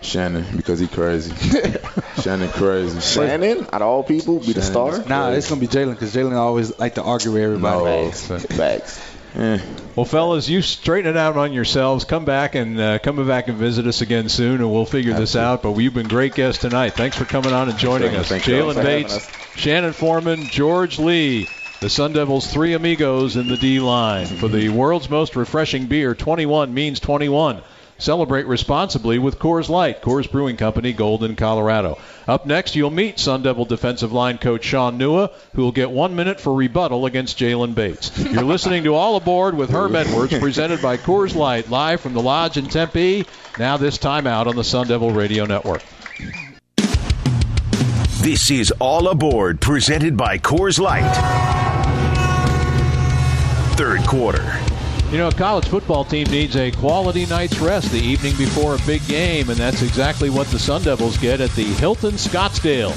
Shannon 0.05 0.45
because 0.55 0.79
he 0.79 0.87
crazy. 0.87 1.33
Shannon 2.21 2.49
crazy. 2.49 2.99
Shannon, 3.01 3.61
out 3.73 3.81
of 3.81 3.87
all 3.87 4.03
people, 4.03 4.39
be 4.39 4.53
the 4.53 4.61
star. 4.61 5.03
Nah, 5.05 5.31
it's 5.31 5.49
gonna 5.49 5.61
be 5.61 5.67
Jalen 5.67 5.91
because 5.93 6.13
Jalen 6.13 6.35
always 6.35 6.77
like 6.79 6.95
to 6.95 7.03
argue 7.03 7.31
with 7.31 7.41
everybody. 7.43 7.83
No. 7.83 8.11
Facts. 8.11 8.45
Facts. 8.45 9.01
Eh, 9.35 9.59
Well, 9.97 10.05
fellas, 10.05 10.47
you 10.47 10.61
straighten 10.61 11.11
it 11.11 11.17
out 11.17 11.35
on 11.35 11.51
yourselves. 11.51 12.05
Come 12.05 12.23
back 12.23 12.55
and 12.55 12.79
uh, 12.79 12.99
come 12.99 13.27
back 13.27 13.49
and 13.49 13.57
visit 13.57 13.85
us 13.85 13.99
again 13.99 14.29
soon, 14.29 14.61
and 14.61 14.71
we'll 14.71 14.85
figure 14.85 15.13
this 15.13 15.35
out. 15.35 15.61
But 15.61 15.77
you've 15.77 15.93
been 15.93 16.07
great 16.07 16.35
guests 16.35 16.61
tonight. 16.61 16.93
Thanks 16.93 17.17
for 17.17 17.25
coming 17.25 17.51
on 17.51 17.67
and 17.67 17.77
joining 17.77 18.11
Thank 18.11 18.21
us. 18.21 18.29
Thank 18.29 18.43
Jalen 18.43 18.81
Bates. 18.81 19.29
Shannon 19.57 19.91
Forman, 19.91 20.43
George 20.45 20.99
Lea, 20.99 21.47
the 21.81 21.89
Sun 21.89 22.13
Devils' 22.13 22.51
three 22.51 22.73
amigos 22.73 23.35
in 23.35 23.47
the 23.49 23.57
D 23.57 23.81
line. 23.81 24.25
For 24.25 24.47
the 24.47 24.69
world's 24.69 25.09
most 25.09 25.35
refreshing 25.35 25.87
beer, 25.87 26.15
21 26.15 26.73
means 26.73 27.01
21. 27.01 27.61
Celebrate 27.97 28.45
responsibly 28.45 29.19
with 29.19 29.39
Coors 29.39 29.69
Light, 29.69 30.01
Coors 30.01 30.29
Brewing 30.29 30.57
Company, 30.57 30.91
Golden, 30.91 31.35
Colorado. 31.37 31.97
Up 32.27 32.45
next, 32.45 32.75
you'll 32.75 32.91
meet 32.91 33.19
Sun 33.19 33.43
Devil 33.43 33.63
defensive 33.63 34.11
line 34.11 34.37
coach 34.37 34.65
Shaun 34.65 34.99
Nua, 34.99 35.31
who 35.53 35.61
will 35.61 35.71
get 35.71 35.89
one 35.89 36.15
minute 36.15 36.41
for 36.41 36.53
rebuttal 36.53 37.05
against 37.05 37.39
Jalen 37.39 37.73
Bates. 37.73 38.11
You're 38.19 38.43
listening 38.43 38.83
to 38.83 38.95
All 38.95 39.15
Aboard 39.15 39.55
with 39.55 39.69
Herm 39.69 39.95
Edwards, 39.95 40.37
presented 40.37 40.81
by 40.81 40.97
Coors 40.97 41.35
Light, 41.35 41.69
live 41.69 42.01
from 42.01 42.13
the 42.13 42.21
Lodge 42.21 42.57
in 42.57 42.67
Tempe. 42.67 43.25
Now 43.57 43.77
this 43.77 43.97
time 43.97 44.27
out 44.27 44.47
on 44.47 44.57
the 44.57 44.63
Sun 44.63 44.87
Devil 44.87 45.11
Radio 45.11 45.45
Network. 45.45 45.81
This 48.21 48.51
is 48.51 48.71
All 48.79 49.07
Aboard, 49.07 49.61
presented 49.61 50.17
by 50.17 50.37
Coors 50.37 50.79
Light. 50.79 51.05
Third 53.77 54.01
quarter. 54.07 54.64
You 55.15 55.21
know, 55.21 55.29
a 55.29 55.31
college 55.31 55.69
football 55.69 56.03
team 56.03 56.27
needs 56.27 56.57
a 56.57 56.71
quality 56.71 57.25
night's 57.25 57.57
rest 57.59 57.89
the 57.89 58.01
evening 58.01 58.35
before 58.35 58.75
a 58.75 58.79
big 58.79 59.01
game, 59.07 59.49
and 59.49 59.57
that's 59.57 59.81
exactly 59.81 60.29
what 60.29 60.47
the 60.47 60.59
Sun 60.59 60.83
Devils 60.83 61.17
get 61.17 61.39
at 61.39 61.51
the 61.51 61.63
Hilton 61.63 62.15
Scottsdale, 62.15 62.91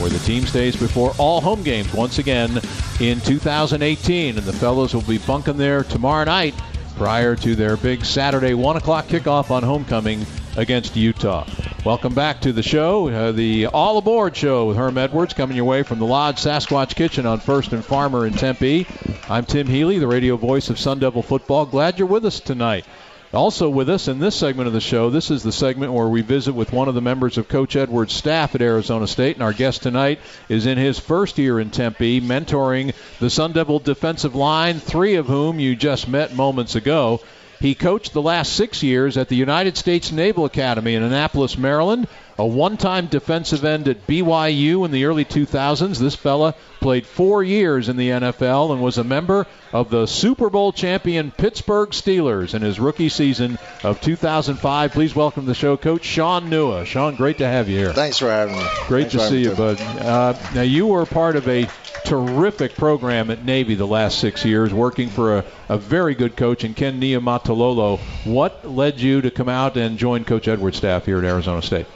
where 0.00 0.08
the 0.08 0.20
team 0.20 0.46
stays 0.46 0.76
before 0.76 1.12
all 1.18 1.40
home 1.40 1.64
games 1.64 1.92
once 1.92 2.20
again 2.20 2.60
in 3.00 3.20
2018. 3.22 4.38
And 4.38 4.46
the 4.46 4.52
fellows 4.52 4.94
will 4.94 5.02
be 5.02 5.18
bunking 5.18 5.56
there 5.56 5.82
tomorrow 5.82 6.22
night 6.22 6.54
prior 6.94 7.34
to 7.34 7.56
their 7.56 7.76
big 7.76 8.04
Saturday 8.04 8.54
1 8.54 8.76
o'clock 8.76 9.06
kickoff 9.06 9.50
on 9.50 9.64
homecoming 9.64 10.24
against 10.56 10.96
Utah. 10.96 11.46
Welcome 11.84 12.14
back 12.14 12.40
to 12.42 12.52
the 12.52 12.62
show, 12.62 13.08
uh, 13.08 13.32
the 13.32 13.66
All 13.66 13.98
Aboard 13.98 14.36
show 14.36 14.66
with 14.66 14.76
Herm 14.76 14.96
Edwards 14.96 15.34
coming 15.34 15.56
your 15.56 15.66
way 15.66 15.82
from 15.82 15.98
the 15.98 16.06
Lodge 16.06 16.36
Sasquatch 16.36 16.94
Kitchen 16.94 17.26
on 17.26 17.40
First 17.40 17.72
and 17.72 17.84
Farmer 17.84 18.26
in 18.26 18.32
Tempe. 18.32 18.86
I'm 19.28 19.44
Tim 19.44 19.66
Healey, 19.66 19.98
the 19.98 20.06
radio 20.06 20.36
voice 20.36 20.70
of 20.70 20.78
Sun 20.78 21.00
Devil 21.00 21.22
Football. 21.22 21.66
Glad 21.66 21.98
you're 21.98 22.08
with 22.08 22.24
us 22.24 22.40
tonight. 22.40 22.86
Also 23.34 23.68
with 23.68 23.90
us 23.90 24.06
in 24.06 24.20
this 24.20 24.36
segment 24.36 24.68
of 24.68 24.72
the 24.72 24.80
show, 24.80 25.10
this 25.10 25.28
is 25.30 25.42
the 25.42 25.50
segment 25.50 25.92
where 25.92 26.06
we 26.06 26.22
visit 26.22 26.54
with 26.54 26.72
one 26.72 26.86
of 26.86 26.94
the 26.94 27.02
members 27.02 27.36
of 27.36 27.48
Coach 27.48 27.74
Edwards' 27.74 28.12
staff 28.12 28.54
at 28.54 28.62
Arizona 28.62 29.08
State, 29.08 29.34
and 29.34 29.42
our 29.42 29.52
guest 29.52 29.82
tonight 29.82 30.20
is 30.48 30.66
in 30.66 30.78
his 30.78 31.00
first 31.00 31.36
year 31.36 31.58
in 31.58 31.70
Tempe, 31.70 32.20
mentoring 32.20 32.94
the 33.18 33.28
Sun 33.28 33.52
Devil 33.52 33.80
defensive 33.80 34.36
line, 34.36 34.78
three 34.78 35.16
of 35.16 35.26
whom 35.26 35.58
you 35.58 35.74
just 35.74 36.06
met 36.06 36.32
moments 36.32 36.76
ago. 36.76 37.20
He 37.60 37.74
coached 37.74 38.12
the 38.12 38.22
last 38.22 38.52
six 38.52 38.82
years 38.82 39.16
at 39.16 39.28
the 39.28 39.36
United 39.36 39.76
States 39.76 40.12
Naval 40.12 40.44
Academy 40.44 40.94
in 40.94 41.02
Annapolis, 41.02 41.56
Maryland. 41.56 42.08
A 42.36 42.46
one-time 42.46 43.06
defensive 43.06 43.64
end 43.64 43.86
at 43.86 44.06
BYU 44.08 44.84
in 44.84 44.90
the 44.90 45.04
early 45.04 45.24
2000s. 45.24 45.98
This 45.98 46.16
fella 46.16 46.54
played 46.80 47.06
four 47.06 47.44
years 47.44 47.88
in 47.88 47.96
the 47.96 48.10
NFL 48.10 48.72
and 48.72 48.82
was 48.82 48.98
a 48.98 49.04
member 49.04 49.46
of 49.72 49.88
the 49.88 50.06
Super 50.06 50.50
Bowl 50.50 50.72
champion 50.72 51.30
Pittsburgh 51.30 51.90
Steelers 51.90 52.54
in 52.54 52.62
his 52.62 52.80
rookie 52.80 53.08
season 53.08 53.58
of 53.84 54.00
2005. 54.00 54.92
Please 54.92 55.14
welcome 55.14 55.44
to 55.44 55.46
the 55.46 55.54
show, 55.54 55.76
Coach 55.76 56.04
Shaun 56.04 56.50
Nua. 56.50 56.84
Shaun, 56.84 57.14
great 57.14 57.38
to 57.38 57.46
have 57.46 57.68
you 57.68 57.78
here. 57.78 57.92
Thanks 57.92 58.18
for 58.18 58.28
having 58.28 58.56
me. 58.56 58.64
Great 58.88 59.12
Thanks 59.12 59.12
to 59.12 59.28
see 59.30 59.42
you, 59.42 59.50
me, 59.50 59.54
bud. 59.54 59.80
Uh, 59.80 60.34
now 60.54 60.62
you 60.62 60.88
were 60.88 61.06
part 61.06 61.36
of 61.36 61.48
a 61.48 61.68
terrific 62.04 62.74
program 62.74 63.30
at 63.30 63.44
Navy 63.44 63.74
the 63.74 63.86
last 63.86 64.18
six 64.18 64.44
years, 64.44 64.74
working 64.74 65.08
for 65.08 65.38
a, 65.38 65.44
a 65.68 65.78
very 65.78 66.14
good 66.14 66.36
coach 66.36 66.64
in 66.64 66.74
Ken 66.74 67.00
Niumatalolo. 67.00 67.98
What 68.24 68.68
led 68.68 69.00
you 69.00 69.22
to 69.22 69.30
come 69.30 69.48
out 69.48 69.76
and 69.76 69.98
join 69.98 70.24
Coach 70.24 70.48
Edwards' 70.48 70.76
staff 70.76 71.06
here 71.06 71.18
at 71.18 71.24
Arizona 71.24 71.62
State? 71.62 71.86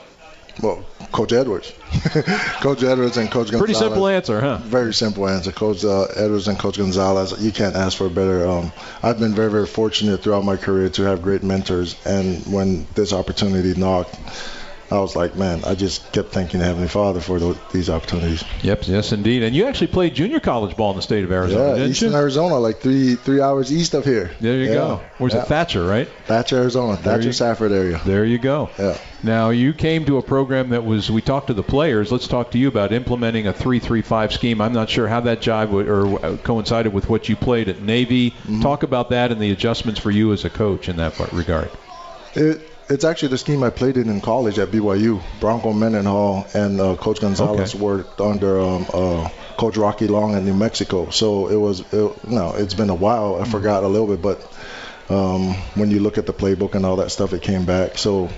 Well, 0.61 0.85
Coach 1.13 1.33
Edwards, 1.33 1.73
Coach 2.61 2.83
Edwards 2.83 3.17
and 3.17 3.31
Coach 3.31 3.51
Gonzales. 3.51 3.61
Pretty 3.61 3.75
simple 3.75 4.09
answer, 4.09 4.41
huh? 4.41 4.59
Very 4.59 4.93
simple 4.93 5.29
answer. 5.29 5.53
Coach 5.53 5.85
uh, 5.85 6.07
Edwards 6.17 6.49
and 6.49 6.59
Coach 6.59 6.79
Gonzales, 6.79 7.41
you 7.41 7.53
can't 7.53 7.77
ask 7.77 7.97
for 7.97 8.07
a 8.07 8.11
better. 8.11 8.47
Um, 8.47 8.73
I've 9.03 9.19
been 9.19 9.35
very, 9.35 9.51
very 9.51 9.67
fortunate 9.67 10.23
throughout 10.23 10.45
my 10.45 10.57
career 10.57 10.89
to 10.91 11.03
have 11.03 11.23
great 11.23 11.43
mentors, 11.43 11.97
and 12.05 12.45
when 12.53 12.87
this 12.95 13.13
opportunity 13.13 13.79
knocked, 13.79 14.19
I 14.91 14.99
was 15.01 15.15
like, 15.15 15.37
man, 15.37 15.65
I 15.67 15.75
just 15.75 16.11
kept 16.13 16.31
thanking 16.31 16.61
the 16.61 16.67
Heavenly 16.67 16.89
Father 16.89 17.21
for 17.21 17.39
tho- 17.39 17.59
these 17.73 17.91
opportunities. 17.91 18.43
Yep, 18.63 18.89
yes, 18.89 19.13
indeed. 19.13 19.43
And 19.43 19.55
you 19.55 19.67
actually 19.67 19.89
played 19.89 20.15
junior 20.15 20.41
college 20.41 20.77
ball 20.77 20.91
in 20.93 20.97
the 20.97 21.03
state 21.03 21.25
of 21.25 21.31
Arizona, 21.33 21.69
yeah, 21.69 21.75
didn't 21.75 21.91
Eastern 21.91 22.13
you? 22.13 22.17
Arizona, 22.17 22.59
like 22.59 22.81
three 22.81 23.15
three 23.17 23.41
hours 23.43 23.71
east 23.71 23.93
of 23.93 24.05
here. 24.07 24.31
There 24.41 24.57
you 24.57 24.69
Yeah, 24.69 24.75
go. 24.75 25.01
Where's 25.19 25.35
yeah. 25.35 25.43
it? 25.43 25.49
Thatcher, 25.49 25.85
right? 25.85 26.09
Thatcher, 26.27 26.57
Arizona. 26.57 26.97
Thatcher, 26.97 27.27
you- 27.27 27.33
Safford 27.33 27.73
area. 27.73 28.01
There 28.07 28.25
you 28.25 28.39
go. 28.39 28.71
Yeah. 28.79 28.97
Now 29.23 29.51
you 29.51 29.73
came 29.75 30.05
to 30.07 30.17
a 30.19 30.23
program 30.23 30.71
that 30.71 30.85
was. 30.85 31.11
We 31.11 31.21
talked 31.21 31.49
to 31.49 31.55
the 31.55 31.63
players. 31.63 32.11
Let's 32.11 32.29
talk 32.29 32.53
to 32.53 32.59
you 32.59 32.69
about 32.69 32.93
implementing 32.93 33.47
a 33.49 33.53
three-three-five 33.53 34.33
scheme. 34.33 34.61
I'm 34.61 34.73
not 34.73 34.89
sure 34.89 35.09
how 35.09 35.21
that 35.23 35.41
jive 35.41 35.71
would, 35.71 35.89
or 35.89 36.37
coincided 36.39 36.93
with 36.95 37.09
what 37.11 37.29
you 37.29 37.35
played 37.37 37.69
at 37.69 37.83
Navy. 37.83 38.31
Mm-hmm. 38.31 38.63
Talk 38.63 38.85
about 38.85 39.11
that 39.11 39.33
and 39.33 39.41
the 39.41 39.51
adjustments 39.51 40.01
for 40.01 40.11
you 40.13 40.33
as 40.33 40.45
a 40.45 40.51
coach 40.51 40.89
in 40.89 40.97
that 40.97 41.19
regard. 41.33 41.69
It, 42.35 42.61
it's 42.91 43.05
actually 43.05 43.29
the 43.29 43.39
scheme 43.39 43.63
I 43.63 43.71
played 43.71 43.97
in 43.97 44.09
in 44.09 44.21
college 44.21 44.59
at 44.59 44.69
BYU. 44.69 45.21
Bronco 45.41 45.73
Mendenhall 45.73 46.47
and 46.55 46.81
uh, 46.81 46.97
Coach 46.97 47.21
Gonzales 47.21 47.75
Okay. 47.75 47.85
worked 47.85 48.21
under 48.21 48.59
um, 48.61 48.87
uh, 48.93 49.29
Coach 49.57 49.77
Rocky 49.77 50.07
Long 50.09 50.35
in 50.37 50.45
New 50.45 50.55
Mexico. 50.55 51.11
So 51.11 51.49
it 51.49 51.57
was, 51.57 51.81
it, 51.93 52.25
no, 52.29 52.53
it's 52.57 52.75
been 52.75 52.91
a 52.91 52.95
while. 52.95 53.41
I 53.41 53.45
forgot 53.45 53.85
a 53.85 53.89
little 53.89 54.07
bit, 54.07 54.23
but 54.23 54.41
um, 55.11 55.55
when 55.75 55.91
you 55.91 56.01
look 56.01 56.19
at 56.19 56.27
the 56.27 56.33
playbook 56.33 56.75
and 56.75 56.85
all 56.87 56.97
that 56.97 57.11
stuff, 57.11 57.33
it 57.33 57.43
came 57.43 57.65
back. 57.65 57.99
So 57.99 58.31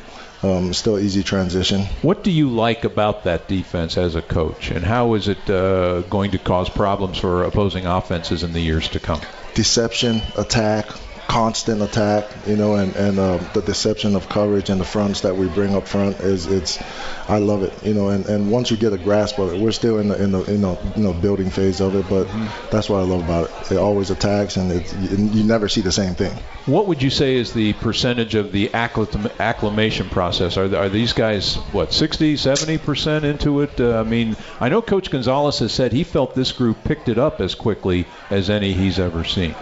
um, 0.42 0.72
still 0.72 0.98
easy 0.98 1.22
transition. 1.22 1.82
What 2.02 2.24
do 2.24 2.30
you 2.30 2.48
like 2.48 2.84
about 2.84 3.24
that 3.24 3.46
defense 3.48 3.98
as 3.98 4.14
a 4.14 4.22
coach, 4.22 4.70
and 4.70 4.82
how 4.84 5.14
is 5.14 5.28
it 5.28 5.50
uh, 5.50 6.00
going 6.02 6.30
to 6.30 6.38
cause 6.38 6.70
problems 6.70 7.18
for 7.18 7.44
opposing 7.44 7.84
offenses 7.86 8.42
in 8.42 8.52
the 8.54 8.60
years 8.60 8.88
to 8.90 9.00
come? 9.00 9.20
Deception, 9.54 10.22
attack, 10.38 10.86
constant 11.30 11.80
attack, 11.80 12.28
you 12.44 12.56
know, 12.56 12.74
and 12.74 12.96
and 12.96 13.16
uh, 13.16 13.36
the 13.54 13.62
deception 13.62 14.16
of 14.16 14.28
coverage 14.28 14.68
and 14.68 14.80
the 14.80 14.84
fronts 14.84 15.20
that 15.20 15.36
we 15.36 15.46
bring 15.46 15.76
up 15.76 15.86
front 15.86 16.18
is 16.18 16.46
it's, 16.46 16.82
I 17.28 17.38
love 17.38 17.62
it, 17.62 17.72
you 17.84 17.94
know, 17.94 18.08
and, 18.08 18.26
and 18.26 18.50
once 18.50 18.72
you 18.72 18.76
get 18.76 18.92
a 18.92 18.98
grasp 18.98 19.38
of 19.38 19.54
it, 19.54 19.60
we're 19.60 19.70
still 19.70 20.00
in 20.00 20.08
the 20.08 20.20
in 20.20 20.32
the 20.32 20.42
you 20.50 20.58
know 20.58 20.76
you 20.96 21.04
know 21.04 21.12
building 21.12 21.48
phase 21.48 21.80
of 21.80 21.94
it, 21.94 22.08
but 22.10 22.26
that's 22.72 22.88
what 22.88 22.98
I 22.98 23.04
love 23.04 23.22
about 23.22 23.48
it. 23.48 23.72
It 23.72 23.78
always 23.78 24.10
attacks, 24.10 24.56
and 24.56 24.72
it's 24.72 24.92
you, 24.92 25.44
never 25.44 25.68
see 25.68 25.82
the 25.82 25.92
same 25.92 26.16
thing. 26.16 26.36
What 26.66 26.88
would 26.88 27.00
you 27.00 27.10
say 27.10 27.36
is 27.36 27.52
the 27.52 27.74
percentage 27.74 28.34
of 28.34 28.50
the 28.50 28.68
acclim- 28.70 29.38
acclimation 29.38 30.08
process? 30.08 30.56
Are, 30.56 30.74
are 30.74 30.88
these 30.88 31.12
guys, 31.12 31.56
what, 31.72 31.92
60, 31.92 32.35
70% 32.35 33.22
into 33.22 33.60
it? 33.60 33.81
Uh, 33.81 34.00
I 34.00 34.02
mean, 34.02 34.37
I 34.60 34.68
know 34.68 34.83
Coach 34.83 35.10
Gonzales 35.10 35.60
has 35.60 35.72
said 35.72 35.92
he 35.92 36.04
felt 36.04 36.35
this 36.35 36.52
group 36.52 36.83
picked 36.83 37.08
it 37.08 37.18
up 37.18 37.40
as 37.40 37.54
quickly 37.54 38.06
as 38.31 38.50
any 38.50 38.72
he's 38.72 38.98
ever 38.98 39.24
seen. 39.24 39.54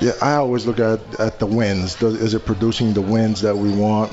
Yeah, 0.00 0.12
I 0.20 0.34
always 0.34 0.66
look 0.66 0.78
at 0.78 1.20
at 1.20 1.38
the 1.38 1.46
wins. 1.46 1.94
Does, 1.94 2.20
is 2.20 2.34
it 2.34 2.44
producing 2.44 2.92
the 2.92 3.00
wins 3.00 3.42
that 3.42 3.56
we 3.56 3.70
want 3.72 4.12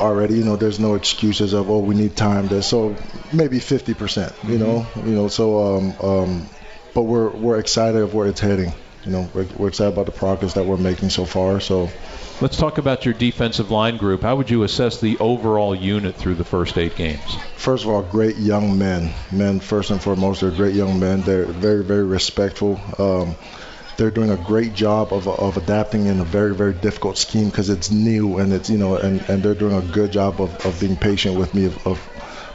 already? 0.00 0.34
You 0.34 0.44
know, 0.44 0.56
there's 0.56 0.78
no 0.78 0.94
excuses 0.94 1.52
of 1.52 1.70
oh 1.70 1.78
we 1.80 1.94
need 1.94 2.16
time. 2.16 2.48
There, 2.48 2.62
so 2.62 2.96
maybe 3.32 3.58
50%. 3.58 4.48
You 4.48 4.58
know, 4.58 4.86
you 4.96 5.14
know. 5.14 5.28
So 5.28 5.76
um 5.76 5.94
um, 6.00 6.48
but 6.94 7.02
we're 7.02 7.30
we're 7.30 7.58
excited 7.58 8.00
of 8.00 8.14
where 8.14 8.26
it's 8.28 8.40
heading. 8.40 8.72
You 9.04 9.12
know, 9.12 9.30
we're, 9.34 9.46
we're 9.56 9.68
excited 9.68 9.92
about 9.92 10.06
the 10.06 10.12
progress 10.12 10.54
that 10.54 10.66
we're 10.66 10.76
making 10.76 11.10
so 11.10 11.24
far. 11.24 11.60
So 11.60 11.88
Let's 12.38 12.58
talk 12.58 12.76
about 12.76 13.06
your 13.06 13.14
defensive 13.14 13.70
line 13.70 13.96
group. 13.96 14.20
How 14.20 14.36
would 14.36 14.50
you 14.50 14.62
assess 14.62 15.00
the 15.00 15.16
overall 15.18 15.74
unit 15.74 16.16
through 16.16 16.34
the 16.34 16.44
first 16.44 16.76
eight 16.76 16.94
games? 16.94 17.34
First 17.56 17.84
of 17.84 17.90
all, 17.90 18.02
great 18.02 18.36
young 18.36 18.76
men. 18.76 19.14
Men, 19.32 19.58
first 19.58 19.90
and 19.90 20.02
foremost, 20.02 20.42
they're 20.42 20.50
great 20.50 20.74
young 20.74 21.00
men. 21.00 21.22
They're 21.22 21.46
very, 21.46 21.82
very 21.82 22.04
respectful. 22.04 22.78
Um, 22.98 23.36
they're 23.96 24.10
doing 24.10 24.30
a 24.30 24.36
great 24.36 24.74
job 24.74 25.12
of, 25.12 25.26
of 25.26 25.56
adapting 25.56 26.06
in 26.06 26.20
a 26.20 26.24
very, 26.24 26.54
very 26.54 26.74
difficult 26.74 27.16
scheme 27.16 27.48
because 27.48 27.70
it's 27.70 27.90
new 27.90 28.38
and 28.38 28.52
it's, 28.52 28.68
you 28.68 28.78
know, 28.78 28.96
and, 28.96 29.20
and 29.28 29.42
they're 29.42 29.54
doing 29.54 29.74
a 29.74 29.82
good 29.92 30.12
job 30.12 30.40
of, 30.40 30.66
of 30.66 30.78
being 30.80 30.96
patient 30.96 31.38
with 31.38 31.54
me, 31.54 31.64
of, 31.66 31.86
of 31.86 32.10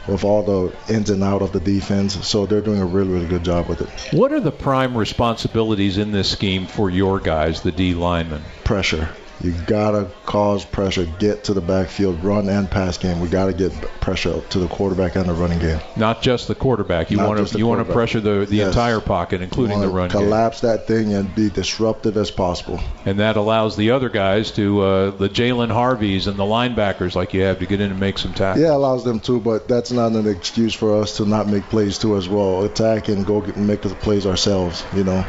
with 0.08 0.24
all 0.24 0.42
the 0.42 0.92
ins 0.92 1.10
and 1.10 1.22
out 1.22 1.42
of 1.42 1.52
the 1.52 1.60
defense. 1.60 2.26
So 2.26 2.46
they're 2.46 2.60
doing 2.60 2.80
a 2.80 2.86
really, 2.86 3.10
really 3.10 3.28
good 3.28 3.44
job 3.44 3.68
with 3.68 3.80
it. 3.80 4.16
What 4.16 4.32
are 4.32 4.40
the 4.40 4.52
prime 4.52 4.96
responsibilities 4.96 5.98
in 5.98 6.12
this 6.12 6.30
scheme 6.30 6.66
for 6.66 6.90
your 6.90 7.20
guys, 7.20 7.62
the 7.62 7.72
D 7.72 7.94
linemen? 7.94 8.42
Pressure. 8.64 9.08
You 9.42 9.52
gotta 9.66 10.08
cause 10.24 10.64
pressure, 10.64 11.04
get 11.18 11.44
to 11.44 11.54
the 11.54 11.60
backfield, 11.60 12.22
run 12.22 12.48
and 12.48 12.70
pass 12.70 12.96
game. 12.98 13.18
We 13.20 13.28
gotta 13.28 13.52
get 13.52 13.72
pressure 14.00 14.40
to 14.40 14.58
the 14.58 14.68
quarterback 14.68 15.16
and 15.16 15.26
the 15.28 15.32
running 15.32 15.58
game. 15.58 15.80
Not 15.96 16.22
just 16.22 16.46
the 16.48 16.54
quarterback. 16.54 17.10
You 17.10 17.18
want 17.18 17.46
to 17.48 17.58
you 17.58 17.66
want 17.66 17.86
to 17.86 17.92
pressure 17.92 18.20
the, 18.20 18.46
the 18.48 18.56
Yes. 18.56 18.68
entire 18.68 19.00
pocket, 19.00 19.42
including 19.42 19.80
the 19.80 19.88
run 19.88 20.08
game, 20.10 20.22
collapse 20.22 20.60
that 20.60 20.86
thing 20.86 21.12
and 21.12 21.34
be 21.34 21.50
disruptive 21.50 22.16
as 22.16 22.30
possible. 22.30 22.80
and 23.04 23.18
that 23.18 23.36
allows 23.36 23.76
the 23.76 23.90
other 23.90 24.08
guys 24.08 24.52
to 24.52 24.80
uh, 24.80 25.10
the 25.10 25.28
Jalen 25.28 25.70
Harveys 25.70 26.26
and 26.28 26.36
the 26.38 26.44
linebackers 26.44 27.14
like 27.16 27.34
you 27.34 27.42
have 27.42 27.58
to 27.58 27.66
get 27.66 27.80
in 27.80 27.90
and 27.90 27.98
make 27.98 28.18
some 28.18 28.32
tackles. 28.32 28.64
Yeah, 28.64 28.74
allows 28.74 29.04
them 29.04 29.18
to, 29.20 29.40
but 29.40 29.66
that's 29.66 29.90
not 29.90 30.12
an 30.12 30.28
excuse 30.28 30.72
for 30.74 31.00
us 31.00 31.16
to 31.16 31.26
not 31.26 31.48
make 31.48 31.64
plays 31.64 31.98
too 31.98 32.16
as 32.16 32.28
well. 32.28 32.62
Attack 32.64 33.08
and 33.08 33.26
go 33.26 33.40
get 33.40 33.56
make 33.56 33.82
the 33.82 33.88
plays 33.90 34.24
ourselves. 34.26 34.84
You 34.92 35.02
know. 35.04 35.24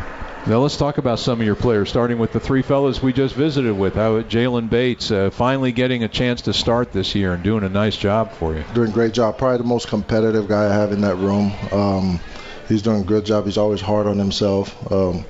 Now 0.46 0.60
let's 0.60 0.76
talk 0.76 0.98
about 0.98 1.20
some 1.20 1.40
of 1.40 1.46
your 1.46 1.56
players, 1.56 1.88
starting 1.90 2.18
with 2.20 2.34
the 2.34 2.40
three 2.40 2.64
fellas 2.64 3.02
we 3.02 3.14
just 3.14 3.34
visited 3.34 3.78
with. 3.78 3.96
How 3.96 4.22
Jalen 4.24 4.70
Bates 4.70 5.10
uh, 5.10 5.30
finally 5.30 5.72
getting 5.72 6.04
a 6.04 6.10
chance 6.10 6.42
to 6.44 6.54
start 6.54 6.92
this 6.92 7.16
year 7.16 7.34
and 7.34 7.42
doing 7.42 7.64
a 7.64 7.70
nice 7.70 7.96
job 7.96 8.34
for 8.34 8.54
you. 8.54 8.66
doing 8.74 8.90
a 8.90 8.94
great 8.94 9.14
job. 9.14 9.38
Probably 9.38 9.60
the 9.60 9.64
most 9.64 9.88
competitive 9.88 10.50
guy 10.50 10.66
I 10.66 10.74
have 10.74 10.92
in 10.92 11.00
that 11.02 11.16
room. 11.16 11.54
Um, 11.72 12.20
he's 12.68 12.82
doing 12.82 13.02
a 13.04 13.06
good 13.06 13.26
job. 13.26 13.46
He's 13.46 13.58
always 13.58 13.80
hard 13.80 14.06
on 14.06 14.18
himself. 14.18 14.92
Um, 14.92 15.24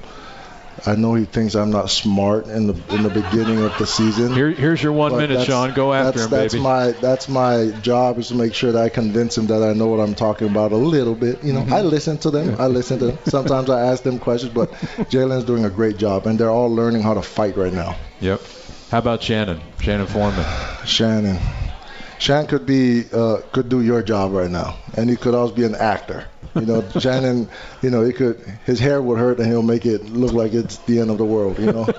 I 0.86 0.95
know 0.95 1.13
he 1.13 1.23
thinks 1.25 1.55
I'm 1.55 1.71
not 1.71 1.89
smart 1.89 2.47
in 2.47 2.67
the 2.67 2.73
in 2.93 3.03
the 3.03 3.09
beginning 3.09 3.63
of 3.63 3.77
the 3.77 3.86
season. 3.88 4.34
Here, 4.34 4.49
here's 4.51 4.84
your 4.84 4.91
one 4.91 5.13
minute, 5.13 5.29
that's- 5.29 5.45
Shaun. 5.47 5.73
Go 5.73 5.93
after 5.93 6.19
that's, 6.19 6.25
him, 6.25 6.29
that's 6.31 6.53
baby. 6.53 6.63
my 6.63 6.91
that's 6.91 7.29
my 7.29 7.67
job 7.81 8.19
is 8.19 8.27
to 8.27 8.36
make 8.36 8.53
sure 8.53 8.71
that 8.73 8.81
I 8.84 8.89
convince 8.89 9.38
him 9.38 9.47
that 9.47 9.63
I 9.63 9.71
know 9.73 9.88
what 9.88 10.01
I'm 10.01 10.13
talking 10.13 10.49
about 10.49 10.71
a 10.73 10.77
little 10.77 11.15
bit. 11.15 11.41
You 11.43 11.53
know, 11.53 11.61
Mm-hmm. 11.61 11.73
I 11.73 11.81
listen 11.81 12.17
to 12.19 12.31
them. 12.31 12.59
I 12.59 12.67
listen 12.67 12.99
to 12.99 13.05
them. 13.07 13.17
Sometimes 13.25 13.69
I 13.69 13.86
ask 13.86 14.03
them 14.03 14.19
questions, 14.19 14.53
but 14.53 14.71
Jalen's 15.09 15.45
doing 15.45 15.63
a 15.63 15.69
great 15.69 15.95
job, 15.97 16.27
and 16.27 16.38
they're 16.38 16.49
all 16.51 16.73
learning 16.73 17.01
how 17.01 17.13
to 17.13 17.21
fight 17.21 17.55
right 17.55 17.71
now. 17.73 17.95
Yep. 18.19 18.41
How 18.91 18.97
about 18.99 19.23
Shannon? 19.23 19.61
Shannon 19.79 20.07
Forman. 20.07 20.45
Shannon. 20.86 21.39
Shannon 22.19 22.47
could 22.47 22.65
be 22.65 23.05
uh, 23.11 23.38
could 23.53 23.69
do 23.69 23.81
your 23.81 24.01
job 24.03 24.34
right 24.34 24.51
now, 24.51 24.77
and 24.97 25.09
he 25.09 25.15
could 25.15 25.34
also 25.34 25.53
be 25.55 25.63
an 25.63 25.75
actor. 25.75 26.25
You 26.56 26.66
know, 26.66 26.88
Shannon. 26.99 27.49
You 27.82 27.89
know, 27.89 28.04
he 28.04 28.14
could 28.14 28.39
his 28.66 28.80
hair 28.80 29.01
would 29.01 29.18
hurt, 29.20 29.39
and 29.39 29.47
he'll 29.47 29.64
make 29.64 29.86
it 29.86 30.06
look 30.06 30.34
like 30.34 30.54
it's 30.54 30.78
the 30.80 30.99
end 30.99 31.10
of 31.10 31.18
the 31.18 31.26
world. 31.26 31.58
You 31.60 31.72
know. 31.72 31.88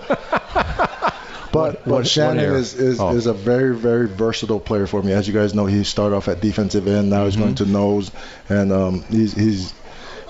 But, 1.53 1.87
what 1.87 1.99
but 2.01 2.07
Shannon 2.09 2.53
is, 2.57 2.75
is, 2.75 2.99
Oh. 2.99 3.15
is 3.15 3.27
a 3.27 3.33
very, 3.33 3.77
very 3.77 4.09
versatile 4.09 4.59
player 4.59 4.89
for 4.89 5.01
me. 5.01 5.13
As 5.13 5.29
you 5.29 5.33
guys 5.35 5.55
know, 5.55 5.67
he 5.67 5.85
started 5.85 6.17
off 6.17 6.27
at 6.27 6.41
defensive 6.41 6.89
end. 6.89 7.11
Now 7.11 7.27
he's 7.27 7.37
going 7.37 7.55
to 7.57 7.65
nose, 7.65 8.11
and 8.49 8.73
um, 8.73 9.05
he's 9.05 9.35
he's 9.35 9.73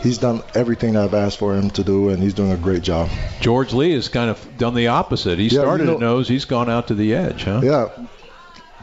he's 0.03 0.19
done 0.19 0.43
everything 0.55 0.99
I've 0.99 1.15
asked 1.15 1.39
for 1.39 1.55
him 1.55 1.71
to 1.71 1.83
do, 1.83 2.11
and 2.11 2.23
he's 2.23 2.35
doing 2.35 2.53
a 2.53 2.59
great 2.59 2.83
job. 2.83 3.09
George 3.41 3.73
Lea 3.73 3.93
has 3.95 4.09
kind 4.09 4.29
of 4.29 4.59
done 4.59 4.75
the 4.75 4.89
opposite. 4.89 5.39
He 5.39 5.45
Yeah, 5.47 5.61
you 5.61 5.65
started 5.65 5.87
know- 5.87 5.95
at 5.95 6.01
nose. 6.01 6.29
He's 6.29 6.45
gone 6.45 6.69
out 6.69 6.89
to 6.89 6.95
the 6.95 7.15
edge, 7.15 7.45
huh? 7.45 7.63
Yeah. 7.65 7.89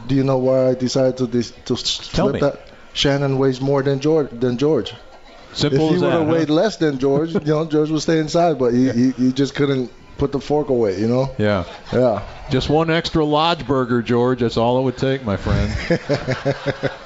Do 0.08 0.16
you 0.16 0.24
know 0.24 0.38
why 0.38 0.70
I 0.70 0.74
decided 0.74 1.18
to 1.18 1.28
dis- 1.28 1.52
to 1.66 1.76
Tell 1.76 2.30
flip 2.30 2.34
me. 2.34 2.40
that? 2.40 2.60
Shannon 2.92 3.38
weighs 3.38 3.60
more 3.60 3.84
than 3.84 4.00
George. 4.00 4.30
Than 4.32 4.58
George. 4.58 4.92
Simple 5.52 5.88
if 5.88 5.94
he 5.94 6.00
would 6.00 6.12
have 6.12 6.26
huh? 6.26 6.32
weighed 6.32 6.50
less 6.50 6.76
than 6.76 6.98
George, 6.98 7.34
you 7.34 7.40
know, 7.40 7.66
George 7.66 7.90
would 7.90 8.02
stay 8.02 8.18
inside, 8.18 8.58
but 8.58 8.72
he, 8.72 8.90
he, 8.90 9.10
he 9.12 9.32
just 9.32 9.54
couldn't 9.54 9.90
put 10.18 10.32
the 10.32 10.40
fork 10.40 10.68
away. 10.68 10.98
You 11.00 11.08
know. 11.08 11.34
Yeah. 11.38 11.64
Yeah. 11.92 12.26
Just 12.50 12.68
one 12.68 12.90
extra 12.90 13.24
lodge 13.24 13.66
burger, 13.66 14.02
George. 14.02 14.40
That's 14.40 14.56
all 14.56 14.80
it 14.80 14.82
would 14.82 14.98
take, 14.98 15.24
my 15.24 15.36
friend. 15.36 15.70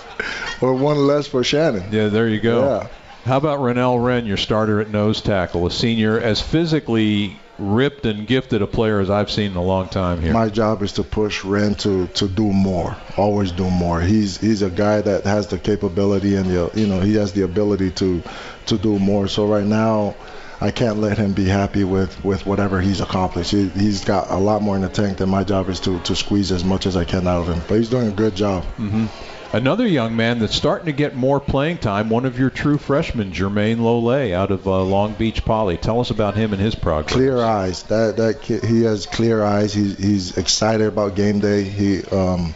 Or 0.61 0.75
one 0.75 1.07
less 1.07 1.27
for 1.27 1.45
Shannon. 1.45 1.85
Yeah, 1.93 2.09
there 2.09 2.29
you 2.29 2.41
go. 2.41 2.65
Yeah. 2.65 2.89
How 3.25 3.37
about 3.37 3.59
Renell 3.59 4.03
Wren, 4.03 4.25
your 4.25 4.37
starter 4.37 4.81
at 4.81 4.89
nose 4.89 5.21
tackle, 5.21 5.67
a 5.67 5.71
senior, 5.71 6.19
as 6.19 6.41
physically 6.41 7.39
ripped 7.59 8.07
and 8.07 8.27
gifted 8.27 8.63
a 8.63 8.67
player 8.67 9.01
as 9.01 9.11
I've 9.11 9.31
seen 9.31 9.53
in 9.53 9.57
a 9.57 9.63
long 9.63 9.89
time 9.89 10.21
here. 10.21 10.33
My 10.33 10.49
job 10.49 10.83
is 10.83 10.93
to 10.95 11.03
push 11.03 11.45
Ren 11.45 11.75
to, 11.77 12.07
to 12.09 12.29
do 12.29 12.53
more, 12.53 12.97
always 13.17 13.53
do 13.53 13.71
more. 13.71 14.01
He's 14.01 14.39
he's 14.39 14.63
a 14.63 14.71
guy 14.71 15.01
that 15.01 15.25
has 15.25 15.49
the 15.49 15.59
capability 15.59 16.37
and 16.37 16.47
the 16.47 16.71
you 16.75 16.87
know 16.87 17.01
he 17.01 17.15
has 17.15 17.33
the 17.33 17.43
ability 17.43 17.91
to 17.93 18.23
to 18.67 18.79
do 18.79 18.99
more. 18.99 19.29
So 19.29 19.47
right 19.47 19.65
now, 19.65 20.15
I 20.61 20.71
can't 20.71 20.99
let 20.99 21.19
him 21.19 21.33
be 21.33 21.45
happy 21.45 21.85
with, 21.85 22.25
with 22.25 22.47
whatever 22.47 22.81
he's 22.81 23.01
accomplished. 23.01 23.51
He, 23.51 23.69
he's 23.69 24.05
got 24.05 24.31
a 24.31 24.37
lot 24.37 24.63
more 24.63 24.77
in 24.77 24.83
the 24.83 24.89
tank. 24.89 25.19
Than 25.19 25.29
my 25.29 25.45
job 25.45 25.69
is 25.69 25.81
to 25.81 25.99
to 26.01 26.17
squeeze 26.17 26.53
as 26.53 26.65
much 26.65 26.87
as 26.87 26.97
I 26.97 27.05
can 27.05 27.27
out 27.27 27.43
of 27.43 27.49
him. 27.49 27.63
But 27.69 27.79
he's 27.79 27.91
doing 27.91 28.09
a 28.09 28.13
good 28.13 28.35
job. 28.35 28.65
Mm-hmm. 28.79 29.07
Another 29.53 29.87
young 29.87 30.17
man 30.17 30.41
that's 30.41 30.55
starting 30.55 30.87
to 30.87 30.93
get 30.93 31.15
more 31.15 31.41
playing 31.41 31.79
time, 31.79 32.11
one 32.11 32.25
of 32.25 32.39
your 32.39 32.51
true 32.51 32.79
freshmen, 32.79 33.33
Jermayne 33.33 33.81
Lole, 33.81 34.35
out 34.35 34.51
of 34.51 34.67
uh, 34.67 34.83
Long 34.83 35.15
Beach 35.15 35.45
Poly. 35.45 35.77
Tell 35.77 36.01
us 36.01 36.11
about 36.11 36.35
him 36.35 36.53
and 36.53 36.61
his 36.61 36.75
progress. 36.75 37.13
Clear 37.13 37.39
eyes. 37.39 37.85
That 37.85 38.17
that 38.17 38.43
kid, 38.43 38.65
he 38.65 38.83
has 38.83 39.07
clear 39.07 39.43
eyes. 39.43 39.73
He's 39.73 39.97
he's 39.97 40.37
excited 40.37 40.87
about 40.87 41.15
game 41.15 41.39
day. 41.39 41.63
He 41.63 42.03
um, 42.07 42.55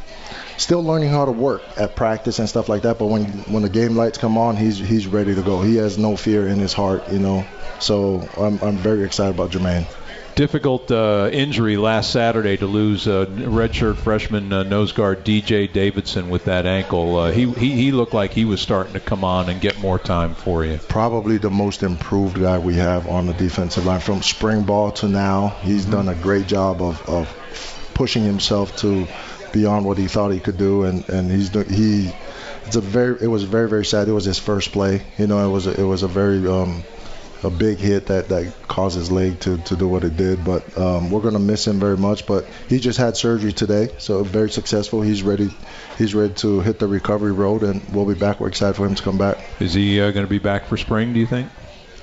still 0.56 0.82
learning 0.82 1.10
how 1.10 1.24
to 1.24 1.32
work 1.32 1.62
at 1.76 1.96
practice 1.96 2.38
and 2.38 2.48
stuff 2.48 2.68
like 2.68 2.82
that. 2.82 2.98
But 2.98 3.06
when 3.06 3.24
when 3.24 3.62
the 3.62 3.70
game 3.70 3.96
lights 3.96 4.18
come 4.18 4.36
on, 4.36 4.56
he's 4.56 4.78
he's 4.78 5.06
ready 5.06 5.34
to 5.34 5.42
go. 5.42 5.62
He 5.62 5.76
has 5.76 5.96
no 5.96 6.16
fear 6.16 6.48
in 6.48 6.58
his 6.58 6.72
heart, 6.72 7.10
you 7.10 7.18
know. 7.18 7.46
So 7.78 8.28
I'm 8.36 8.60
I'm 8.62 8.76
very 8.76 9.04
excited 9.04 9.34
about 9.34 9.50
Jermayne. 9.50 9.86
Difficult 10.40 10.90
uh, 10.90 11.28
injury 11.30 11.76
last 11.76 12.10
Saturday 12.12 12.56
to 12.56 12.66
lose 12.66 13.06
uh, 13.06 13.26
redshirt 13.26 13.96
freshman 13.96 14.50
uh, 14.54 14.62
nose 14.62 14.92
guard 14.92 15.22
DJ 15.22 15.70
Davidson 15.70 16.30
with 16.30 16.46
that 16.46 16.64
ankle. 16.64 17.18
Uh, 17.18 17.30
he, 17.30 17.50
he 17.52 17.72
he 17.72 17.92
looked 17.92 18.14
like 18.14 18.32
he 18.32 18.46
was 18.46 18.58
starting 18.58 18.94
to 18.94 19.00
come 19.00 19.22
on 19.22 19.50
and 19.50 19.60
get 19.60 19.78
more 19.80 19.98
time 19.98 20.34
for 20.34 20.64
you. 20.64 20.78
Probably 20.88 21.36
the 21.36 21.50
most 21.50 21.82
improved 21.82 22.40
guy 22.40 22.56
we 22.56 22.76
have 22.76 23.06
on 23.06 23.26
the 23.26 23.34
defensive 23.34 23.84
line 23.84 24.00
from 24.00 24.22
spring 24.22 24.62
ball 24.62 24.92
to 24.92 25.08
now. 25.08 25.48
He's 25.60 25.84
done 25.84 26.08
a 26.08 26.14
great 26.14 26.46
job 26.46 26.80
of, 26.80 27.06
of 27.06 27.92
pushing 27.92 28.24
himself 28.24 28.74
to 28.78 29.06
beyond 29.52 29.84
what 29.84 29.98
he 29.98 30.08
thought 30.08 30.30
he 30.30 30.40
could 30.40 30.56
do, 30.56 30.84
and 30.84 31.06
and 31.10 31.30
he's 31.30 31.50
he. 31.68 32.10
It's 32.64 32.76
a 32.76 32.80
very. 32.80 33.18
It 33.20 33.28
was 33.28 33.42
very 33.42 33.68
very 33.68 33.84
sad. 33.84 34.08
It 34.08 34.12
was 34.12 34.24
his 34.24 34.38
first 34.38 34.72
play. 34.72 35.02
You 35.18 35.26
know, 35.26 35.46
it 35.46 35.52
was 35.52 35.66
a, 35.66 35.78
it 35.78 35.84
was 35.84 36.02
a 36.02 36.08
very 36.08 36.48
um, 36.48 36.82
a 37.42 37.50
big 37.50 37.78
hit 37.78 38.06
that 38.06 38.28
that 38.28 38.52
caused 38.68 38.96
his 38.96 39.10
leg 39.10 39.40
to 39.40 39.58
to 39.58 39.76
do 39.76 39.88
what 39.88 40.04
it 40.04 40.16
did. 40.16 40.44
But 40.44 40.76
um, 40.78 41.10
we're 41.10 41.20
gonna 41.20 41.38
miss 41.38 41.66
him 41.66 41.80
very 41.80 41.96
much. 41.96 42.26
But 42.26 42.46
he 42.68 42.78
just 42.78 42.98
had 42.98 43.16
surgery 43.16 43.52
today, 43.52 43.88
so 43.98 44.22
very 44.24 44.50
successful. 44.50 45.02
He's 45.02 45.22
ready. 45.22 45.50
He's 45.98 46.14
ready 46.14 46.34
to 46.34 46.60
hit 46.60 46.78
the 46.78 46.86
recovery 46.86 47.32
road, 47.32 47.62
and 47.62 47.82
we'll 47.92 48.06
be 48.06 48.14
back. 48.14 48.40
We're 48.40 48.48
excited 48.48 48.76
for 48.76 48.86
him 48.86 48.94
to 48.94 49.02
come 49.02 49.18
back. 49.18 49.38
Is 49.60 49.74
he 49.74 50.00
uh, 50.00 50.10
going 50.10 50.26
to 50.26 50.30
be 50.30 50.38
back 50.38 50.66
for 50.66 50.76
spring? 50.76 51.12
Do 51.12 51.20
you 51.20 51.26
think? 51.26 51.48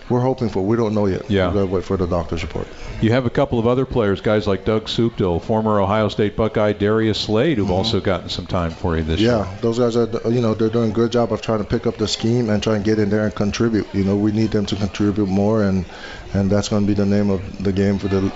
We're 0.09 0.21
hoping 0.21 0.49
for. 0.49 0.61
We 0.65 0.77
don't 0.77 0.93
know 0.93 1.05
yet. 1.05 1.29
Yeah. 1.29 1.49
We 1.49 1.55
gotta 1.55 1.65
wait 1.65 1.83
for 1.83 1.97
the 1.97 2.07
doctor's 2.07 2.41
report. 2.41 2.67
You 3.01 3.11
have 3.11 3.25
a 3.25 3.29
couple 3.29 3.59
of 3.59 3.67
other 3.67 3.85
players, 3.85 4.21
guys 4.21 4.47
like 4.47 4.63
Doug 4.63 4.85
Suptil, 4.85 5.41
former 5.41 5.79
Ohio 5.79 6.09
State 6.09 6.35
Buckeye 6.35 6.73
Darius 6.73 7.19
Slade, 7.19 7.57
who've 7.57 7.71
also 7.71 7.99
gotten 7.99 8.29
some 8.29 8.47
time 8.47 8.71
for 8.71 8.97
you 8.97 9.03
this 9.03 9.19
year. 9.19 9.31
Mm-hmm. 9.31 9.53
Yeah, 9.53 9.61
those 9.61 9.79
guys 9.79 9.95
are. 9.97 10.07
You 10.31 10.41
know, 10.41 10.53
they're 10.53 10.69
doing 10.69 10.91
a 10.91 10.93
good 10.93 11.11
job 11.11 11.33
of 11.33 11.41
trying 11.41 11.59
to 11.59 11.65
pick 11.65 11.87
up 11.87 11.97
the 11.97 12.07
scheme 12.07 12.49
and 12.49 12.63
try 12.63 12.75
and 12.75 12.85
get 12.85 12.99
in 12.99 13.09
there 13.09 13.25
and 13.25 13.35
contribute. 13.35 13.87
You 13.93 14.03
know, 14.03 14.15
we 14.15 14.31
need 14.31 14.51
them 14.51 14.65
to 14.67 14.75
contribute 14.75 15.27
more, 15.27 15.63
and 15.63 15.85
and 16.33 16.49
that's 16.49 16.69
going 16.69 16.83
to 16.83 16.87
be 16.87 16.93
the 16.93 17.05
name 17.05 17.29
of 17.29 17.63
the 17.63 17.73
game 17.73 17.99
for 17.99 18.07
the 18.07 18.31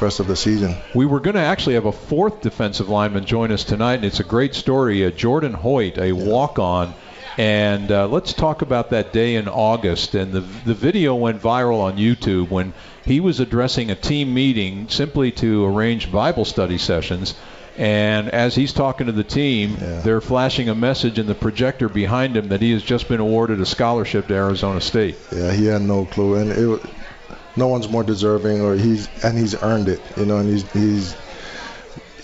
rest 0.00 0.20
of 0.20 0.26
the 0.26 0.36
season. 0.36 0.76
We 0.94 1.06
were 1.06 1.20
going 1.20 1.36
to 1.36 1.40
actually 1.40 1.74
have 1.74 1.86
a 1.86 1.92
fourth 1.92 2.40
defensive 2.40 2.88
lineman 2.88 3.24
join 3.24 3.50
us 3.50 3.64
tonight, 3.64 3.94
and 3.94 4.04
it's 4.04 4.20
a 4.20 4.24
great 4.24 4.54
story. 4.54 5.04
Uh, 5.04 5.10
Jordan 5.10 5.54
Hoyt, 5.54 5.98
a 5.98 6.12
walk-on, 6.12 6.94
and 7.38 7.90
uh, 7.90 8.06
let's 8.08 8.32
talk 8.32 8.62
about 8.62 8.90
that 8.90 9.12
day 9.12 9.34
in 9.36 9.48
August. 9.48 10.14
And 10.14 10.32
the 10.32 10.40
the 10.40 10.74
video 10.74 11.14
went 11.14 11.40
viral 11.42 11.80
on 11.80 11.96
YouTube 11.96 12.50
when 12.50 12.72
he 13.04 13.20
was 13.20 13.40
addressing 13.40 13.90
a 13.90 13.94
team 13.94 14.32
meeting 14.34 14.88
simply 14.88 15.30
to 15.32 15.64
arrange 15.66 16.10
Bible 16.12 16.44
study 16.44 16.78
sessions. 16.78 17.34
And 17.76 18.28
as 18.30 18.54
he's 18.54 18.72
talking 18.72 19.06
to 19.06 19.12
the 19.12 19.24
team, 19.24 19.76
Yeah. 19.80 20.00
they're 20.00 20.20
flashing 20.20 20.68
a 20.68 20.76
message 20.76 21.18
in 21.18 21.26
the 21.26 21.34
projector 21.34 21.88
behind 21.88 22.36
him 22.36 22.48
that 22.50 22.60
he 22.62 22.70
has 22.72 22.84
just 22.84 23.08
been 23.08 23.18
awarded 23.18 23.60
a 23.60 23.66
scholarship 23.66 24.28
to 24.28 24.34
Arizona 24.34 24.80
State. 24.80 25.16
Yeah, 25.34 25.52
he 25.52 25.66
had 25.66 25.82
no 25.82 26.04
clue, 26.04 26.36
and 26.36 26.52
it, 26.52 26.80
no 27.56 27.66
one's 27.66 27.88
more 27.88 28.04
deserving, 28.04 28.60
or 28.60 28.76
he's 28.76 29.08
and 29.24 29.36
he's 29.36 29.60
earned 29.60 29.88
it. 29.88 30.00
You 30.16 30.24
know, 30.24 30.38
and 30.38 30.48
he's 30.48 30.70
he's 30.72 31.16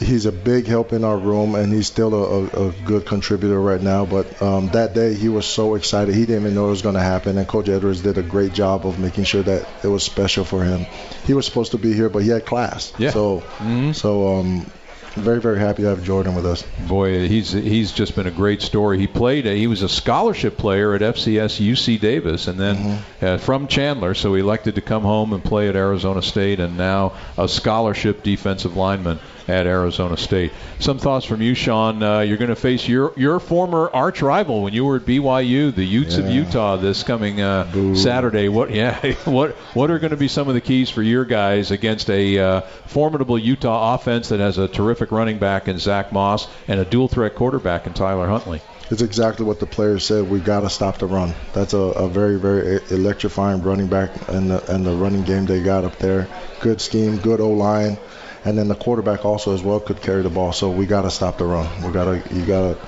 he's 0.00 0.26
a 0.26 0.32
big 0.32 0.66
help 0.66 0.92
in 0.92 1.04
our 1.04 1.16
room, 1.16 1.54
and 1.54 1.72
he's 1.72 1.86
still 1.86 2.14
a, 2.14 2.44
a, 2.64 2.68
a 2.68 2.72
good 2.84 3.06
contributor 3.06 3.60
right 3.60 3.80
now. 3.80 4.06
But 4.06 4.40
um, 4.42 4.68
that 4.70 4.94
day, 4.94 5.14
he 5.14 5.28
was 5.28 5.46
so 5.46 5.74
excited. 5.76 6.14
He 6.14 6.22
didn't 6.26 6.42
even 6.42 6.54
know 6.54 6.66
it 6.66 6.70
was 6.70 6.82
going 6.82 6.96
to 6.96 7.00
happen, 7.02 7.38
and 7.38 7.46
Coach 7.46 7.68
Edwards 7.68 8.00
did 8.02 8.18
a 8.18 8.22
great 8.22 8.52
job 8.52 8.86
of 8.86 8.98
making 8.98 9.24
sure 9.24 9.42
that 9.42 9.68
it 9.84 9.88
was 9.88 10.02
special 10.02 10.44
for 10.44 10.64
him. 10.64 10.86
He 11.24 11.34
was 11.34 11.46
supposed 11.46 11.72
to 11.72 11.78
be 11.78 11.92
here, 11.92 12.08
but 12.08 12.22
he 12.22 12.30
had 12.30 12.44
class. 12.46 12.92
Yeah. 12.98 13.10
So, 13.10 13.42
Mhm. 13.58 13.94
so 13.94 14.38
um, 14.38 14.66
very, 15.16 15.40
very 15.40 15.58
happy 15.58 15.82
to 15.82 15.88
have 15.88 16.04
Jordan 16.04 16.36
with 16.36 16.46
us. 16.46 16.62
Boy, 16.86 17.26
he's 17.26 17.50
he's 17.50 17.90
just 17.90 18.14
been 18.14 18.28
a 18.28 18.30
great 18.30 18.62
story. 18.62 18.96
He 18.98 19.08
played. 19.08 19.44
He 19.44 19.66
was 19.66 19.82
a 19.82 19.88
scholarship 19.88 20.56
player 20.56 20.94
at 20.94 21.02
FCS 21.02 21.58
UC 21.60 22.00
Davis, 22.00 22.46
and 22.46 22.58
then 22.58 22.98
uh, 23.20 23.36
from 23.38 23.66
Chandler, 23.66 24.14
so 24.14 24.32
he 24.34 24.40
elected 24.40 24.76
to 24.76 24.80
come 24.80 25.02
home 25.02 25.32
and 25.32 25.42
play 25.44 25.68
at 25.68 25.74
Arizona 25.76 26.22
State, 26.22 26.60
and 26.60 26.76
now 26.78 27.12
a 27.36 27.48
scholarship 27.48 28.22
defensive 28.22 28.76
lineman 28.76 29.18
at 29.50 29.66
Arizona 29.66 30.16
State. 30.16 30.52
Some 30.78 30.98
thoughts 30.98 31.26
from 31.26 31.42
you, 31.42 31.54
Shaun. 31.54 32.02
Uh, 32.02 32.20
you're 32.20 32.36
going 32.36 32.50
to 32.50 32.56
face 32.56 32.86
your 32.88 33.12
your 33.16 33.40
former 33.40 33.90
arch 33.92 34.22
rival 34.22 34.62
when 34.62 34.72
you 34.72 34.84
were 34.84 34.96
at 34.96 35.02
BYU, 35.02 35.74
the 35.74 35.84
Utes 35.84 36.16
of 36.16 36.28
Utah, 36.28 36.76
this 36.76 37.02
coming 37.02 37.40
uh, 37.40 37.94
Saturday. 37.94 38.48
What? 38.48 38.70
Yeah. 38.80 39.14
What? 39.24 39.56
What 39.74 39.90
are 39.90 39.98
going 39.98 40.12
to 40.12 40.16
be 40.16 40.28
some 40.28 40.48
of 40.48 40.54
the 40.54 40.60
keys 40.60 40.88
for 40.88 41.02
your 41.02 41.24
guys 41.24 41.70
against 41.70 42.08
a 42.08 42.38
uh, 42.38 42.60
formidable 42.86 43.38
Utah 43.38 43.94
offense 43.94 44.28
that 44.28 44.40
has 44.40 44.58
a 44.58 44.68
terrific 44.68 45.10
running 45.10 45.38
back 45.38 45.68
in 45.68 45.78
Zach 45.78 46.12
Moss 46.12 46.48
and 46.68 46.80
a 46.80 46.84
dual 46.84 47.08
threat 47.08 47.34
quarterback 47.34 47.86
in 47.86 47.92
Tyler 47.92 48.28
Huntley? 48.28 48.62
It's 48.90 49.02
exactly 49.02 49.46
what 49.46 49.60
the 49.60 49.66
players 49.66 50.04
said. 50.04 50.28
We've 50.28 50.44
got 50.44 50.60
to 50.60 50.70
stop 50.70 50.98
the 50.98 51.06
run. 51.06 51.32
That's 51.52 51.74
a, 51.74 51.78
a 51.78 52.08
very, 52.08 52.40
very 52.40 52.80
electrifying 52.90 53.62
running 53.62 53.86
back 53.86 54.10
and 54.28 54.50
the, 54.50 54.74
and 54.74 54.84
the 54.84 54.96
running 54.96 55.22
game 55.22 55.46
they 55.46 55.62
got 55.62 55.84
up 55.84 55.96
there. 55.98 56.26
Good 56.60 56.80
scheme, 56.80 57.18
good 57.18 57.40
O 57.40 57.50
line, 57.50 57.96
and 58.44 58.56
then 58.56 58.68
the 58.68 58.74
quarterback 58.74 59.24
also 59.24 59.54
as 59.54 59.62
well 59.62 59.80
could 59.80 60.00
carry 60.00 60.22
the 60.22 60.30
ball. 60.30 60.52
So 60.52 60.70
we 60.70 60.86
got 60.86 61.02
to 61.02 61.10
stop 61.10 61.38
the 61.38 61.44
run. 61.44 61.68
We 61.82 61.92
got 61.92 62.04
to 62.04 62.34
you 62.34 62.44
got 62.44 62.74
to 62.74 62.78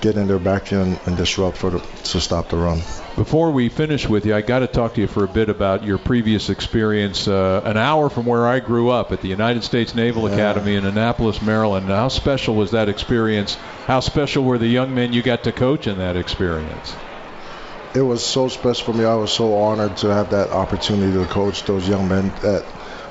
get 0.00 0.16
in 0.16 0.26
their 0.26 0.40
backfield 0.40 0.88
and, 0.88 1.00
and 1.06 1.16
disrupt 1.16 1.56
for 1.56 1.70
the, 1.70 1.78
to 1.78 2.20
stop 2.20 2.48
the 2.48 2.56
run. 2.56 2.78
Before 3.14 3.52
we 3.52 3.68
finish 3.68 4.08
with 4.08 4.26
you, 4.26 4.34
I 4.34 4.40
got 4.40 4.60
to 4.60 4.66
talk 4.66 4.94
to 4.94 5.00
you 5.00 5.06
for 5.06 5.22
a 5.22 5.28
bit 5.28 5.48
about 5.48 5.84
your 5.84 5.96
previous 5.98 6.50
experience, 6.50 7.28
uh, 7.28 7.62
an 7.64 7.76
hour 7.76 8.10
from 8.10 8.26
where 8.26 8.44
I 8.46 8.58
grew 8.58 8.90
up 8.90 9.12
at 9.12 9.20
the 9.20 9.28
United 9.28 9.62
States 9.62 9.94
Naval 9.94 10.28
Yeah. 10.28 10.34
Academy 10.34 10.74
in 10.74 10.84
Annapolis, 10.86 11.40
Maryland. 11.40 11.86
How 11.86 12.08
special 12.08 12.56
was 12.56 12.72
that 12.72 12.88
experience? 12.88 13.54
How 13.86 14.00
special 14.00 14.42
were 14.42 14.58
the 14.58 14.66
young 14.66 14.92
men 14.92 15.12
you 15.12 15.22
got 15.22 15.44
to 15.44 15.52
coach 15.52 15.86
in 15.86 15.98
that 15.98 16.16
experience? 16.16 16.96
it 17.94 18.00
was 18.00 18.24
so 18.24 18.48
special 18.48 18.92
for 18.92 18.98
me. 18.98 19.04
I 19.04 19.14
was 19.16 19.30
so 19.30 19.54
honored 19.54 19.98
to 19.98 20.08
have 20.08 20.30
that 20.30 20.50
opportunity 20.50 21.12
to 21.12 21.26
coach 21.26 21.64
those 21.64 21.86
young 21.86 22.08
men 22.08 22.32
that 22.40 22.64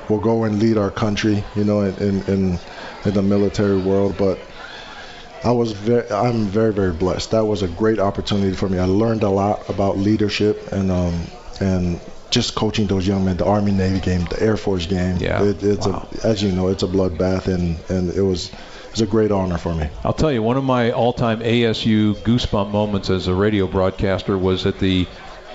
will 0.08 0.20
go 0.20 0.44
and 0.44 0.58
lead 0.60 0.76
our 0.78 0.90
country, 0.90 1.44
you 1.54 1.64
know, 1.64 1.80
in 1.80 2.22
in, 2.28 2.58
in, 3.04 3.12
the 3.14 3.22
military 3.22 3.76
world. 3.78 4.16
But 4.16 4.38
I 5.44 5.50
was 5.50 5.72
very, 5.72 6.08
I'm 6.10 6.46
very, 6.46 6.72
very 6.72 6.92
blessed. 6.92 7.32
That 7.32 7.44
was 7.44 7.62
a 7.62 7.68
great 7.68 7.98
opportunity 7.98 8.54
for 8.54 8.68
me. 8.68 8.78
I 8.78 8.84
learned 8.84 9.22
a 9.22 9.30
lot 9.30 9.68
about 9.68 9.98
leadership 9.98 10.72
and 10.72 10.90
um 10.90 11.26
and 11.60 12.00
just 12.30 12.54
coaching 12.54 12.86
those 12.86 13.06
young 13.06 13.24
men. 13.24 13.36
The 13.36 13.44
Army 13.44 13.72
Navy 13.72 14.00
game, 14.00 14.24
the 14.24 14.42
Air 14.42 14.56
Force 14.56 14.86
game. 14.86 15.16
Yeah. 15.18 15.42
It, 15.44 15.62
it's 15.62 15.86
Wow. 15.86 16.08
a, 16.22 16.26
as 16.26 16.42
you 16.42 16.50
know, 16.52 16.68
it's 16.68 16.82
a 16.82 16.86
bloodbath, 16.86 17.46
and 17.46 17.78
and 17.88 18.10
it 18.14 18.22
was 18.22 18.48
it 18.48 18.90
was 18.92 19.00
a 19.00 19.06
great 19.06 19.30
honor 19.30 19.58
for 19.58 19.74
me. 19.74 19.88
I'll 20.04 20.12
tell 20.12 20.32
you, 20.32 20.42
one 20.42 20.56
of 20.56 20.64
my 20.64 20.90
all-time 20.92 21.40
ASU 21.40 22.14
goosebump 22.14 22.70
moments 22.70 23.10
as 23.10 23.26
a 23.26 23.34
radio 23.34 23.66
broadcaster 23.66 24.36
was 24.38 24.66
at 24.66 24.78
the 24.78 25.06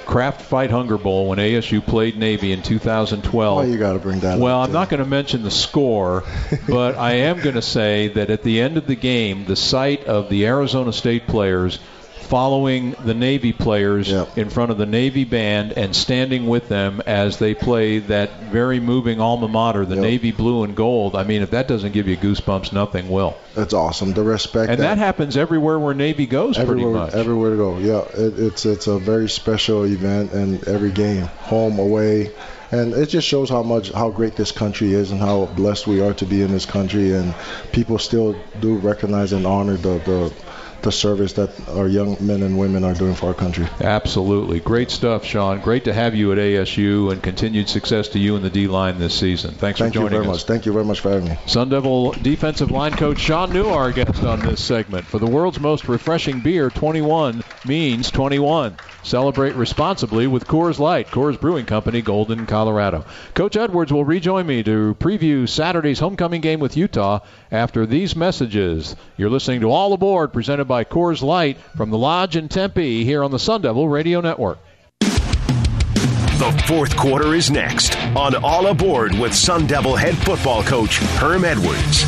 Kraft 0.07 0.41
Fight 0.41 0.71
Hunger 0.71 0.97
Bowl 0.97 1.27
when 1.27 1.37
ASU 1.37 1.85
played 1.85 2.17
Navy 2.17 2.53
in 2.53 2.61
2012. 2.61 3.55
Why 3.57 3.65
you 3.65 3.77
got 3.77 3.93
to 3.93 3.99
bring 3.99 4.21
that? 4.21 4.39
Well, 4.39 4.61
I'm 4.61 4.67
too? 4.69 4.73
not 4.73 4.89
going 4.89 5.03
to 5.03 5.09
mention 5.09 5.43
the 5.43 5.51
score, 5.51 6.23
but 6.67 6.97
I 6.97 7.13
am 7.13 7.41
going 7.41 7.55
to 7.55 7.61
say 7.61 8.07
that 8.07 8.29
at 8.29 8.41
the 8.41 8.61
end 8.61 8.77
of 8.77 8.87
the 8.87 8.95
game, 8.95 9.43
the 9.43 9.57
sight 9.57 10.05
of 10.05 10.29
the 10.29 10.47
Arizona 10.47 10.93
State 10.93 11.27
players 11.27 11.79
following 12.27 12.95
the 13.05 13.13
Navy 13.13 13.53
players 13.53 14.09
Yep. 14.09 14.37
in 14.37 14.49
front 14.49 14.71
of 14.71 14.77
the 14.77 14.85
Navy 14.85 15.23
band 15.23 15.71
and 15.73 15.95
standing 15.95 16.47
with 16.47 16.67
them 16.69 17.01
as 17.05 17.37
they 17.37 17.53
play 17.53 17.99
that 17.99 18.29
very 18.51 18.79
moving 18.79 19.19
alma 19.21 19.47
mater, 19.47 19.85
the 19.85 19.95
Yep. 19.95 20.03
Navy 20.03 20.31
blue 20.31 20.63
and 20.63 20.75
gold. 20.75 21.15
I 21.15 21.23
mean, 21.23 21.41
if 21.41 21.51
that 21.51 21.67
doesn't 21.67 21.93
give 21.93 22.07
you 22.07 22.17
goosebumps, 22.17 22.73
nothing 22.73 23.09
will. 23.09 23.35
That's 23.55 23.73
awesome. 23.73 24.13
The 24.13 24.23
respect 24.23 24.69
And 24.71 24.81
that 24.81 24.97
happens 24.97 25.37
everywhere 25.37 25.79
where 25.79 25.93
Navy 25.93 26.25
goes, 26.25 26.55
pretty 26.57 26.71
everywhere, 26.71 26.93
much. 26.93 27.13
everywhere 27.13 27.51
to 27.51 27.55
go. 27.57 27.77
Yeah, 27.79 28.01
it, 28.21 28.37
it's 28.39 28.65
it's 28.65 28.87
a 28.87 28.99
very 28.99 29.29
special 29.29 29.83
event, 29.85 30.33
and 30.33 30.67
every 30.67 30.91
game, 30.91 31.23
home, 31.43 31.79
away, 31.79 32.31
and 32.71 32.93
it 32.93 33.07
just 33.07 33.27
shows 33.27 33.49
how 33.49 33.63
much 33.63 33.91
how 33.91 34.09
great 34.09 34.35
this 34.35 34.51
country 34.51 34.91
is 34.93 35.11
and 35.11 35.19
how 35.21 35.45
blessed 35.55 35.87
we 35.87 36.01
are 36.01 36.13
to 36.15 36.25
be 36.25 36.41
in 36.41 36.51
this 36.51 36.65
country. 36.65 37.13
And 37.13 37.33
people 37.71 37.97
still 37.97 38.35
do 38.59 38.75
recognize 38.75 39.31
and 39.33 39.47
honor 39.47 39.77
the 39.77 39.97
the, 39.99 40.33
the 40.81 40.91
service 40.91 41.33
that 41.33 41.67
our 41.69 41.87
young 41.87 42.17
men 42.19 42.43
and 42.43 42.57
women 42.57 42.83
are 42.83 42.93
doing 42.93 43.15
for 43.15 43.27
our 43.27 43.33
country. 43.33 43.67
Absolutely. 43.79 44.59
Great 44.59 44.91
stuff, 44.91 45.25
Shaun. 45.25 45.59
Great 45.61 45.85
to 45.85 45.93
have 45.93 46.15
you 46.15 46.31
at 46.31 46.37
ASU 46.37 47.11
and 47.11 47.21
continued 47.21 47.69
success 47.69 48.09
to 48.09 48.19
you 48.19 48.35
and 48.35 48.43
the 48.43 48.49
D 48.49 48.67
line 48.67 48.99
this 48.99 49.17
season. 49.17 49.51
Thanks 49.51 49.79
Thank 49.79 49.93
for 49.93 49.99
you 49.99 50.05
joining 50.05 50.19
very 50.19 50.31
us. 50.31 50.37
much. 50.37 50.43
Thank 50.45 50.65
you 50.65 50.73
very 50.73 50.85
much 50.85 50.99
for 50.99 51.09
having 51.09 51.29
me. 51.29 51.37
Sun 51.45 51.69
Devil 51.69 52.11
defensive 52.11 52.71
line 52.71 52.93
coach 52.93 53.19
Shaun 53.19 53.51
Nua, 53.51 53.73
our 53.73 53.91
guest 53.91 54.23
on 54.23 54.39
this 54.39 54.63
segment. 54.63 55.05
For 55.05 55.19
the 55.19 55.27
world's 55.27 55.59
most 55.59 55.87
refreshing 55.87 56.41
beer, 56.41 56.69
21 56.69 57.43
means 57.65 58.11
21. 58.11 58.77
Celebrate 59.03 59.55
responsibly 59.55 60.27
with 60.27 60.47
Coors 60.47 60.79
Light, 60.79 61.07
Coors 61.07 61.39
Brewing 61.39 61.65
Company, 61.65 62.01
Golden, 62.01 62.45
Colorado. 62.45 63.05
Coach 63.33 63.55
Edwards 63.55 63.93
will 63.93 64.03
rejoin 64.03 64.45
me 64.45 64.63
to 64.63 64.95
preview 64.99 65.47
Saturday's 65.47 65.99
homecoming 65.99 66.41
game 66.41 66.59
with 66.59 66.75
Utah 66.75 67.19
after 67.49 67.85
these 67.85 68.15
messages. 68.17 68.95
You're 69.15 69.29
listening 69.29 69.61
to 69.61 69.71
All 69.71 69.93
Aboard, 69.93 70.33
presented 70.33 70.66
by 70.67 70.83
Coors 70.83 71.21
Light 71.21 71.57
from 71.75 71.89
the 71.89 71.97
Lodge 71.97 72.35
in 72.35 72.49
Tempe 72.49 73.03
here 73.03 73.23
on 73.23 73.31
the 73.31 73.39
Sun 73.39 73.61
Devil 73.61 73.87
Radio 73.87 74.21
Network. 74.21 74.59
The 74.99 76.63
fourth 76.67 76.95
quarter 76.95 77.33
is 77.33 77.49
next 77.49 77.97
on 78.15 78.35
All 78.43 78.67
Aboard 78.67 79.17
with 79.17 79.33
Sun 79.33 79.65
Devil 79.65 79.95
head 79.95 80.15
football 80.17 80.61
coach 80.63 80.97
Herm 80.97 81.45
Edwards. 81.45 82.03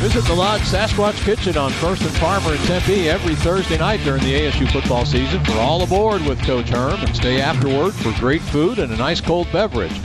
Visit 0.00 0.24
the 0.26 0.34
Lodge 0.34 0.60
Sasquatch 0.60 1.20
Kitchen 1.24 1.56
on 1.56 1.72
First 1.72 2.02
and 2.02 2.10
Farmer 2.12 2.52
in 2.52 2.58
Tempe 2.58 3.08
every 3.08 3.34
Thursday 3.34 3.78
night 3.78 4.00
during 4.04 4.22
the 4.22 4.34
ASU 4.34 4.70
football 4.70 5.04
season 5.04 5.42
for 5.44 5.52
All 5.54 5.82
Aboard 5.82 6.24
with 6.26 6.40
Coach 6.42 6.68
Herm 6.68 7.00
and 7.00 7.16
stay 7.16 7.40
afterward 7.40 7.94
for 7.94 8.12
great 8.20 8.42
food 8.42 8.78
and 8.78 8.92
a 8.92 8.96
nice 8.96 9.20
cold 9.20 9.50
beverage. 9.50 9.98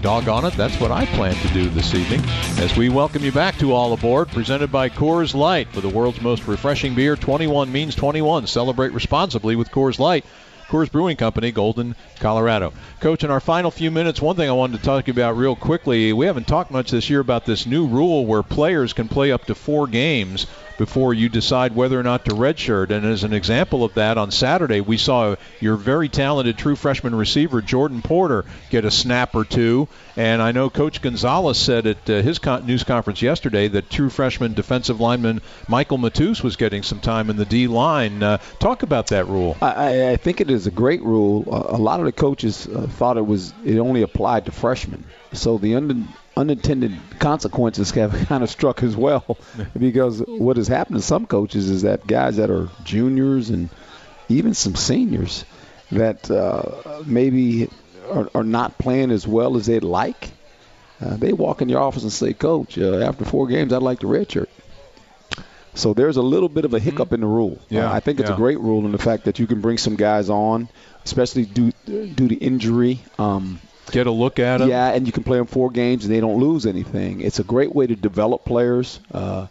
Doggone 0.00 0.44
it, 0.44 0.54
that's 0.54 0.78
what 0.80 0.92
I 0.92 1.06
plan 1.06 1.34
to 1.34 1.48
do 1.48 1.68
this 1.70 1.92
evening 1.92 2.22
as 2.58 2.76
we 2.76 2.88
welcome 2.88 3.24
you 3.24 3.32
back 3.32 3.56
to 3.58 3.72
All 3.72 3.92
Aboard, 3.92 4.28
presented 4.28 4.70
by 4.70 4.88
Coors 4.88 5.34
Light. 5.34 5.66
For 5.72 5.80
the 5.80 5.88
world's 5.88 6.20
most 6.20 6.46
refreshing 6.46 6.94
beer, 6.94 7.16
21 7.16 7.72
means 7.72 7.96
21. 7.96 8.46
Celebrate 8.46 8.92
responsibly 8.92 9.56
with 9.56 9.72
Coors 9.72 9.98
Light. 9.98 10.24
Coors 10.68 10.92
Brewing 10.92 11.16
Company, 11.16 11.50
Golden, 11.50 11.96
Colorado. 12.20 12.72
Coach, 13.00 13.24
in 13.24 13.30
our 13.30 13.40
final 13.40 13.72
few 13.72 13.90
minutes, 13.90 14.22
one 14.22 14.36
thing 14.36 14.48
I 14.48 14.52
wanted 14.52 14.76
to 14.76 14.84
talk 14.84 15.08
about 15.08 15.36
real 15.36 15.56
quickly. 15.56 16.12
We 16.12 16.26
haven't 16.26 16.46
talked 16.46 16.70
much 16.70 16.92
this 16.92 17.10
year 17.10 17.20
about 17.20 17.44
this 17.44 17.66
new 17.66 17.86
rule 17.86 18.24
where 18.24 18.44
players 18.44 18.92
can 18.92 19.08
play 19.08 19.32
up 19.32 19.46
to 19.46 19.54
four 19.54 19.88
games 19.88 20.46
before 20.78 21.12
you 21.12 21.28
decide 21.28 21.74
whether 21.74 21.98
or 21.98 22.02
not 22.02 22.24
to 22.24 22.30
redshirt. 22.30 22.90
And 22.90 23.04
as 23.04 23.24
an 23.24 23.32
example 23.32 23.84
of 23.84 23.94
that, 23.94 24.16
on 24.16 24.30
Saturday 24.30 24.80
we 24.80 24.96
saw 24.96 25.36
your 25.60 25.76
very 25.76 26.08
talented 26.08 26.56
true 26.56 26.76
freshman 26.76 27.14
receiver 27.14 27.60
Jordan 27.60 28.00
Porter 28.00 28.44
get 28.70 28.84
a 28.84 28.90
snap 28.90 29.34
or 29.34 29.44
two. 29.44 29.88
And 30.16 30.40
I 30.40 30.52
know 30.52 30.70
Coach 30.70 31.02
Gonzales 31.02 31.58
said 31.58 31.86
at 31.86 32.08
uh, 32.08 32.22
his 32.22 32.38
con- 32.38 32.64
news 32.66 32.84
conference 32.84 33.20
yesterday 33.22 33.68
that 33.68 33.90
true 33.90 34.08
freshman 34.10 34.54
defensive 34.54 35.00
lineman 35.00 35.42
Michael 35.68 35.98
Matus 35.98 36.42
was 36.42 36.56
getting 36.56 36.82
some 36.82 37.00
time 37.00 37.28
in 37.30 37.36
the 37.36 37.44
D 37.44 37.66
line. 37.66 38.22
Uh, 38.22 38.38
talk 38.58 38.82
about 38.82 39.08
that 39.08 39.26
rule. 39.28 39.56
I, 39.60 40.10
I- 40.12 40.16
think 40.16 40.40
it 40.40 40.50
is 40.50 40.66
a 40.66 40.70
great 40.70 41.02
rule. 41.02 41.44
A 41.46 41.76
lot 41.78 42.00
of 42.00 42.06
the 42.06 42.12
coaches 42.12 42.66
uh, 42.66 42.86
thought 42.88 43.16
it 43.16 43.26
was 43.26 43.52
it 43.64 43.78
only 43.78 44.02
applied 44.02 44.46
to 44.46 44.52
freshmen, 44.52 45.04
so 45.32 45.58
the 45.58 45.74
un, 45.76 46.08
unintended 46.38 46.92
consequences 47.18 47.90
have 47.92 48.12
kind 48.28 48.42
of 48.42 48.50
struck 48.50 48.82
as 48.82 48.96
well. 48.96 49.36
because 49.78 50.20
what 50.26 50.56
has 50.56 50.68
happened 50.68 50.96
to 50.96 51.02
some 51.02 51.26
coaches 51.26 51.68
is 51.68 51.82
that 51.82 52.06
guys 52.06 52.36
that 52.36 52.50
are 52.50 52.68
juniors 52.84 53.50
and 53.50 53.68
even 54.28 54.54
some 54.54 54.74
seniors 54.76 55.44
that 55.90 56.30
uh, 56.30 57.02
maybe 57.06 57.68
are, 58.10 58.28
are 58.34 58.44
not 58.44 58.78
playing 58.78 59.10
as 59.10 59.26
well 59.26 59.56
as 59.56 59.66
they'd 59.66 59.82
like, 59.84 60.30
uh, 61.00 61.16
they 61.16 61.32
walk 61.32 61.62
in 61.62 61.68
your 61.68 61.80
office 61.80 62.02
and 62.02 62.12
say, 62.12 62.32
"Coach, 62.34 62.76
uh, 62.78 62.98
after 62.98 63.24
four 63.24 63.46
games, 63.46 63.72
I'd 63.72 63.82
like 63.82 64.00
to 64.00 64.06
redshirt." 64.06 64.48
So 65.74 65.94
there's 65.94 66.16
a 66.16 66.22
little 66.22 66.48
bit 66.48 66.64
of 66.64 66.74
a 66.74 66.80
hiccup 66.80 67.12
in 67.12 67.20
the 67.20 67.26
rule. 67.26 67.58
Yeah, 67.68 67.88
Uh, 67.90 67.94
I 67.94 68.00
think 68.00 68.18
it's 68.20 68.28
yeah. 68.28 68.34
a 68.34 68.36
great 68.38 68.58
rule 68.58 68.84
in 68.84 68.90
the 68.92 68.98
fact 68.98 69.24
that 69.26 69.38
you 69.38 69.46
can 69.46 69.60
bring 69.60 69.78
some 69.78 69.94
guys 69.96 70.28
on, 70.28 70.68
especially 71.04 71.44
due 71.44 71.70
due 71.86 72.28
to 72.28 72.34
injury. 72.34 73.00
Um, 73.18 73.60
Get 73.90 74.06
a 74.06 74.10
look 74.10 74.38
at 74.38 74.60
him. 74.60 74.68
yeah, 74.68 74.88
and 74.88 75.06
you 75.06 75.12
can 75.12 75.24
play 75.24 75.38
them 75.38 75.46
four 75.46 75.70
games 75.70 76.04
and 76.04 76.14
they 76.14 76.20
don't 76.20 76.38
lose 76.40 76.66
anything. 76.66 77.20
It's 77.20 77.38
a 77.38 77.44
great 77.44 77.74
way 77.74 77.86
to 77.86 77.96
develop 77.96 78.44
players. 78.44 79.00
Uh, 79.12 79.46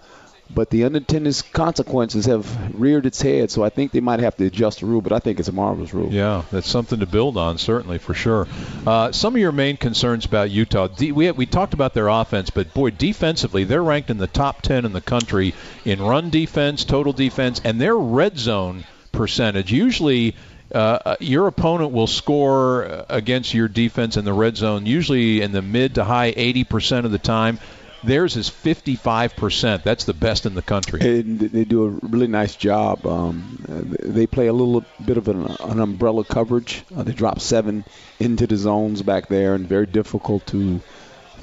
but 0.53 0.69
the 0.69 0.85
unintended 0.85 1.41
consequences 1.51 2.25
have 2.25 2.79
reared 2.79 3.05
its 3.05 3.21
head. 3.21 3.51
So 3.51 3.63
I 3.63 3.69
think 3.69 3.91
they 3.91 3.99
might 3.99 4.19
have 4.21 4.35
to 4.37 4.45
adjust 4.45 4.79
the 4.79 4.85
rule, 4.85 5.01
but 5.01 5.11
I 5.11 5.19
think 5.19 5.39
it's 5.39 5.49
a 5.49 5.51
marvelous 5.51 5.93
rule. 5.93 6.11
Yeah, 6.11 6.43
that's 6.51 6.69
something 6.69 6.99
to 6.99 7.05
build 7.05 7.37
on, 7.37 7.57
certainly 7.57 7.97
for 7.97 8.13
sure. 8.13 8.47
Uh, 8.85 9.11
some 9.11 9.35
of 9.35 9.41
your 9.41 9.51
main 9.51 9.77
concerns 9.77 10.25
about 10.25 10.49
Utah, 10.49 10.87
we 10.99 11.31
we 11.31 11.45
talked 11.45 11.73
about 11.73 11.93
their 11.93 12.07
offense, 12.07 12.49
but 12.49 12.73
boy, 12.73 12.91
defensively, 12.91 13.65
they're 13.65 13.83
ranked 13.83 14.09
in 14.09 14.17
the 14.17 14.27
top 14.27 14.61
10 14.61 14.85
in 14.85 14.93
the 14.93 15.01
country 15.01 15.53
in 15.83 16.01
run 16.01 16.29
defense, 16.29 16.85
total 16.85 17.13
defense, 17.13 17.59
and 17.63 17.79
their 17.81 17.95
red 17.95 18.37
zone 18.37 18.85
percentage. 19.11 19.71
Usually. 19.71 20.35
Uh, 20.71 21.15
your 21.19 21.47
opponent 21.47 21.91
will 21.91 22.07
score 22.07 23.05
against 23.09 23.53
your 23.53 23.67
defense 23.67 24.17
in 24.17 24.25
the 24.25 24.33
red 24.33 24.57
zone 24.57 24.85
usually 24.85 25.41
in 25.41 25.51
the 25.51 25.61
mid 25.61 25.95
to 25.95 26.03
high 26.03 26.33
80% 26.33 27.05
of 27.05 27.11
the 27.11 27.17
time. 27.17 27.59
Theirs 28.03 28.37
is 28.37 28.49
55%. 28.49 29.83
That's 29.83 30.05
the 30.05 30.13
best 30.13 30.45
in 30.45 30.53
the 30.53 30.61
country. 30.61 31.19
And 31.19 31.39
they 31.39 31.65
do 31.65 31.85
a 31.85 31.89
really 32.07 32.27
nice 32.27 32.55
job. 32.55 33.05
Um, 33.05 33.57
they 33.67 34.27
play 34.27 34.47
a 34.47 34.53
little 34.53 34.85
bit 35.03 35.17
of 35.17 35.27
an, 35.27 35.47
an 35.59 35.79
umbrella 35.79 36.23
coverage. 36.23 36.83
Uh, 36.95 37.03
they 37.03 37.13
drop 37.13 37.39
seven 37.39 37.85
into 38.19 38.45
the 38.45 38.55
zones 38.55 39.01
back 39.01 39.27
there, 39.29 39.55
and 39.55 39.67
very 39.67 39.87
difficult 39.87 40.45
to 40.47 40.79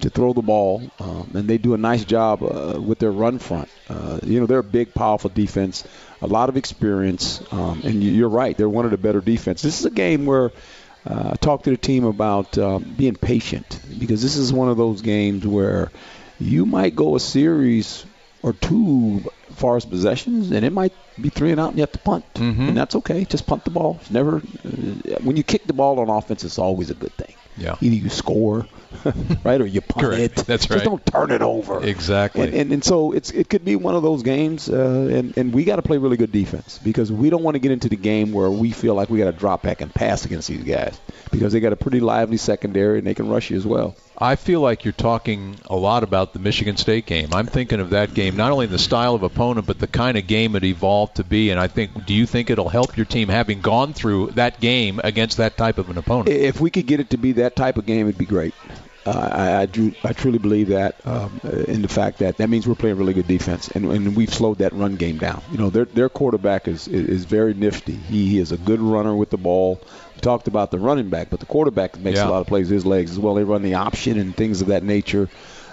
to 0.05 0.11
throw 0.11 0.35
the 0.35 0.43
ball. 0.43 0.83
Um, 1.01 1.31
and 1.35 1.49
they 1.49 1.59
do 1.59 1.75
a 1.75 1.79
nice 1.79 2.05
job 2.05 2.43
uh, 2.43 2.79
with 2.81 2.99
their 2.99 3.11
run 3.11 3.39
front. 3.39 3.69
Uh, 3.89 4.21
you 4.23 4.39
know, 4.39 4.47
they're 4.47 4.59
a 4.59 4.63
big, 4.63 4.95
powerful 4.95 5.31
defense, 5.31 5.85
a 6.21 6.27
lot 6.27 6.49
of 6.49 6.57
experience. 6.57 7.43
Um, 7.51 7.81
and 7.85 8.05
you're 8.05 8.29
right, 8.29 8.57
they're 8.57 8.69
one 8.69 8.85
of 8.85 8.91
the 8.91 8.99
better 8.99 9.21
defenses. 9.21 9.63
This 9.63 9.81
is 9.81 9.87
a 9.87 9.91
game 9.91 10.27
where. 10.27 10.53
Uh, 11.07 11.33
I 11.33 11.37
talked 11.37 11.65
to 11.65 11.71
the 11.71 11.77
team 11.77 12.05
about 12.05 12.57
um, 12.57 12.83
being 12.97 13.15
patient 13.15 13.79
because 13.99 14.23
this 14.23 14.37
is 14.37 14.55
one 14.55 14.71
of 14.71 14.79
those 14.79 15.03
games 15.03 15.47
where 15.47 15.93
you 16.41 16.65
might 16.65 16.97
go 16.97 17.15
a 17.15 17.21
series 17.21 18.07
or 18.43 18.55
two 18.55 19.23
far 19.51 19.77
as 19.77 19.85
possessions, 19.85 20.51
and 20.51 20.65
it 20.65 20.73
might 20.73 20.95
be 21.21 21.29
three 21.29 21.51
and 21.51 21.61
out, 21.61 21.69
and 21.69 21.77
you 21.77 21.83
have 21.83 21.93
to 21.93 21.99
punt, 21.99 22.25
mm-hmm. 22.33 22.69
and 22.69 22.75
that's 22.75 22.95
okay. 22.95 23.27
Just 23.27 23.47
punt 23.47 23.67
the 23.67 23.71
ball. 23.71 23.99
It's 24.01 24.11
never 24.11 24.37
uh, 24.39 25.21
when 25.23 25.37
you 25.37 25.43
kick 25.43 25.67
the 25.67 25.75
ball 25.75 26.01
on 26.01 26.09
offense, 26.09 26.43
it's 26.43 26.59
always 26.59 26.89
a 26.89 26.95
good 26.95 27.13
thing. 27.13 27.35
Yeah. 27.57 27.77
Either 27.81 27.95
you 27.95 28.09
score, 28.09 28.67
right, 29.45 29.61
or 29.61 29.67
you 29.67 29.81
punt 29.81 30.07
Correct. 30.07 30.39
it. 30.41 30.47
That's 30.47 30.69
right. 30.71 30.77
Just 30.77 30.85
don't 30.85 31.05
turn 31.07 31.31
it 31.31 31.43
over. 31.43 31.85
Exactly. 31.85 32.43
And, 32.43 32.55
and, 32.55 32.73
and 32.73 32.85
so 32.85 33.13
it's 33.13 33.31
it 33.31 33.49
could 33.49 33.65
be 33.65 33.77
one 33.77 33.95
of 33.95 34.03
those 34.03 34.23
games, 34.23 34.69
uh, 34.69 35.09
and 35.11 35.37
and 35.37 35.55
we 35.55 35.65
got 35.65 35.77
to 35.77 35.83
play 35.83 35.99
really 35.99 36.17
good 36.17 36.33
defense 36.33 36.79
because 36.83 37.13
we 37.13 37.31
don't 37.31 37.43
want 37.43 37.55
to 37.55 37.59
get 37.61 37.71
into 37.73 37.89
the 37.89 37.97
game 37.97 38.33
where 38.33 38.51
we 38.51 38.71
feel 38.71 38.95
like 38.95 39.11
we 39.11 39.19
got 39.19 39.31
to 39.31 39.33
drop 39.33 39.63
back 39.63 39.81
and 39.81 39.95
pass 39.95 40.25
against 40.25 40.49
these 40.49 40.65
guys 40.65 40.99
because 41.31 41.53
they 41.53 41.61
got 41.61 41.73
a 41.73 41.77
pretty 41.77 42.01
lively 42.01 42.37
secondary 42.37 42.99
and 42.99 43.07
they 43.07 43.15
can 43.15 43.29
rush 43.29 43.51
you 43.51 43.57
as 43.57 43.67
well. 43.67 43.97
I 44.17 44.37
feel 44.37 44.61
like 44.61 44.85
you're 44.85 44.93
talking 44.93 45.57
a 45.67 45.77
lot 45.77 46.05
about 46.05 46.33
the 46.33 46.39
Michigan 46.39 46.77
State 46.77 47.07
game. 47.07 47.35
I'm 47.35 47.47
thinking 47.47 47.81
of 47.81 47.91
that 47.91 48.15
game, 48.15 48.37
not 48.37 48.53
only 48.53 48.67
in 48.67 48.73
the 48.73 48.79
style 48.79 49.15
of 49.15 49.23
opponent, 49.23 49.67
but 49.67 49.79
the 49.79 49.89
kind 49.89 50.17
of 50.17 50.27
game 50.27 50.55
it 50.55 50.65
evolved 50.65 51.17
to 51.17 51.25
be. 51.25 51.51
And 51.51 51.59
I 51.59 51.67
think, 51.67 52.07
do 52.07 52.15
you 52.15 52.27
think 52.27 52.51
it'll 52.51 52.69
help 52.69 52.97
your 52.97 53.07
team 53.07 53.29
having 53.29 53.61
gone 53.61 53.93
through 53.93 54.33
that 54.33 54.61
game 54.61 55.01
against 55.03 55.39
that 55.39 55.57
type 55.57 55.79
of 55.79 55.91
an 55.91 55.99
opponent? 55.99 56.29
If 56.29 56.61
we 56.61 56.71
could 56.71 56.87
get 56.87 57.01
it 57.01 57.11
to 57.11 57.17
be 57.17 57.33
that 57.33 57.57
type 57.57 57.77
of 57.77 57.87
game, 57.87 58.07
it'd 58.07 58.19
be 58.19 58.25
great. 58.25 58.55
Uh, 59.07 59.11
I, 59.11 59.63
I, 59.63 59.67
drew, 59.67 59.93
I 60.03 60.15
truly 60.15 60.39
believe 60.39 60.69
that 60.69 61.07
um, 61.07 61.41
in 61.69 61.83
the 61.83 61.89
fact 61.89 62.19
that 62.19 62.39
that 62.39 62.49
means 62.49 62.67
we're 62.67 62.75
playing 62.75 62.97
really 62.97 63.13
good 63.13 63.29
defense, 63.29 63.69
and, 63.69 63.85
and 63.85 64.17
we've 64.17 64.33
slowed 64.33 64.59
that 64.59 64.73
run 64.73 64.97
game 64.97 65.19
down. 65.19 65.43
You 65.53 65.59
know, 65.59 65.69
their 65.69 65.85
their 65.85 66.09
quarterback 66.09 66.69
is 66.69 66.89
is 66.89 67.27
very 67.27 67.53
nifty. 67.53 67.93
He, 67.93 68.31
he 68.31 68.39
is 68.39 68.51
a 68.51 68.57
good 68.57 68.81
runner 68.81 69.15
with 69.15 69.29
the 69.29 69.37
ball. 69.37 69.79
Talked 70.25 70.49
about 70.49 70.71
the 70.71 70.79
running 70.79 71.11
back, 71.11 71.29
but 71.29 71.39
the 71.41 71.47
quarterback 71.47 71.99
makes 72.01 72.17
Yeah. 72.19 72.29
a 72.29 72.31
lot 72.31 72.41
of 72.41 72.47
plays 72.47 72.69
with 72.71 72.77
his 72.77 72.87
legs 72.87 73.11
as 73.11 73.19
well. 73.19 73.35
They 73.35 73.45
run 73.45 73.63
the 73.63 73.75
option 73.75 74.19
and 74.19 74.35
things 74.35 74.63
of 74.63 74.69
that 74.69 74.83
nature. 74.83 75.29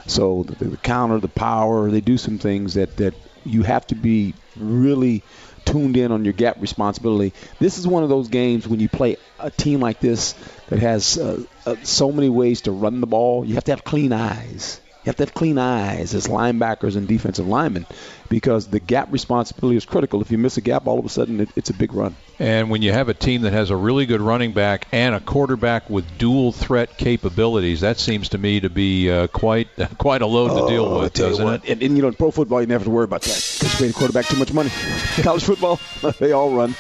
So 0.08 0.44
the, 0.44 0.66
the 0.66 0.78
counter, 0.78 1.20
the 1.20 1.30
power, 1.30 1.90
they 1.90 2.02
do 2.02 2.18
some 2.18 2.38
things 2.38 2.74
that 2.74 2.98
that 2.98 3.14
you 3.46 3.64
have 3.64 3.88
to 3.88 3.96
be 3.96 4.34
really 4.58 5.24
tuned 5.64 5.96
in 5.96 6.12
on 6.12 6.26
your 6.26 6.34
gap 6.34 6.58
responsibility. 6.60 7.34
This 7.60 7.78
is 7.78 7.88
one 7.88 8.04
of 8.04 8.10
those 8.10 8.28
games 8.28 8.68
when 8.68 8.82
you 8.82 8.90
play 8.90 9.16
a 9.40 9.50
team 9.50 9.80
like 9.80 10.02
this 10.02 10.36
that 10.68 10.80
has 10.80 11.18
uh, 11.18 11.44
uh, 11.66 11.76
so 11.84 12.12
many 12.12 12.28
ways 12.28 12.62
to 12.64 12.72
run 12.74 13.00
the 13.00 13.08
ball. 13.08 13.46
You 13.46 13.56
have 13.56 13.64
to 13.66 13.72
have 13.72 13.86
clean 13.86 14.12
eyes. 14.12 14.82
You 15.04 15.10
have 15.10 15.16
to 15.16 15.24
have 15.24 15.34
clean 15.34 15.58
eyes 15.58 16.14
as 16.14 16.28
linebackers 16.28 16.98
and 16.98 17.08
defensive 17.08 17.48
linemen 17.48 17.86
because 18.32 18.68
the 18.68 18.80
gap 18.80 19.12
responsibility 19.12 19.76
is 19.76 19.86
critical. 19.86 20.22
If 20.22 20.32
you 20.32 20.38
miss 20.38 20.56
a 20.56 20.62
gap, 20.62 20.88
all 20.88 20.98
of 20.98 21.06
a 21.06 21.10
sudden 21.10 21.42
it, 21.42 21.50
it's 21.58 21.70
a 21.70 21.74
big 21.74 21.94
run. 21.94 22.16
And 22.40 22.72
when 22.72 22.82
you 22.82 22.92
have 22.94 23.10
a 23.10 23.14
team 23.14 23.42
that 23.42 23.52
has 23.54 23.70
a 23.70 23.76
really 23.76 24.06
good 24.08 24.22
running 24.22 24.54
back 24.54 24.88
and 24.94 25.14
a 25.14 25.20
quarterback 25.20 25.90
with 25.90 26.18
dual 26.18 26.54
threat 26.54 26.98
capabilities, 26.98 27.82
that 27.82 28.00
seems 28.00 28.30
to 28.30 28.38
me 28.38 28.62
to 28.62 28.70
be 28.70 29.12
uh, 29.12 29.28
quite 29.28 29.68
quite 30.00 30.22
a 30.22 30.26
load 30.26 30.48
to 30.60 30.74
deal 30.74 30.86
Oh, 30.86 31.02
with, 31.02 31.14
doesn't 31.14 31.44
what, 31.44 31.66
it? 31.66 31.72
And, 31.72 31.84
and 31.84 31.96
you 31.98 32.02
know, 32.02 32.08
in 32.08 32.14
pro 32.16 32.32
football, 32.32 32.62
you 32.62 32.68
never 32.68 32.80
have 32.80 32.86
to 32.86 32.90
worry 32.90 33.04
about 33.04 33.22
that. 33.24 33.36
Because 33.60 33.74
you 33.74 33.80
pay 33.80 33.88
the 33.88 33.94
quarterback 33.94 34.26
too 34.26 34.38
much 34.38 34.54
money. 34.54 34.70
College 35.22 35.44
football, 35.44 35.80
they 36.20 36.32
all 36.32 36.52
run. 36.52 36.74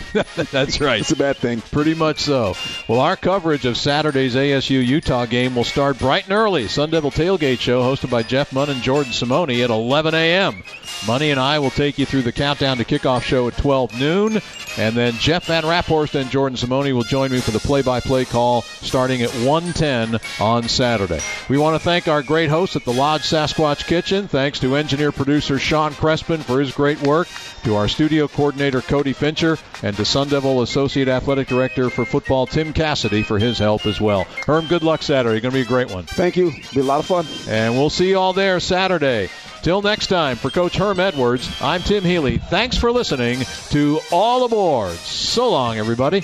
That's 0.51 0.79
right. 0.79 1.01
It's 1.01 1.11
a 1.11 1.17
bad 1.17 1.35
thing. 1.35 1.59
Pretty 1.61 1.93
much 1.93 2.21
so. 2.21 2.55
Well, 2.87 3.01
our 3.01 3.17
coverage 3.17 3.65
of 3.65 3.75
Saturday's 3.75 4.35
ASU 4.35 4.83
Utah 4.83 5.25
game 5.25 5.53
will 5.53 5.65
start 5.65 5.99
bright 5.99 6.23
and 6.23 6.33
early. 6.33 6.69
Sun 6.69 6.91
Devil 6.91 7.11
Tailgate 7.11 7.59
Show, 7.59 7.81
hosted 7.81 8.09
by 8.09 8.23
Jeff 8.23 8.53
Munn 8.53 8.69
and 8.69 8.81
Jordan 8.81 9.11
Simone 9.11 9.51
at 9.51 9.69
11 9.69 10.15
a.m. 10.15 10.63
Money 11.05 11.29
and 11.31 11.39
I 11.41 11.59
will 11.59 11.71
take 11.71 11.97
you 11.97 12.05
through 12.05 12.21
the 12.21 12.31
countdown 12.31 12.77
to 12.77 12.85
kickoff 12.85 13.23
show 13.23 13.47
at 13.47 13.57
12 13.57 13.99
noon. 13.99 14.41
And 14.77 14.95
then 14.95 15.13
Jeff 15.13 15.47
Van 15.47 15.63
Raaphorst 15.63 16.19
and 16.19 16.29
Jordan 16.29 16.57
Simone 16.57 16.93
will 16.93 17.03
join 17.03 17.31
me 17.31 17.39
for 17.39 17.51
the 17.51 17.59
play 17.59 17.81
by 17.81 17.99
play 17.99 18.25
call 18.25 18.61
starting 18.61 19.21
at 19.21 19.29
1:10 19.29 20.19
on 20.39 20.69
Saturday. 20.69 21.19
We 21.49 21.57
want 21.57 21.75
to 21.75 21.83
thank 21.83 22.07
our 22.07 22.23
great 22.23 22.49
hosts 22.49 22.75
at 22.75 22.85
the 22.85 22.93
Lodge 22.93 23.23
Sasquatch 23.23 23.85
Kitchen. 23.85 24.27
Thanks 24.27 24.59
to 24.59 24.75
engineer 24.75 25.11
producer 25.11 25.59
Sean 25.59 25.91
Crespin 25.93 26.41
for 26.41 26.59
his 26.59 26.71
great 26.71 27.01
work, 27.01 27.27
to 27.63 27.75
our 27.75 27.87
studio 27.87 28.27
coordinator 28.27 28.81
Cody 28.81 29.13
Fincher, 29.13 29.57
and 29.83 29.95
to 29.97 30.05
Sun 30.05 30.29
Devil 30.29 30.61
Associate 30.61 31.07
Athletic 31.07 31.47
Director 31.47 31.89
for 31.89 32.05
football 32.05 32.45
Tim 32.45 32.71
Cassidy 32.71 33.23
for 33.23 33.39
his 33.39 33.57
help 33.59 33.85
as 33.85 33.99
well. 33.99 34.25
Herm, 34.45 34.67
good 34.67 34.83
luck 34.83 35.03
Saturday. 35.03 35.39
Going 35.41 35.51
to 35.51 35.57
be 35.57 35.61
a 35.61 35.65
great 35.65 35.91
one. 35.91 36.05
Thank 36.05 36.37
you. 36.37 36.51
Be 36.73 36.79
a 36.79 36.83
lot 36.83 36.99
of 36.99 37.05
fun. 37.05 37.25
And 37.47 37.73
we'll 37.73 37.89
see 37.89 38.09
you 38.09 38.19
all 38.19 38.33
there 38.33 38.59
Saturday. 38.59 39.29
Till 39.61 39.83
next 39.83 40.07
time, 40.07 40.37
for 40.37 40.49
Coach 40.49 40.75
Herm 40.75 40.99
Edwards, 40.99 41.47
I'm 41.61 41.83
Tim 41.83 42.03
Healey. 42.03 42.39
Thanks 42.39 42.77
for 42.77 42.91
listening 42.91 43.41
to 43.69 43.99
All 44.11 44.43
Aboard. 44.43 44.95
So 44.95 45.51
long, 45.51 45.77
everybody. 45.77 46.23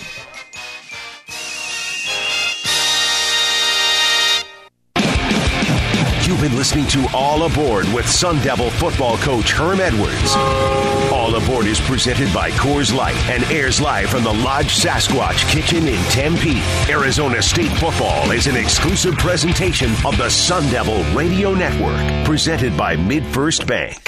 You've 6.26 6.42
been 6.42 6.56
listening 6.56 6.88
to 6.88 7.08
All 7.14 7.44
Aboard 7.44 7.86
with 7.94 8.10
Sun 8.10 8.42
Devil 8.44 8.72
football 8.72 9.18
coach 9.18 9.52
Herm 9.52 9.82
Edwards. 9.82 11.07
All 11.28 11.36
Aboard 11.36 11.66
is 11.66 11.82
presented 11.82 12.34
by 12.34 12.52
Coors 12.52 12.96
Light 12.96 13.18
and 13.28 13.44
airs 13.52 13.82
live 13.82 14.10
from 14.10 14.24
the 14.24 14.32
Lodge 14.32 14.74
Sasquatch 14.74 15.46
Kitchen 15.52 15.86
in 15.86 16.02
Tempe. 16.06 16.62
Arizona 16.90 17.42
State 17.42 17.74
football 17.80 18.32
is 18.32 18.48
an 18.48 18.56
exclusive 18.56 19.14
presentation 19.18 19.92
of 20.06 20.16
the 20.16 20.30
Sun 20.30 20.72
Devil 20.72 21.04
Radio 21.14 21.54
Network, 21.54 22.26
presented 22.26 22.78
by 22.78 22.96
MidFirst 22.96 23.68
Bank. 23.68 24.08